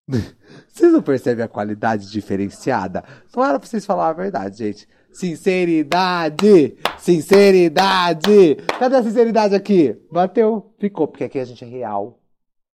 Vocês 0.68 0.92
não 0.92 1.02
percebem 1.02 1.44
a 1.44 1.48
qualidade 1.48 2.10
diferenciada? 2.10 3.04
Não 3.34 3.44
era 3.44 3.58
pra 3.58 3.68
vocês 3.68 3.86
falar 3.86 4.08
a 4.08 4.12
verdade, 4.12 4.58
gente. 4.58 4.88
Sinceridade! 5.12 6.76
Sinceridade! 6.98 8.56
Cadê 8.78 8.96
a 8.96 9.02
sinceridade 9.02 9.54
aqui? 9.54 9.96
Bateu, 10.10 10.74
ficou, 10.78 11.08
porque 11.08 11.24
aqui 11.24 11.38
a 11.38 11.44
gente 11.44 11.64
é 11.64 11.66
real. 11.66 12.19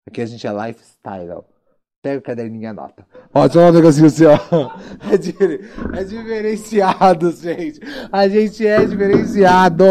Aqui 0.08 0.22
a 0.22 0.26
gente 0.26 0.46
é 0.46 0.52
lifestyle. 0.52 1.44
Pega 2.02 2.18
o 2.18 2.22
caderninho 2.24 2.64
e 2.64 2.66
anota. 2.66 3.06
Ó, 3.32 3.48
falar 3.48 3.70
um 3.70 3.74
negocinho 3.74 4.08
assim, 4.08 4.26
ó. 4.26 4.36
É, 5.12 5.18
di 5.18 5.36
é 5.94 6.04
diferenciado, 6.04 7.32
gente. 7.32 7.80
A 8.12 8.28
gente 8.28 8.66
é 8.66 8.84
diferenciado, 8.84 9.84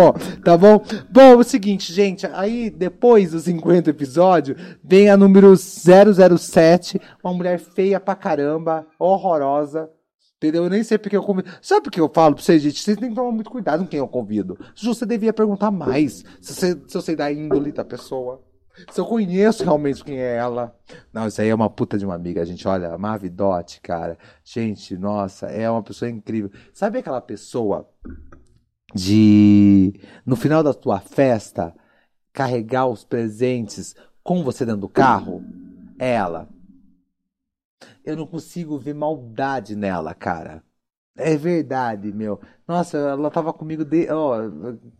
tá 0.45 0.59
bom? 0.59 0.83
Bom, 1.09 1.21
é 1.21 1.37
o 1.37 1.45
seguinte, 1.45 1.93
gente. 1.93 2.27
Aí, 2.27 2.69
depois 2.69 3.31
dos 3.31 3.45
50 3.45 3.91
episódios, 3.91 4.61
vem 4.83 5.09
a 5.09 5.17
número 5.17 5.57
007. 5.57 7.01
Uma 7.23 7.33
mulher 7.33 7.61
feia 7.61 8.01
pra 8.01 8.17
caramba, 8.17 8.85
horrorosa. 8.99 9.89
Entendeu? 10.37 10.65
Eu 10.65 10.71
nem 10.71 10.83
sei 10.83 10.99
porque 10.99 11.17
eu 11.17 11.23
convido. 11.23 11.49
Sabe 11.63 11.83
por 11.83 11.93
que 11.93 12.01
eu 12.01 12.11
falo 12.13 12.35
pra 12.35 12.43
vocês, 12.43 12.61
gente? 12.61 12.83
Vocês 12.83 12.97
têm 12.97 13.11
que 13.11 13.15
tomar 13.15 13.31
muito 13.31 13.51
cuidado 13.51 13.85
com 13.85 13.89
quem 13.89 14.01
eu 14.01 14.09
convido. 14.09 14.59
Você 14.75 15.07
devia 15.07 15.33
perguntar 15.33 15.71
mais. 15.71 16.25
Se, 16.41 16.55
você, 16.55 16.81
se 16.89 17.03
sei 17.03 17.15
da 17.15 17.31
índole 17.31 17.71
da 17.71 17.85
pessoa. 17.85 18.43
Se 18.91 19.01
eu 19.01 19.07
conheço 19.07 19.65
realmente 19.65 20.05
quem 20.05 20.19
é 20.19 20.37
ela. 20.37 20.77
Não, 21.13 21.27
isso 21.27 21.41
aí 21.41 21.49
é 21.49 21.55
uma 21.55 21.69
puta 21.69 21.99
de 21.99 22.05
uma 22.05 22.15
amiga, 22.15 22.45
gente. 22.45 22.67
Olha, 22.67 22.97
Marvidote, 22.97 23.81
cara. 23.81 24.19
Gente, 24.45 24.97
nossa, 24.97 25.47
é 25.47 25.71
uma 25.71 25.83
pessoa 25.83 26.11
incrível. 26.11 26.51
Sabe 26.73 26.99
aquela 26.99 27.21
pessoa 27.21 27.89
de, 28.95 29.93
no 30.25 30.37
final 30.37 30.63
da 30.63 30.75
tua 30.75 31.01
festa, 31.01 31.75
carregar 32.33 32.87
os 32.87 33.05
presentes 33.05 33.95
com 34.23 34.43
você 34.43 34.65
dentro 34.65 34.83
do 34.83 34.89
carro? 34.89 35.45
É 35.99 36.13
ela. 36.15 36.49
Eu 38.05 38.17
não 38.17 38.27
consigo 38.27 38.79
ver 38.79 38.95
maldade 38.95 39.77
nela, 39.77 40.15
cara. 40.15 40.63
É 41.17 41.37
verdade, 41.37 42.13
meu. 42.13 42.41
Nossa, 42.67 42.97
ela 42.97 43.31
tava 43.31 43.53
comigo 43.53 43.85
de, 43.85 44.09
ó, 44.11 44.39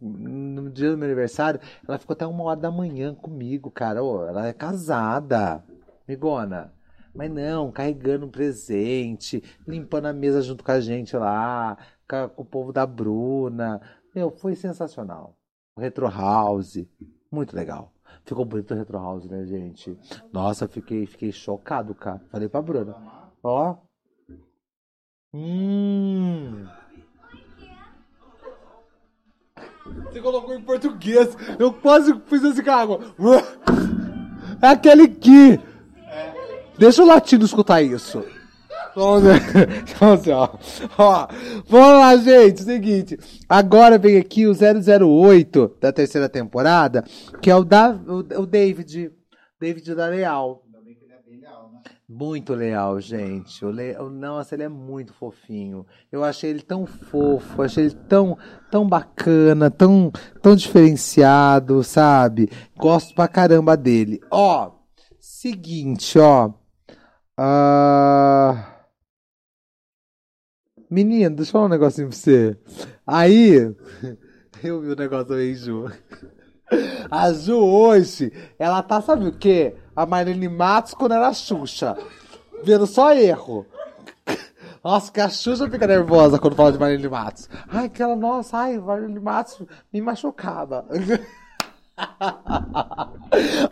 no 0.01 0.71
dia 0.71 0.91
do 0.91 0.99
meu 0.99 1.07
aniversário, 1.07 1.61
ela 1.87 1.99
ficou 1.99 2.15
até 2.15 2.27
uma 2.27 2.45
hora 2.45 2.61
da 2.61 2.71
manhã 2.71 3.15
comigo, 3.15 3.71
cara. 3.71 4.03
Ó, 4.03 4.27
ela 4.27 4.47
é 4.47 4.53
casada, 4.53 5.65
migona. 6.07 6.73
Mas 7.15 7.31
não, 7.31 7.73
carregando 7.73 8.27
um 8.27 8.31
presente, 8.31 9.43
limpando 9.67 10.07
a 10.07 10.13
mesa 10.13 10.43
junto 10.43 10.63
com 10.63 10.71
a 10.73 10.81
gente 10.81 11.17
lá, 11.17 11.77
com 12.09 12.43
o 12.43 12.45
povo 12.45 12.73
da 12.73 12.87
Bruna. 12.87 13.81
Meu, 14.15 14.31
foi 14.31 14.55
sensacional. 14.55 15.37
O 15.77 15.81
Retro 15.81 16.09
House, 16.09 16.87
muito 17.31 17.55
legal. 17.55 17.93
Ficou 18.25 18.45
bonito 18.45 18.75
o 18.75 18.77
Retro 18.77 18.99
House, 18.99 19.25
né, 19.27 19.45
gente? 19.45 19.99
Nossa, 20.33 20.69
fiquei, 20.69 21.07
fiquei 21.07 21.33
chocado, 21.33 21.95
cara. 21.95 22.21
Falei 22.31 22.49
pra 22.49 22.61
Bruna. 22.63 22.97
Ó, 23.43 23.77
Hum. 25.33 26.67
Você 30.05 30.21
colocou 30.21 30.55
em 30.55 30.63
português. 30.63 31.37
Eu 31.59 31.73
quase 31.73 32.15
fiz 32.27 32.43
esse 32.43 32.63
carro. 32.63 33.01
É 34.61 34.67
aquele 34.67 35.09
que. 35.09 35.61
Deixa 36.79 37.03
o 37.03 37.07
latino 37.07 37.45
escutar 37.45 37.83
isso. 37.83 38.25
Vamos 38.95 39.23
lá, 42.01 42.17
gente. 42.17 42.63
Seguinte. 42.63 43.19
Agora 43.49 43.99
vem 43.99 44.19
aqui 44.19 44.47
o 44.47 44.53
008 44.53 45.77
da 45.81 45.93
terceira 45.93 46.29
temporada, 46.29 47.05
que 47.41 47.51
é 47.51 47.55
o, 47.55 47.63
da, 47.63 47.91
o, 47.91 48.19
o 48.43 48.47
David. 48.47 49.13
David 49.61 49.95
da 49.95 50.07
Leal. 50.07 50.63
Muito 52.13 52.55
leal, 52.55 53.01
gente. 53.01 53.65
O 53.65 53.71
Le... 53.71 53.95
Nossa, 54.11 54.57
ele 54.57 54.65
é 54.65 54.69
muito 54.69 55.15
fofinho. 55.15 55.87
Eu 56.11 56.25
achei 56.25 56.51
ele 56.51 56.61
tão 56.61 56.85
fofo, 56.85 57.63
achei 57.63 57.85
ele 57.85 57.95
tão, 58.09 58.37
tão 58.69 58.89
bacana, 58.89 59.71
tão, 59.71 60.11
tão 60.43 60.57
diferenciado, 60.57 61.85
sabe? 61.85 62.51
Gosto 62.77 63.15
pra 63.15 63.29
caramba 63.29 63.77
dele. 63.77 64.21
Ó, 64.29 64.73
seguinte, 65.21 66.19
ó. 66.19 66.49
Uh... 67.39 68.59
Menino, 70.91 71.37
deixa 71.37 71.51
eu 71.51 71.53
falar 71.53 71.67
um 71.67 71.69
negocinho 71.69 72.09
pra 72.09 72.17
você. 72.17 72.59
Aí, 73.07 73.55
eu 74.65 74.81
vi 74.81 74.89
o 74.89 74.93
um 74.95 74.97
negócio 74.97 75.27
também, 75.27 75.55
Ju. 75.55 75.89
A 77.09 77.33
Ju 77.33 77.57
hoje, 77.57 78.33
ela 78.59 78.83
tá, 78.83 79.01
sabe 79.01 79.27
o 79.27 79.33
quê? 79.33 79.77
A 80.01 80.07
Marlene 80.07 80.49
Matos 80.49 80.95
quando 80.95 81.13
era 81.13 81.31
Xuxa. 81.35 81.95
Vendo 82.65 82.87
só 82.87 83.13
erro. 83.13 83.67
Nossa, 84.83 85.13
que 85.13 85.21
a 85.21 85.29
Xuxa 85.29 85.69
fica 85.69 85.87
nervosa 85.87 86.39
quando 86.39 86.57
fala 86.57 86.73
de 86.73 86.79
Marlene 86.79 87.07
Matos. 87.07 87.51
Ai, 87.69 87.85
aquela, 87.85 88.17
nossa, 88.17 88.57
ai, 88.57 88.79
Marlene 88.79 89.21
Matos 89.21 89.61
me 89.93 90.01
machucava. 90.01 90.87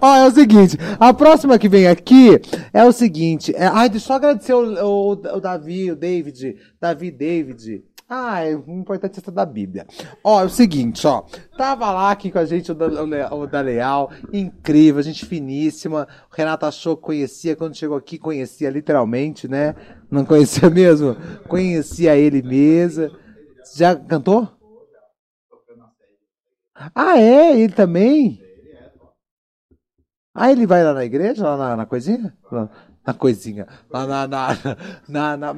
Ó, 0.03 0.17
é 0.17 0.27
o 0.27 0.31
seguinte, 0.31 0.77
a 1.01 1.15
próxima 1.15 1.59
que 1.59 1.67
vem 1.67 1.87
aqui 1.87 2.39
é 2.75 2.85
o 2.85 2.93
seguinte. 2.93 3.55
É, 3.57 3.67
ai, 3.67 3.89
deixa 3.89 4.05
eu 4.05 4.09
só 4.09 4.15
agradecer 4.17 4.53
o, 4.53 4.85
o, 4.85 5.13
o 5.13 5.41
Davi, 5.41 5.91
o 5.91 5.97
David, 5.97 6.57
Davi, 6.79 7.11
David. 7.11 7.83
Ah, 8.11 8.43
é 8.43 8.53
importante 8.53 9.21
é 9.21 9.31
da 9.31 9.45
Bíblia. 9.45 9.87
Ó, 10.25 10.41
é 10.41 10.45
o 10.47 10.49
seguinte, 10.49 11.07
ó. 11.07 11.25
Tava 11.59 11.93
lá 11.93 12.11
aqui 12.11 12.33
com 12.33 12.39
a 12.39 12.47
gente 12.47 12.73
o 12.73 12.75
da, 12.75 13.35
o 13.35 13.47
da 13.47 13.61
Leal, 13.61 14.11
incrível, 14.33 15.03
gente 15.03 15.27
finíssima. 15.27 16.09
O 16.33 16.35
Renato 16.35 16.65
achou 16.65 16.97
que 16.97 17.03
conhecia, 17.03 17.55
quando 17.55 17.77
chegou 17.77 17.99
aqui 17.99 18.17
conhecia 18.17 18.71
literalmente, 18.71 19.47
né? 19.47 19.75
Não 20.11 20.25
conhecia 20.25 20.71
mesmo? 20.71 21.17
Conhecia 21.49 22.17
ele 22.17 22.41
mesmo. 22.41 23.11
Já 23.77 23.95
cantou? 23.95 24.49
Ah, 26.95 27.19
é? 27.19 27.61
Ele 27.61 27.73
também? 27.75 28.41
Ah, 30.35 30.51
ele 30.51 30.67
vai 30.67 30.83
lá 30.83 30.95
na 30.95 31.05
igreja, 31.05 31.45
lá 31.45 31.57
na, 31.59 31.77
na 31.77 31.85
coisinha? 31.85 32.33
Na 33.07 33.13
coisinha. 33.13 33.67
Lá 33.91 34.07
na, 34.07 34.27
na, 34.27 34.49
na, 35.09 35.37
na, 35.37 35.55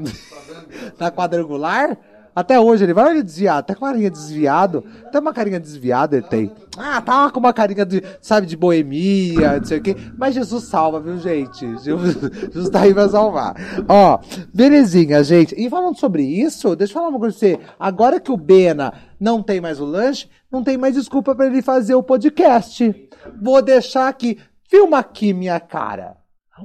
na 0.99 1.11
quadrangular? 1.13 1.97
Até 2.35 2.59
hoje 2.61 2.85
ele 2.85 2.95
vai 2.95 3.07
olha 3.07 3.23
desviado, 3.23 3.59
até 3.61 3.75
com 3.75 3.85
a 3.85 3.91
carinha 3.91 4.11
desviado. 4.11 4.85
Até 5.05 5.19
uma 5.19 5.33
carinha 5.33 5.61
desviada 5.61 6.17
ele 6.17 6.27
tem. 6.27 6.53
Ah, 6.79 7.01
tá 7.01 7.31
com 7.31 7.41
uma 7.41 7.53
carinha 7.53 7.85
de, 7.85 8.03
sabe, 8.21 8.47
de 8.47 8.57
boemia, 8.57 9.59
não 9.59 9.65
sei 9.65 9.79
o 9.79 9.83
quê. 9.83 9.97
Mas 10.17 10.35
Jesus 10.35 10.65
salva, 10.65 11.01
viu, 11.01 11.19
gente? 11.19 11.67
Jesus, 11.83 12.17
Jesus 12.53 12.71
tá 12.71 12.83
aí 12.83 12.95
pra 12.95 13.09
salvar. 13.09 13.55
Ó, 13.89 14.19
belezinha, 14.55 15.23
gente. 15.25 15.55
E 15.59 15.69
falando 15.69 15.99
sobre 15.99 16.23
isso, 16.23 16.77
deixa 16.77 16.93
eu 16.93 16.95
falar 16.95 17.09
uma 17.09 17.19
coisa 17.19 17.37
pra 17.37 17.49
você. 17.49 17.61
Agora 17.79 18.21
que 18.21 18.31
o 18.31 18.37
Bena 18.37 18.93
não 19.19 19.43
tem 19.43 19.61
mais 19.61 19.81
o 19.81 19.85
lanche, 19.85 20.29
não 20.51 20.63
tem 20.63 20.79
mais 20.79 20.95
desculpa 20.95 21.35
pra 21.35 21.47
ele 21.47 21.63
fazer 21.63 21.95
o 21.95 22.03
podcast. 22.03 23.09
Vou 23.41 23.61
deixar 23.61 24.09
aqui. 24.09 24.39
Filma 24.69 24.99
aqui 24.99 25.33
minha 25.33 25.59
cara. 25.59 26.17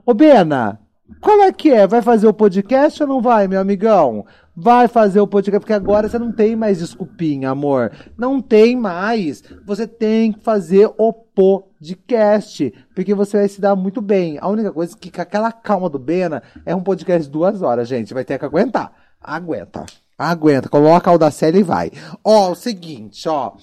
Ô, 0.06 0.14
Bena, 0.14 0.80
qual 1.22 1.42
é 1.42 1.52
que 1.52 1.72
é? 1.72 1.88
Vai 1.88 2.02
fazer 2.02 2.28
o 2.28 2.34
podcast 2.34 3.02
ou 3.02 3.10
não 3.10 3.22
vai, 3.22 3.48
meu 3.48 3.60
amigão? 3.60 4.26
Vai 4.58 4.88
fazer 4.88 5.20
o 5.20 5.28
podcast, 5.28 5.60
porque 5.60 5.74
agora 5.74 6.08
você 6.08 6.18
não 6.18 6.32
tem 6.32 6.56
mais 6.56 6.80
desculpinha, 6.80 7.50
amor. 7.50 7.92
Não 8.18 8.42
tem 8.42 8.76
mais. 8.76 9.44
Você 9.66 9.86
tem 9.86 10.32
que 10.32 10.40
fazer 10.40 10.90
o 10.98 11.12
podcast, 11.12 12.74
porque 12.96 13.14
você 13.14 13.38
vai 13.38 13.50
se 13.50 13.60
dar 13.60 13.76
muito 13.76 14.02
bem. 14.02 14.38
A 14.40 14.48
única 14.48 14.72
coisa 14.72 14.96
é 14.96 14.98
que 14.98 15.12
com 15.12 15.22
aquela 15.22 15.52
calma 15.52 15.90
do 15.90 16.00
Bena 16.00 16.42
é 16.66 16.74
um 16.74 16.82
podcast 16.82 17.28
de 17.28 17.32
duas 17.32 17.62
horas, 17.62 17.88
gente. 17.88 18.14
Vai 18.14 18.24
ter 18.24 18.40
que 18.40 18.46
aguentar. 18.46 18.94
Aguenta. 19.20 19.86
Aguenta. 20.18 20.70
Coloca 20.70 21.12
o 21.12 21.18
da 21.18 21.32
série 21.32 21.60
e 21.60 21.64
vai. 21.64 21.92
Ó, 22.24 22.52
o 22.52 22.56
seguinte, 22.56 23.28
ó. 23.28 23.54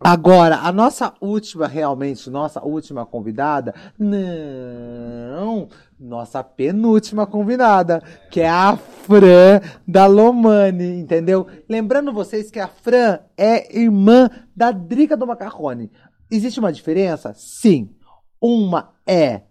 Agora, 0.00 0.58
a 0.58 0.70
nossa 0.70 1.14
última, 1.20 1.66
realmente, 1.66 2.30
nossa 2.30 2.62
última 2.64 3.04
convidada, 3.04 3.74
não, 3.98 5.68
nossa 5.98 6.44
penúltima 6.44 7.26
convidada, 7.26 8.02
que 8.30 8.40
é 8.40 8.48
a 8.48 8.76
Fran 8.76 9.60
da 9.86 10.06
Lomani, 10.06 11.00
entendeu? 11.00 11.46
Lembrando 11.68 12.12
vocês 12.12 12.50
que 12.50 12.60
a 12.60 12.68
Fran 12.68 13.18
é 13.36 13.76
irmã 13.76 14.30
da 14.54 14.70
Drica 14.70 15.16
do 15.16 15.26
Macarrone. 15.26 15.90
Existe 16.30 16.60
uma 16.60 16.72
diferença? 16.72 17.32
Sim. 17.34 17.94
Uma 18.40 18.94
é 19.06 19.42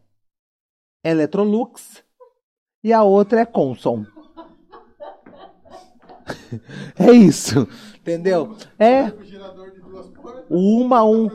Electrolux 1.03 2.03
e 2.83 2.93
a 2.93 3.03
outra 3.03 3.41
é 3.41 3.45
Consom. 3.45 4.05
É 6.97 7.11
isso, 7.11 7.67
entendeu? 7.99 8.55
É 8.79 9.11
Uma, 10.49 11.03
um. 11.03 11.27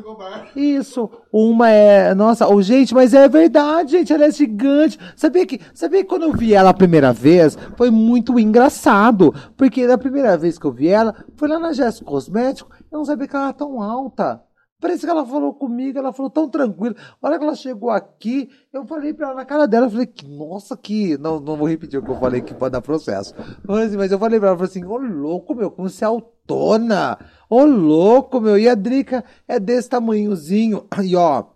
Isso, 0.54 1.10
uma 1.32 1.68
é. 1.68 2.14
Nossa, 2.14 2.48
oh, 2.48 2.62
gente, 2.62 2.94
mas 2.94 3.12
é 3.12 3.28
verdade, 3.28 3.92
gente, 3.92 4.12
ela 4.12 4.24
é 4.24 4.30
gigante. 4.30 4.98
Sabia 5.16 5.46
que, 5.46 5.60
sabia 5.74 6.02
que 6.02 6.08
quando 6.08 6.22
eu 6.22 6.32
vi 6.32 6.54
ela 6.54 6.70
a 6.70 6.74
primeira 6.74 7.12
vez, 7.12 7.56
foi 7.76 7.90
muito 7.90 8.38
engraçado. 8.38 9.34
Porque 9.56 9.86
da 9.86 9.98
primeira 9.98 10.36
vez 10.36 10.58
que 10.58 10.66
eu 10.66 10.72
vi 10.72 10.88
ela, 10.88 11.14
foi 11.36 11.48
lá 11.48 11.58
na 11.58 11.72
Jéssica 11.72 12.04
Cosmético, 12.04 12.70
eu 12.90 12.98
não 12.98 13.04
sabia 13.04 13.26
que 13.26 13.34
ela 13.34 13.46
era 13.46 13.54
tão 13.54 13.82
alta. 13.82 14.42
Parece 14.80 15.04
que 15.04 15.10
ela 15.10 15.26
falou 15.26 15.52
comigo, 15.52 15.98
ela 15.98 16.12
falou 16.12 16.30
tão 16.30 16.48
tranquila. 16.48 16.96
A 17.20 17.26
hora 17.26 17.38
que 17.38 17.44
ela 17.44 17.54
chegou 17.54 17.90
aqui, 17.90 18.48
eu 18.72 18.86
falei 18.86 19.12
pra 19.12 19.26
ela 19.26 19.36
na 19.36 19.44
cara 19.44 19.66
dela, 19.68 19.86
eu 19.86 19.90
falei, 19.90 20.06
que, 20.06 20.26
nossa, 20.26 20.74
que. 20.74 21.18
Não, 21.18 21.38
não 21.38 21.56
vou 21.56 21.68
repetir 21.68 22.00
o 22.00 22.02
que 22.02 22.10
eu 22.10 22.18
falei 22.18 22.40
que 22.40 22.54
pode 22.54 22.72
dar 22.72 22.80
processo. 22.80 23.34
Mas, 23.62 23.94
mas 23.94 24.10
eu 24.10 24.18
falei 24.18 24.38
pra 24.38 24.48
ela, 24.48 24.54
eu 24.54 24.58
falei 24.58 24.70
assim, 24.70 24.84
ô 24.84 24.96
louco, 24.96 25.54
meu, 25.54 25.70
como 25.70 25.88
você 25.88 26.02
é 26.02 26.06
autona. 26.06 27.18
Ô 27.50 27.64
louco, 27.64 28.40
meu. 28.40 28.56
E 28.56 28.68
a 28.68 28.76
Drica 28.76 29.24
é 29.48 29.58
desse 29.58 29.88
tamanhozinho. 29.88 30.86
E 31.02 31.16
ó. 31.16 31.46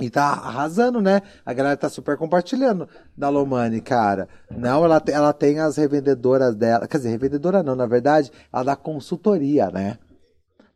E 0.00 0.08
tá 0.08 0.24
arrasando, 0.24 1.00
né? 1.00 1.22
A 1.44 1.52
galera 1.52 1.76
tá 1.76 1.88
super 1.88 2.16
compartilhando 2.16 2.88
da 3.16 3.28
Lomani, 3.28 3.80
cara. 3.80 4.28
Não, 4.48 4.84
ela, 4.84 5.02
ela 5.08 5.32
tem 5.32 5.58
as 5.58 5.76
revendedoras 5.76 6.54
dela. 6.54 6.86
Quer 6.86 6.98
dizer, 6.98 7.10
revendedora 7.10 7.62
não, 7.64 7.74
na 7.74 7.86
verdade, 7.86 8.30
ela 8.52 8.62
dá 8.62 8.76
consultoria, 8.76 9.70
né? 9.70 9.98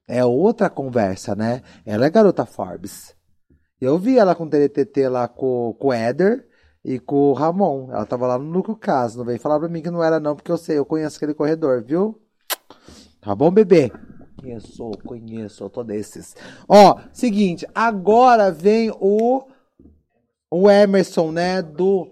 É 0.09 0.25
outra 0.25 0.69
conversa, 0.69 1.37
né? 1.37 1.63
Ela 1.87 2.07
é 2.07 2.11
garota 2.11 2.45
Forbes. 2.45 3.15
Eu 3.81 3.97
vi 3.97 4.19
ela 4.19 4.35
com 4.35 4.45
o 4.45 4.51
TTT 4.51 5.09
lá 5.09 5.29
com, 5.29 5.75
com 5.79 5.89
o 5.89 5.93
Éder 5.93 6.47
e 6.85 6.99
com 6.99 7.31
o 7.31 7.33
Ramon. 7.33 7.91
Ela 7.93 8.05
tava 8.05 8.27
lá 8.27 8.39
no 8.39 8.45
Núcleo 8.45 8.77
Caso. 8.77 9.19
Não 9.19 9.25
vem 9.25 9.39
falar 9.39 9.61
pra 9.61 9.69
mim 9.69 9.83
que 9.83 9.91
não 9.91 10.03
era, 10.03 10.19
não, 10.19 10.35
porque 10.35 10.51
eu 10.51 10.59
sei, 10.59 10.79
eu 10.79 10.85
conheço 10.85 11.17
aquele 11.17 11.35
corredor, 11.35 11.83
viu? 11.83 12.21
Tá 13.21 13.35
bom, 13.37 13.53
bebê? 13.53 13.93
Conheço, 14.43 14.91
conheço, 15.05 15.65
eu 15.65 15.71
tô 15.71 15.85
desses. 15.85 16.35
Ó, 16.69 16.99
seguinte, 17.13 17.67
agora 17.75 18.51
vem 18.51 18.91
o. 18.91 19.45
O 20.51 20.71
Emerson, 20.71 21.33
né? 21.33 21.63
Do 21.63 22.11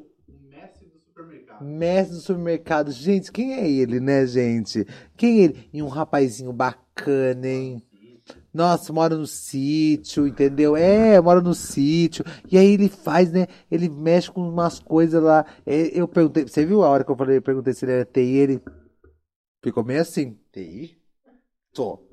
Mestre 0.48 0.86
do 0.88 0.98
supermercado. 1.00 1.64
mestre 1.64 2.14
do 2.16 2.20
supermercado. 2.22 2.90
Gente, 2.92 3.30
quem 3.32 3.52
é 3.54 3.68
ele, 3.68 4.00
né, 4.00 4.26
gente? 4.26 4.86
Quem 5.16 5.40
é 5.40 5.44
ele? 5.44 5.68
E 5.72 5.82
um 5.82 5.88
rapazinho 5.88 6.52
bacana, 6.52 7.46
hein? 7.46 7.82
Nossa, 8.52 8.92
mora 8.92 9.14
no 9.16 9.26
sítio, 9.26 10.26
entendeu? 10.26 10.74
É, 10.76 11.20
mora 11.20 11.40
no 11.40 11.54
sítio. 11.54 12.24
E 12.50 12.56
aí 12.56 12.72
ele 12.72 12.88
faz, 12.88 13.30
né? 13.30 13.46
Ele 13.70 13.88
mexe 13.88 14.30
com 14.30 14.40
umas 14.48 14.80
coisas 14.80 15.22
lá. 15.22 15.44
É, 15.66 15.98
Eu 16.00 16.08
perguntei, 16.08 16.44
você 16.48 16.64
viu 16.64 16.82
a 16.82 16.88
hora 16.88 17.04
que 17.04 17.10
eu 17.10 17.16
falei, 17.16 17.36
eu 17.36 17.42
perguntei 17.42 17.72
se 17.74 17.84
ele 17.84 17.92
era 17.92 18.04
TI, 18.04 18.20
ele 18.36 18.62
ficou 19.62 19.84
meio 19.84 20.00
assim. 20.00 20.36
TI? 20.52 20.99
Tô. 21.74 22.00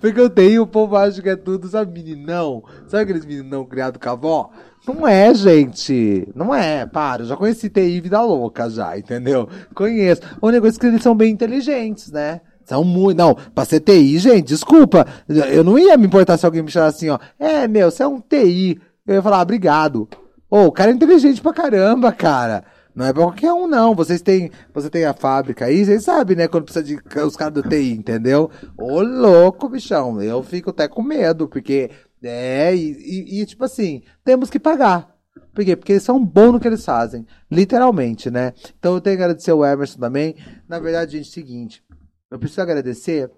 Porque 0.00 0.20
eu 0.20 0.30
tenho, 0.30 0.62
o 0.62 0.66
povo 0.66 0.96
acha 0.96 1.20
que 1.20 1.28
é 1.28 1.36
tudo, 1.36 1.68
sabe, 1.68 1.92
meninão? 1.92 2.62
Sabe 2.86 3.02
aqueles 3.02 3.26
meninão 3.26 3.64
criado 3.64 3.98
com 3.98 4.08
a 4.08 4.12
avó? 4.12 4.50
Não 4.86 5.06
é, 5.06 5.34
gente. 5.34 6.28
Não 6.34 6.54
é, 6.54 6.86
para. 6.86 7.22
Eu 7.22 7.26
já 7.26 7.36
conheci 7.36 7.68
TI 7.68 8.00
Vida 8.00 8.22
Louca 8.22 8.70
já, 8.70 8.96
entendeu? 8.96 9.48
Conheço. 9.74 10.22
O 10.40 10.48
negócio 10.50 10.76
é 10.76 10.80
que 10.80 10.86
eles 10.86 11.02
são 11.02 11.14
bem 11.14 11.32
inteligentes, 11.32 12.12
né? 12.12 12.40
São 12.64 12.84
muito. 12.84 13.18
Não, 13.18 13.34
pra 13.34 13.64
ser 13.64 13.80
TI, 13.80 14.18
gente, 14.18 14.46
desculpa. 14.46 15.06
Eu 15.28 15.64
não 15.64 15.76
ia 15.78 15.96
me 15.96 16.06
importar 16.06 16.36
se 16.36 16.46
alguém 16.46 16.62
me 16.62 16.70
chamasse 16.70 16.98
assim, 16.98 17.10
ó. 17.10 17.18
É, 17.38 17.66
meu, 17.66 17.90
você 17.90 18.04
é 18.04 18.06
um 18.06 18.20
TI. 18.20 18.80
Eu 19.06 19.16
ia 19.16 19.22
falar, 19.22 19.38
ah, 19.38 19.42
obrigado. 19.42 20.08
Ô, 20.48 20.66
o 20.66 20.72
cara 20.72 20.92
é 20.92 20.94
inteligente 20.94 21.40
pra 21.40 21.52
caramba, 21.52 22.12
cara. 22.12 22.64
Não 22.96 23.04
é 23.04 23.12
pra 23.12 23.22
qualquer 23.24 23.52
um, 23.52 23.66
não. 23.68 23.94
Vocês 23.94 24.22
têm, 24.22 24.50
você 24.72 24.88
tem 24.88 25.04
a 25.04 25.12
fábrica 25.12 25.66
aí, 25.66 25.84
vocês 25.84 26.02
sabem, 26.02 26.34
né? 26.36 26.48
Quando 26.48 26.64
precisa 26.64 26.82
de 26.84 26.96
os 27.20 27.36
caras 27.36 27.52
do 27.54 27.62
TI, 27.62 27.92
entendeu? 27.92 28.50
Ô, 28.76 29.02
louco, 29.02 29.68
bichão. 29.68 30.20
Eu 30.22 30.42
fico 30.42 30.70
até 30.70 30.88
com 30.88 31.02
medo, 31.02 31.46
porque. 31.46 31.90
É, 32.22 32.74
e, 32.74 32.92
e- 32.92 33.42
e, 33.42 33.46
tipo 33.46 33.62
assim, 33.64 34.02
temos 34.24 34.48
que 34.48 34.58
pagar. 34.58 35.14
Por 35.54 35.64
quê? 35.64 35.76
Porque 35.76 35.92
eles 35.92 36.02
são 36.02 36.24
bons 36.24 36.52
no 36.52 36.58
que 36.60 36.66
eles 36.66 36.84
fazem. 36.84 37.26
Literalmente, 37.50 38.30
né? 38.30 38.54
Então 38.78 38.94
eu 38.94 39.00
tenho 39.00 39.16
que 39.18 39.22
agradecer 39.22 39.52
o 39.52 39.64
Emerson 39.64 39.98
também. 40.00 40.34
Na 40.66 40.78
verdade, 40.78 41.12
gente, 41.18 41.26
é 41.26 41.30
o 41.30 41.32
seguinte. 41.32 41.84
Eu 42.30 42.38
preciso 42.38 42.62
agradecer 42.62 43.30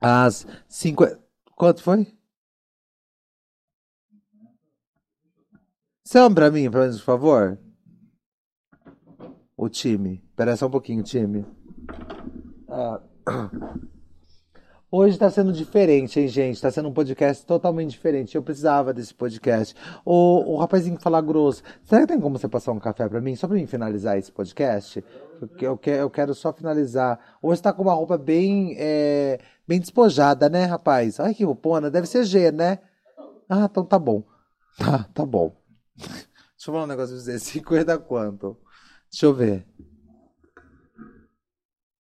as 0.00 0.44
50. 0.68 1.20
Quanto 1.56 1.82
foi? 1.82 2.06
São 6.04 6.32
pra 6.34 6.50
mim, 6.50 6.68
por 6.70 6.92
favor? 6.98 7.58
O 9.62 9.68
time. 9.68 10.20
Espera 10.30 10.56
só 10.56 10.66
um 10.66 10.70
pouquinho, 10.70 11.04
time. 11.04 11.46
Ah. 12.68 13.00
Hoje 14.90 15.16
tá 15.16 15.30
sendo 15.30 15.52
diferente, 15.52 16.18
hein, 16.18 16.26
gente? 16.26 16.60
Tá 16.60 16.68
sendo 16.68 16.88
um 16.88 16.92
podcast 16.92 17.46
totalmente 17.46 17.90
diferente. 17.92 18.34
Eu 18.34 18.42
precisava 18.42 18.92
desse 18.92 19.14
podcast. 19.14 19.72
O, 20.04 20.52
o 20.52 20.56
rapazinho 20.58 20.96
que 20.96 21.02
fala 21.02 21.20
grosso. 21.20 21.62
Será 21.84 22.00
que 22.00 22.08
tem 22.08 22.20
como 22.20 22.36
você 22.36 22.48
passar 22.48 22.72
um 22.72 22.80
café 22.80 23.08
pra 23.08 23.20
mim? 23.20 23.36
Só 23.36 23.46
pra 23.46 23.56
mim 23.56 23.66
finalizar 23.68 24.18
esse 24.18 24.32
podcast? 24.32 25.02
Eu, 25.60 25.78
que- 25.78 25.90
eu 25.90 26.10
quero 26.10 26.34
só 26.34 26.52
finalizar. 26.52 27.20
Hoje 27.40 27.62
tá 27.62 27.72
com 27.72 27.82
uma 27.82 27.94
roupa 27.94 28.18
bem, 28.18 28.74
é, 28.76 29.38
bem 29.66 29.78
despojada, 29.78 30.48
né, 30.50 30.64
rapaz? 30.64 31.20
Ai, 31.20 31.34
que 31.34 31.44
roupona. 31.44 31.88
Deve 31.88 32.08
ser 32.08 32.24
G, 32.24 32.50
né? 32.50 32.80
Ah, 33.48 33.68
então 33.70 33.84
tá 33.84 33.98
bom. 33.98 34.24
Tá, 34.76 35.06
tá 35.14 35.24
bom. 35.24 35.54
Deixa 35.96 36.70
eu 36.70 36.72
falar 36.72 36.84
um 36.84 36.88
negócio 36.88 37.14
pra 37.14 37.22
você. 37.24 37.38
50 37.38 37.96
quanto? 38.00 38.56
Deixa 39.12 39.26
eu 39.26 39.34
ver. 39.34 39.66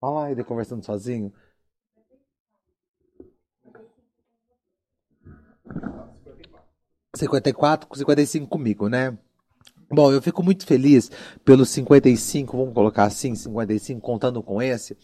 Ai, 0.01 0.31
ele 0.31 0.43
conversando 0.45 0.83
sozinho. 0.83 1.31
54, 7.13 7.87
55 7.97 8.47
comigo, 8.47 8.87
né? 8.87 9.17
Bom, 9.89 10.09
eu 10.11 10.21
fico 10.21 10.41
muito 10.41 10.65
feliz 10.65 11.11
pelos 11.43 11.69
55, 11.69 12.55
vamos 12.55 12.73
colocar 12.73 13.03
assim, 13.03 13.35
55, 13.35 13.99
contando 13.99 14.41
com 14.41 14.61
esse, 14.61 14.97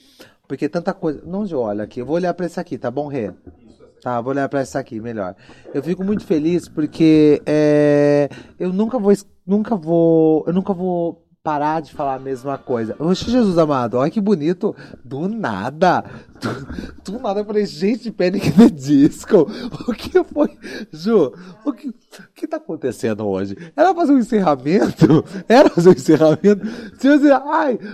porque 0.47 0.69
tanta 0.69 0.93
coisa. 0.93 1.21
Não 1.25 1.43
de 1.43 1.53
olha 1.53 1.83
aqui, 1.83 1.99
eu 1.99 2.05
vou 2.05 2.15
olhar 2.15 2.33
para 2.33 2.45
esse 2.45 2.57
aqui, 2.57 2.77
tá 2.77 2.89
bom, 2.89 3.07
Rê? 3.07 3.33
Tá, 4.01 4.21
vou 4.21 4.31
olhar 4.31 4.47
para 4.47 4.61
esse 4.61 4.77
aqui, 4.77 5.01
melhor. 5.01 5.35
Eu 5.73 5.83
fico 5.83 6.05
muito 6.05 6.23
feliz 6.23 6.69
porque 6.69 7.41
é, 7.45 8.29
eu 8.57 8.71
nunca 8.71 8.97
vou, 8.97 9.13
nunca 9.45 9.75
vou, 9.75 10.45
eu 10.47 10.53
nunca 10.53 10.73
vou 10.73 11.26
parar 11.47 11.81
de 11.81 11.93
falar 11.93 12.15
a 12.15 12.19
mesma 12.19 12.57
coisa. 12.57 12.93
Oxe, 12.99 13.31
Jesus 13.31 13.57
amado, 13.57 13.95
olha 13.95 14.11
que 14.11 14.19
bonito. 14.19 14.75
Do 15.01 15.29
nada, 15.29 16.03
do, 16.41 17.13
do 17.13 17.19
nada 17.21 17.39
eu 17.39 17.45
falei, 17.45 17.65
gente, 17.65 18.11
Panic! 18.11 18.51
the 18.51 18.69
Disco. 18.69 19.49
O 19.87 19.93
que 19.93 20.21
foi, 20.25 20.59
Ju? 20.91 21.31
O 21.63 21.71
que, 21.71 21.87
o 21.87 21.93
que 22.35 22.45
tá 22.45 22.57
acontecendo 22.57 23.25
hoje? 23.25 23.55
Era 23.77 23.95
fazer 23.95 24.11
um 24.11 24.17
encerramento? 24.17 25.23
Era 25.47 25.69
fazer 25.69 25.87
um 25.87 25.93
encerramento? 25.93 26.67
Se 26.99 27.07
dizer, 27.17 27.31
ai, 27.31 27.79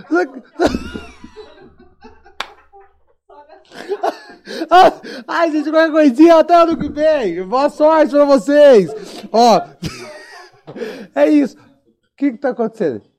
Ah, 4.68 4.92
Ai, 5.28 5.52
gente, 5.52 5.70
qualquer 5.70 5.92
coisinha, 5.92 6.40
até 6.40 6.60
ano 6.60 6.76
que 6.76 6.88
vem. 6.88 7.44
Boa 7.44 7.70
sorte 7.70 8.10
pra 8.10 8.24
vocês. 8.24 8.90
Ó, 9.30 9.62
é 11.14 11.30
isso. 11.30 11.56
O 11.56 12.16
que 12.16 12.32
que 12.32 12.38
tá 12.38 12.50
acontecendo? 12.50 13.13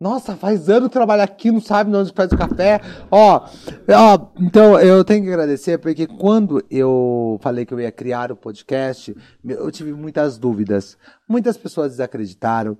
Nossa, 0.00 0.34
faz 0.34 0.70
ano 0.70 0.88
que 0.88 0.94
trabalha 0.94 1.24
aqui, 1.24 1.50
não 1.50 1.60
sabe 1.60 1.94
onde 1.94 2.10
faz 2.14 2.32
o 2.32 2.38
café. 2.38 2.80
Ó, 3.10 3.46
ó, 3.86 4.30
então 4.40 4.80
eu 4.80 5.04
tenho 5.04 5.22
que 5.22 5.28
agradecer 5.28 5.76
porque 5.76 6.06
quando 6.06 6.64
eu 6.70 7.38
falei 7.42 7.66
que 7.66 7.74
eu 7.74 7.78
ia 7.78 7.92
criar 7.92 8.32
o 8.32 8.36
podcast, 8.36 9.14
eu 9.44 9.70
tive 9.70 9.92
muitas 9.92 10.38
dúvidas. 10.38 10.96
Muitas 11.28 11.58
pessoas 11.58 11.90
desacreditaram. 11.92 12.78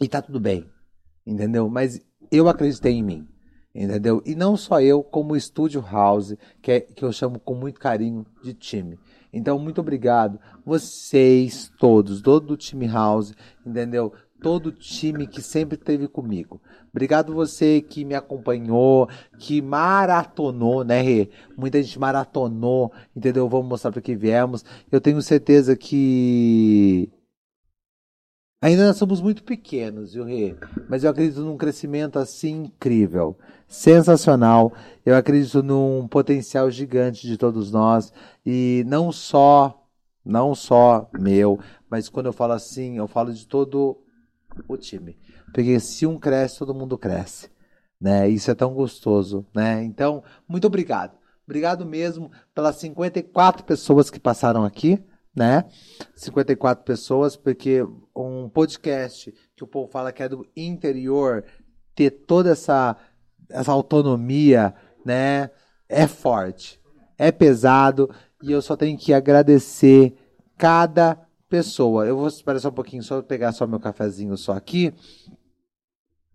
E 0.00 0.08
tá 0.08 0.20
tudo 0.20 0.40
bem, 0.40 0.68
entendeu? 1.24 1.68
Mas 1.68 2.00
eu 2.32 2.48
acreditei 2.48 2.94
em 2.94 3.04
mim, 3.04 3.28
entendeu? 3.72 4.20
E 4.26 4.34
não 4.34 4.56
só 4.56 4.80
eu, 4.80 5.04
como 5.04 5.34
o 5.34 5.36
Estúdio 5.36 5.80
House, 5.80 6.34
que, 6.60 6.72
é, 6.72 6.80
que 6.80 7.04
eu 7.04 7.12
chamo 7.12 7.38
com 7.38 7.54
muito 7.54 7.78
carinho 7.78 8.26
de 8.42 8.52
time. 8.52 8.98
Então, 9.32 9.60
muito 9.60 9.80
obrigado. 9.80 10.40
Vocês 10.66 11.70
todos, 11.78 12.20
todo 12.20 12.52
o 12.52 12.56
time 12.56 12.88
House, 12.88 13.32
entendeu? 13.64 14.12
Todo 14.42 14.66
o 14.66 14.72
time 14.72 15.26
que 15.26 15.42
sempre 15.42 15.76
esteve 15.76 16.08
comigo. 16.08 16.60
Obrigado 16.90 17.34
você 17.34 17.80
que 17.80 18.04
me 18.04 18.14
acompanhou, 18.14 19.08
que 19.38 19.60
maratonou, 19.60 20.82
né, 20.82 21.00
Rê? 21.02 21.30
Muita 21.56 21.82
gente 21.82 21.98
maratonou, 21.98 22.92
entendeu? 23.14 23.48
Vamos 23.48 23.68
mostrar 23.68 23.92
para 23.92 24.00
que 24.00 24.16
viemos. 24.16 24.64
Eu 24.90 25.00
tenho 25.00 25.20
certeza 25.22 25.76
que 25.76 27.10
Ainda 28.62 28.86
nós 28.86 28.98
somos 28.98 29.22
muito 29.22 29.42
pequenos, 29.42 30.12
viu, 30.12 30.22
Rê? 30.24 30.54
Mas 30.86 31.02
eu 31.02 31.10
acredito 31.10 31.40
num 31.40 31.56
crescimento 31.56 32.18
assim 32.18 32.64
incrível, 32.64 33.38
sensacional. 33.66 34.74
Eu 35.04 35.16
acredito 35.16 35.62
num 35.62 36.06
potencial 36.06 36.70
gigante 36.70 37.26
de 37.26 37.38
todos 37.38 37.72
nós 37.72 38.12
e 38.44 38.84
não 38.86 39.10
só, 39.10 39.82
não 40.22 40.54
só 40.54 41.08
meu, 41.18 41.58
mas 41.88 42.10
quando 42.10 42.26
eu 42.26 42.34
falo 42.34 42.52
assim, 42.52 42.98
eu 42.98 43.08
falo 43.08 43.32
de 43.32 43.46
todo 43.46 43.96
o 44.68 44.76
time. 44.76 45.18
Porque 45.52 45.78
se 45.80 46.06
um 46.06 46.18
cresce, 46.18 46.58
todo 46.58 46.74
mundo 46.74 46.98
cresce, 46.98 47.50
né? 48.00 48.28
Isso 48.28 48.50
é 48.50 48.54
tão 48.54 48.74
gostoso, 48.74 49.46
né? 49.54 49.82
Então, 49.84 50.22
muito 50.48 50.66
obrigado. 50.66 51.18
Obrigado 51.44 51.84
mesmo 51.84 52.30
pelas 52.54 52.76
54 52.76 53.64
pessoas 53.64 54.08
que 54.08 54.20
passaram 54.20 54.64
aqui, 54.64 55.02
né? 55.34 55.64
54 56.14 56.84
pessoas, 56.84 57.36
porque 57.36 57.84
um 58.14 58.48
podcast 58.48 59.34
que 59.56 59.64
o 59.64 59.66
povo 59.66 59.90
fala 59.90 60.12
que 60.12 60.22
é 60.22 60.28
do 60.28 60.46
interior, 60.56 61.44
ter 61.94 62.10
toda 62.10 62.50
essa, 62.50 62.96
essa 63.48 63.72
autonomia, 63.72 64.74
né? 65.04 65.50
É 65.88 66.06
forte, 66.06 66.80
é 67.18 67.32
pesado, 67.32 68.08
e 68.42 68.52
eu 68.52 68.62
só 68.62 68.76
tenho 68.76 68.96
que 68.96 69.12
agradecer 69.12 70.14
cada 70.56 71.18
pessoa. 71.50 72.06
Eu 72.06 72.16
vou 72.16 72.28
esperar 72.28 72.60
só 72.60 72.68
um 72.68 72.72
pouquinho, 72.72 73.02
só 73.02 73.20
pegar 73.20 73.52
só 73.52 73.66
meu 73.66 73.80
cafezinho 73.80 74.36
só 74.36 74.52
aqui. 74.52 74.94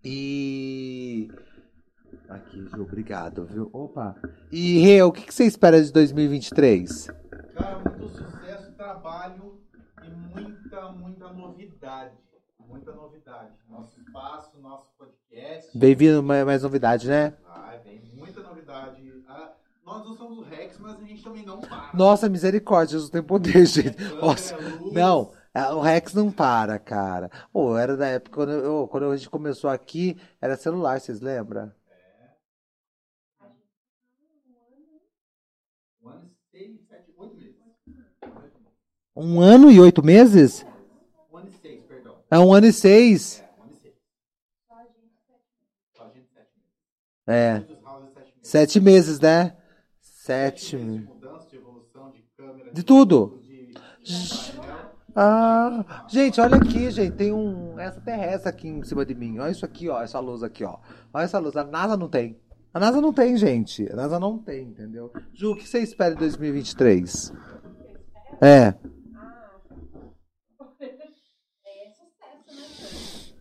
E. 0.03 1.31
Aqui, 2.29 2.67
Ju, 2.67 2.83
obrigado, 2.83 3.45
viu? 3.45 3.69
Opa! 3.71 4.15
E, 4.51 4.79
Rê, 4.79 5.01
o 5.01 5.11
que, 5.11 5.23
que 5.23 5.33
você 5.33 5.45
espera 5.45 5.81
de 5.81 5.91
2023? 5.91 7.07
Cara, 7.55 7.79
muito 7.79 8.09
sucesso, 8.09 8.71
trabalho 8.73 9.59
e 10.03 10.09
muita, 10.09 10.91
muita 10.91 11.33
novidade. 11.33 12.15
Muita 12.67 12.91
novidade. 12.93 13.53
Nosso 13.69 13.99
espaço, 13.99 14.59
nosso 14.59 14.91
podcast. 14.97 15.77
Vem 15.77 15.95
vindo 15.95 16.21
mais, 16.21 16.45
mais 16.45 16.63
novidade, 16.63 17.07
né? 17.07 17.33
Vai, 17.43 17.79
vem 17.79 18.01
muita 18.15 18.41
novidade. 18.41 19.23
Ah, 19.27 19.53
nós 19.85 20.03
não 20.05 20.15
somos 20.15 20.39
o 20.39 20.43
Rex, 20.43 20.77
mas 20.79 20.99
a 20.99 21.05
gente 21.05 21.23
também 21.23 21.45
não 21.45 21.59
para. 21.59 21.89
Nossa, 21.93 22.27
misericórdia, 22.29 22.93
Jesus 22.93 23.09
tem 23.09 23.21
poder, 23.23 23.65
gente. 23.65 23.93
Câmera, 23.95 24.17
Nossa, 24.21 24.55
não, 24.89 25.31
é, 25.53 25.67
o 25.71 25.79
Rex 25.81 26.13
não 26.13 26.31
para, 26.31 26.79
cara. 26.79 27.29
Ô, 27.53 27.77
era 27.77 27.95
da 27.95 28.07
época 28.07 28.35
quando, 28.35 28.51
eu- 28.51 28.87
quando 28.87 29.11
a 29.11 29.15
gente 29.17 29.29
começou 29.29 29.69
aqui, 29.69 30.17
era 30.41 30.57
celular, 30.57 30.99
vocês 30.99 31.21
lembram? 31.21 31.71
Um 39.15 39.39
ano. 39.41 39.67
Um 39.67 39.71
e 39.71 39.79
oito 39.79 40.03
meses? 40.03 40.65
Um 41.31 41.37
ano 41.37 41.49
e 41.49 41.53
seis, 41.53 41.83
perdão. 41.83 42.15
É 42.29 42.37
um 42.39 42.53
ano 42.53 42.65
e 42.67 42.73
seis. 42.73 43.39
É, 43.39 43.43
um 43.51 43.63
ano 43.63 43.71
e 43.71 43.75
seis. 43.81 43.93
Só 45.95 46.03
a 46.03 46.09
gente, 46.09 46.27
sete 46.33 46.51
meses. 46.57 46.73
É, 47.27 47.65
sete 48.41 48.79
meses, 48.79 49.19
né? 49.19 49.55
Meses 52.53 52.73
de 52.73 52.83
tudo. 52.83 53.41
Ah, 55.15 56.03
gente, 56.09 56.41
olha 56.41 56.57
aqui, 56.57 56.91
gente, 56.91 57.15
tem 57.15 57.31
um 57.31 57.79
essa 57.79 58.01
terrestre 58.01 58.49
aqui 58.49 58.67
em 58.67 58.83
cima 58.83 59.05
de 59.05 59.15
mim. 59.15 59.39
Olha 59.39 59.51
isso 59.51 59.65
aqui, 59.65 59.87
ó, 59.87 60.01
essa 60.01 60.19
luz 60.19 60.43
aqui, 60.43 60.63
ó. 60.63 60.77
Olha 61.13 61.23
essa 61.23 61.39
luz, 61.39 61.55
a 61.55 61.63
NASA 61.63 61.95
não 61.95 62.09
tem. 62.09 62.37
A 62.73 62.79
NASA 62.79 62.99
não 62.99 63.13
tem, 63.13 63.37
gente. 63.37 63.89
A 63.91 63.95
NASA 63.95 64.19
não 64.19 64.37
tem, 64.37 64.67
entendeu? 64.67 65.13
Ju, 65.33 65.53
o 65.53 65.55
que 65.55 65.65
você 65.67 65.79
espera 65.79 66.13
em 66.13 66.17
2023? 66.17 67.31
É. 68.41 68.73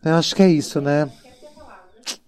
Eu 0.05 0.15
acho 0.15 0.37
que 0.37 0.43
é 0.43 0.49
isso, 0.49 0.81
né? 0.81 1.11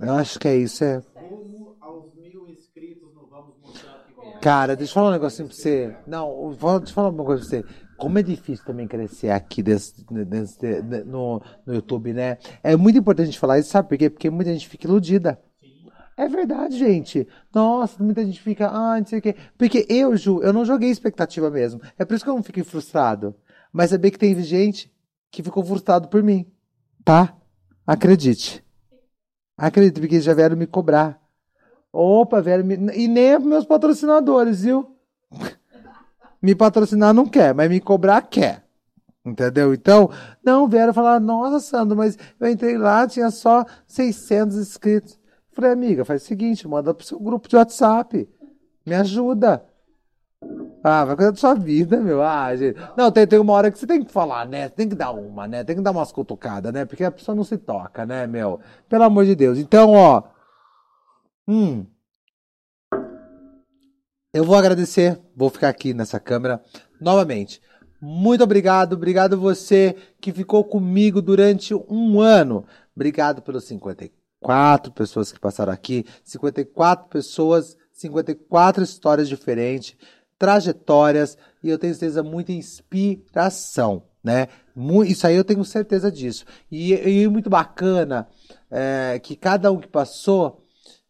Eu 0.01 0.15
acho 0.15 0.39
que 0.39 0.49
é 0.49 0.57
isso, 0.57 0.83
é. 0.83 1.03
Rumo 1.15 1.77
aos 1.81 2.13
mil 2.15 2.49
inscritos 2.49 3.15
no 3.15 3.27
Vamos 3.27 3.55
Mostrar 3.63 4.03
o 4.03 4.05
que 4.05 4.21
vem. 4.21 4.36
Cara, 4.47 4.77
deixa 4.77 4.93
eu 4.93 4.95
falar 4.95 5.09
um 5.09 5.13
negocinho 5.13 5.49
pra 5.49 5.57
você. 5.57 5.97
Não, 6.07 6.51
deixa 6.51 6.93
eu 6.93 6.95
falar 6.95 7.09
uma 7.09 7.25
coisa 7.25 7.43
pra 7.43 7.51
você. 7.51 7.65
Como 7.99 8.17
é 8.17 8.23
difícil 8.23 8.65
também 8.65 8.87
crescer 8.87 9.31
aqui 9.31 9.61
desse- 9.61 10.07
desse- 10.25 10.83
de- 10.83 11.03
no, 11.03 11.43
no 11.67 11.75
YouTube, 11.75 12.13
né? 12.13 12.39
É 12.63 12.77
muito 12.77 12.97
importante 12.97 13.25
a 13.25 13.31
gente 13.33 13.41
falar 13.41 13.59
isso, 13.59 13.71
sabe 13.71 13.89
por 13.89 13.99
quê? 13.99 14.09
Porque 14.09 14.31
muita 14.31 14.53
gente 14.53 14.69
fica 14.69 14.87
iludida. 14.87 15.37
É 16.17 16.29
verdade, 16.29 16.79
gente. 16.79 17.27
Nossa, 17.53 18.01
muita 18.01 18.25
gente 18.25 18.41
fica, 18.41 18.69
ah, 18.69 19.01
não 19.01 19.05
sei 19.05 19.19
o 19.19 19.23
quê. 19.23 19.35
Porque 19.59 19.85
eu, 19.89 20.17
Ju, 20.17 20.41
eu 20.41 20.53
não 20.53 20.65
joguei 20.65 20.91
expectativa 20.91 21.51
mesmo. 21.51 21.81
É 21.99 22.05
por 22.05 22.15
isso 22.15 22.23
que 22.23 22.31
eu 22.31 22.37
não 22.37 22.43
fiquei 22.45 22.63
frustrado. 22.63 23.35
Mas 23.73 23.91
saber 23.91 24.13
que 24.13 24.19
tem 24.19 24.41
gente 24.45 24.95
que 25.33 25.43
ficou 25.43 25.65
frustrado 25.65 26.07
por 26.07 26.23
mim. 26.23 26.47
Tá? 27.05 27.37
Acredite. 27.85 28.65
Acredite, 29.59 29.99
porque 30.01 30.21
já 30.21 30.33
vieram 30.35 30.57
me 30.57 30.69
cobrar. 30.69 31.21
Opa, 31.99 32.43
vieram 32.43 32.63
me... 32.63 32.75
E 32.95 33.09
nem 33.09 33.25
é 33.25 33.39
meus 33.39 33.65
patrocinadores, 33.65 34.63
viu? 34.63 34.95
Me 36.43 36.55
patrocinar 36.55 37.15
não 37.15 37.27
quer, 37.27 37.55
mas 37.55 37.69
me 37.69 37.81
cobrar 37.81 38.21
quer. 38.21 38.63
Entendeu? 39.25 39.73
Então, 39.73 40.11
não, 40.45 40.69
vieram 40.69 40.93
falar, 40.93 41.19
nossa, 41.19 41.59
Sandro, 41.59 41.97
mas 41.97 42.17
eu 42.39 42.49
entrei 42.49 42.77
lá, 42.77 43.07
tinha 43.09 43.31
só 43.31 43.65
600 43.87 44.57
inscritos. 44.57 45.19
Falei, 45.51 45.73
amiga, 45.73 46.05
faz 46.05 46.23
o 46.23 46.27
seguinte, 46.27 46.69
manda 46.69 46.93
pro 46.93 47.05
seu 47.05 47.19
grupo 47.19 47.49
de 47.49 47.57
WhatsApp. 47.57 48.29
Me 48.85 48.95
ajuda. 48.95 49.65
Ah, 50.85 51.05
vai 51.05 51.17
cuidar 51.17 51.31
da 51.31 51.37
sua 51.39 51.55
vida, 51.55 51.97
meu. 51.97 52.23
Ah, 52.23 52.55
gente. 52.55 52.79
Não, 52.97 53.11
tem, 53.11 53.27
tem 53.27 53.39
uma 53.39 53.55
hora 53.55 53.71
que 53.71 53.79
você 53.79 53.87
tem 53.87 54.05
que 54.05 54.13
falar, 54.13 54.47
né? 54.47 54.69
Tem 54.69 54.89
que 54.89 54.95
dar 54.95 55.11
uma, 55.13 55.49
né? 55.49 55.65
Tem 55.65 55.75
que 55.75 55.83
dar 55.83 55.91
umas 55.91 56.13
cutucadas, 56.13 56.73
né? 56.73 56.85
Porque 56.85 57.03
a 57.03 57.11
pessoa 57.11 57.35
não 57.35 57.43
se 57.43 57.57
toca, 57.57 58.05
né, 58.05 58.27
meu? 58.27 58.61
Pelo 58.89 59.05
amor 59.05 59.25
de 59.25 59.35
Deus. 59.35 59.59
Então, 59.59 59.95
ó. 59.95 60.36
Hum. 61.49 61.87
Eu 64.35 64.45
vou 64.45 64.57
agradecer, 64.57 65.19
vou 65.35 65.49
ficar 65.49 65.69
aqui 65.69 65.95
nessa 65.95 66.19
câmera 66.19 66.63
novamente. 67.01 67.61
Muito 68.01 68.45
obrigado, 68.45 68.93
obrigado 68.93 69.39
você 69.39 69.97
que 70.21 70.33
ficou 70.33 70.63
comigo 70.65 71.23
durante 71.23 71.73
um 71.75 72.21
ano. 72.21 72.67
Obrigado 72.95 73.41
pelos 73.43 73.65
54 73.65 74.93
pessoas 74.93 75.33
que 75.33 75.41
passaram 75.41 75.73
aqui, 75.73 76.05
54 76.23 77.09
pessoas, 77.09 77.77
54 77.93 78.83
histórias 78.83 79.29
diferentes. 79.29 79.97
trajetórias 80.39 81.39
e 81.63 81.71
eu 81.71 81.79
tenho 81.79 81.95
certeza 81.95 82.23
muita 82.23 82.53
inspiração, 82.53 84.03
né? 84.23 84.49
Isso 85.07 85.27
aí 85.27 85.35
eu 85.35 85.45
tenho 85.45 85.65
certeza 85.65 86.13
disso. 86.13 86.45
E, 86.71 86.93
e 86.93 87.27
muito 87.29 87.49
bacana 87.49 88.29
é, 88.71 89.19
que 89.23 89.35
cada 89.35 89.73
um 89.73 89.79
que 89.79 89.89
passou, 89.89 90.66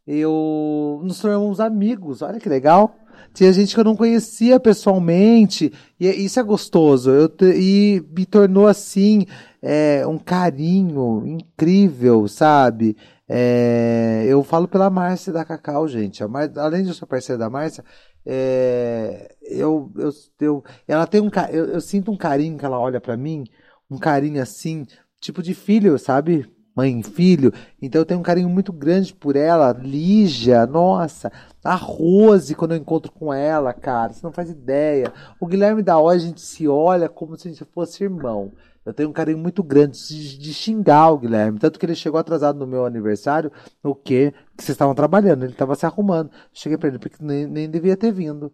eu 0.06 1.00
nos 1.02 1.18
tornamos 1.20 1.60
amigos. 1.60 2.22
Olha 2.22 2.38
que 2.38 2.48
legal. 2.48 2.94
Tinha 3.32 3.52
gente 3.52 3.74
que 3.74 3.80
eu 3.80 3.84
não 3.84 3.96
conhecia 3.96 4.58
pessoalmente, 4.58 5.72
e 6.00 6.08
isso 6.08 6.40
é 6.40 6.42
gostoso. 6.42 7.10
Eu 7.10 7.30
e 7.54 8.02
me 8.16 8.24
tornou 8.24 8.66
assim 8.66 9.26
é, 9.60 10.06
um 10.06 10.18
carinho 10.18 11.22
incrível, 11.26 12.26
sabe? 12.28 12.96
É, 13.28 14.24
eu 14.26 14.42
falo 14.42 14.68
pela 14.68 14.88
Márcia 14.88 15.32
da 15.32 15.44
Cacau, 15.44 15.86
gente. 15.88 16.24
Mar- 16.26 16.50
além 16.56 16.82
de 16.82 16.88
eu 16.88 16.94
ser 16.94 17.06
parceira 17.06 17.38
da 17.38 17.50
Márcia, 17.50 17.84
é, 18.24 19.34
eu, 19.42 19.92
eu, 19.96 20.10
eu, 20.40 20.64
ela 20.88 21.06
tem 21.06 21.20
um, 21.20 21.30
eu, 21.50 21.66
eu 21.66 21.80
sinto 21.80 22.10
um 22.10 22.16
carinho 22.16 22.56
que 22.56 22.64
ela 22.64 22.78
olha 22.78 23.00
pra 23.00 23.16
mim, 23.16 23.44
um 23.90 23.98
carinho 23.98 24.40
assim, 24.40 24.86
tipo 25.20 25.42
de 25.42 25.52
filho, 25.54 25.98
sabe? 25.98 26.48
Mãe 26.76 27.00
e 27.00 27.02
filho. 27.02 27.52
Então 27.80 28.02
eu 28.02 28.04
tenho 28.04 28.20
um 28.20 28.22
carinho 28.22 28.50
muito 28.50 28.70
grande 28.70 29.14
por 29.14 29.34
ela. 29.34 29.72
Lígia, 29.72 30.66
nossa. 30.66 31.32
A 31.64 31.74
Rose, 31.74 32.54
quando 32.54 32.72
eu 32.72 32.76
encontro 32.76 33.10
com 33.10 33.32
ela, 33.32 33.72
cara, 33.72 34.12
você 34.12 34.20
não 34.22 34.30
faz 34.30 34.50
ideia. 34.50 35.10
O 35.40 35.46
Guilherme 35.46 35.82
da 35.82 35.98
Hora, 35.98 36.16
a 36.16 36.20
gente 36.20 36.42
se 36.42 36.68
olha 36.68 37.08
como 37.08 37.36
se 37.36 37.48
a 37.48 37.50
gente 37.50 37.64
fosse 37.64 38.04
irmão. 38.04 38.52
Eu 38.84 38.92
tenho 38.92 39.08
um 39.08 39.12
carinho 39.12 39.38
muito 39.38 39.64
grande 39.64 39.98
de, 40.06 40.38
de 40.38 40.52
xingar 40.52 41.10
o 41.10 41.18
Guilherme. 41.18 41.58
Tanto 41.58 41.78
que 41.78 41.86
ele 41.86 41.94
chegou 41.94 42.20
atrasado 42.20 42.58
no 42.58 42.66
meu 42.66 42.84
aniversário, 42.84 43.50
o 43.82 43.94
quê? 43.94 44.32
Que 44.56 44.62
vocês 44.62 44.74
estavam 44.74 44.94
trabalhando, 44.94 45.44
ele 45.44 45.52
estava 45.52 45.74
se 45.74 45.86
arrumando. 45.86 46.30
Cheguei 46.52 46.76
pra 46.78 46.88
ele, 46.90 46.98
porque 46.98 47.16
nem, 47.20 47.46
nem 47.46 47.70
devia 47.70 47.96
ter 47.96 48.12
vindo. 48.12 48.52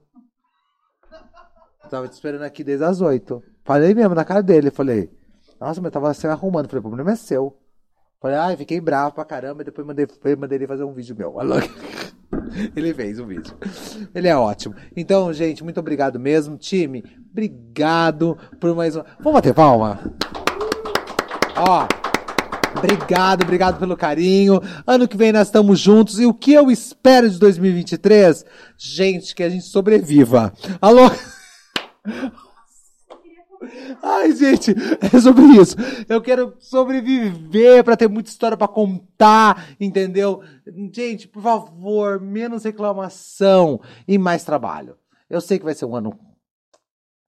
Tava 1.91 2.09
te 2.09 2.13
esperando 2.13 2.43
aqui 2.43 2.65
desde 2.65 2.85
as 2.85 3.03
oito. 3.03 3.43
Falei 3.65 3.93
mesmo 3.95 4.15
na 4.15 4.25
cara 4.25 4.43
dele, 4.43 4.71
falei, 4.71 5.11
nossa, 5.61 5.81
mas 5.81 5.87
eu 5.87 5.91
tava 5.91 6.15
se 6.15 6.27
arrumando. 6.27 6.67
Falei, 6.69 6.79
o 6.79 6.83
problema 6.83 7.13
é 7.13 7.17
seu. 7.17 7.62
Falei, 8.23 8.37
ai, 8.37 8.57
fiquei 8.57 8.81
bravo 8.81 9.17
pra 9.17 9.25
caramba, 9.25 9.63
e 9.63 9.65
depois 9.65 9.85
mandei, 9.85 10.07
mandei 10.39 10.57
ele 10.57 10.67
fazer 10.69 10.85
um 10.85 10.93
vídeo 10.93 11.17
meu. 11.19 11.39
Alô? 11.43 11.57
Ele 12.77 12.95
fez 12.95 13.19
um 13.19 13.27
vídeo. 13.27 13.53
Ele 14.15 14.29
é 14.29 14.37
ótimo. 14.37 14.77
Então, 14.97 15.33
gente, 15.33 15.65
muito 15.65 15.81
obrigado 15.81 16.21
mesmo. 16.21 16.57
Time, 16.57 17.03
obrigado 17.33 18.39
por 18.61 18.77
mais 18.77 18.95
um. 18.95 19.03
Vamos 19.19 19.33
bater 19.33 19.53
palma? 19.53 19.99
Ó. 21.57 21.89
Obrigado, 22.79 23.43
obrigado 23.43 23.79
pelo 23.81 23.97
carinho. 23.97 24.61
Ano 24.87 25.09
que 25.09 25.17
vem 25.17 25.33
nós 25.33 25.49
estamos 25.49 25.81
juntos. 25.81 26.21
E 26.21 26.25
o 26.25 26.33
que 26.33 26.53
eu 26.53 26.71
espero 26.71 27.29
de 27.29 27.41
2023? 27.41 28.47
Gente, 28.79 29.35
que 29.35 29.43
a 29.43 29.51
gente 29.51 29.65
sobreviva. 29.65 30.53
Alô? 30.81 31.11
Ai, 34.03 34.33
gente, 34.33 34.75
é 35.01 35.21
sobre 35.21 35.45
isso. 35.45 35.77
Eu 36.09 36.21
quero 36.21 36.55
sobreviver 36.59 37.85
para 37.85 37.97
ter 37.97 38.09
muita 38.09 38.31
história 38.31 38.57
para 38.57 38.69
contar, 38.69 39.69
entendeu? 39.81 40.43
Gente, 40.93 41.29
por 41.29 41.43
favor, 41.43 42.21
menos 42.21 42.65
reclamação 42.65 43.81
e 44.07 44.19
mais 44.19 44.45
trabalho. 44.45 44.97
Eu 45.29 45.41
sei 45.41 45.59
que 45.59 45.65
vai 45.65 45.75
ser 45.75 45.87
um 45.87 45.97
ano 45.97 46.19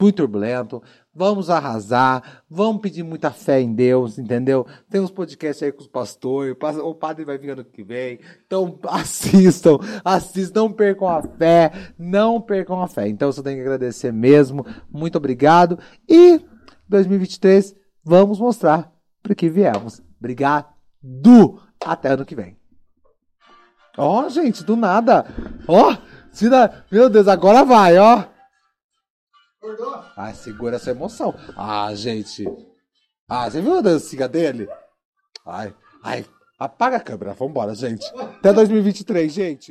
muito 0.01 0.17
turbulento. 0.17 0.83
Vamos 1.15 1.49
arrasar, 1.49 2.43
vamos 2.51 2.83
pedir 2.83 3.05
muita 3.05 3.31
fé 3.31 3.61
em 3.61 3.73
Deus, 3.73 4.19
entendeu? 4.19 4.67
Tem 4.91 5.01
uns 5.01 5.13
podcasts 5.13 5.63
aí 5.63 5.71
com 5.71 5.81
os 5.81 5.87
pastores, 5.87 6.57
o 6.83 6.95
padre 6.95 7.25
vai 7.25 7.39
vir 7.39 7.51
ano 7.51 7.65
que 7.65 7.85
vem. 7.85 8.19
Então 8.45 8.79
assistam, 8.89 9.79
assistam, 10.05 10.63
não 10.63 10.73
percam 10.73 11.09
a 11.09 11.23
fé, 11.23 11.71
não 11.97 12.41
percam 12.41 12.83
a 12.83 12.89
fé. 12.89 13.09
Então 13.09 13.29
eu 13.29 13.33
só 13.33 13.43
tenho 13.43 13.57
que 13.57 13.63
agradecer 13.63 14.13
mesmo. 14.13 14.67
Muito 14.91 15.17
obrigado. 15.17 15.79
E 16.09 16.41
2023, 16.89 17.77
vamos 18.03 18.41
mostrar 18.41 18.93
para 19.23 19.35
que 19.35 19.49
viemos. 19.49 20.03
Obrigado. 20.19 20.67
Até 21.85 22.09
ano 22.09 22.25
que 22.25 22.35
vem. 22.35 22.57
Ó, 23.97 24.29
gente, 24.29 24.65
do 24.65 24.75
nada. 24.75 25.25
Ó, 25.69 25.97
dá... 26.51 26.85
meu 26.91 27.09
Deus, 27.09 27.29
agora 27.29 27.65
vai, 27.65 27.97
ó. 27.99 28.34
Acordou? 29.65 30.05
Ai, 30.15 30.35
segura 30.35 30.77
essa 30.77 30.91
emoção. 30.91 31.35
Ah, 31.57 31.91
gente. 31.95 32.45
Ah, 33.27 33.51
você 33.51 33.63
viu 33.63 33.79
a 33.79 33.81
dancinha 33.81 34.29
dele? 34.29 34.69
Ai, 35.47 35.75
ai. 36.03 36.27
Apaga 36.59 36.99
a 36.99 37.01
câmera, 37.01 37.33
vambora, 37.33 37.75
gente. 37.75 38.07
Até 38.15 38.53
2023, 38.53 39.33
gente. 39.33 39.63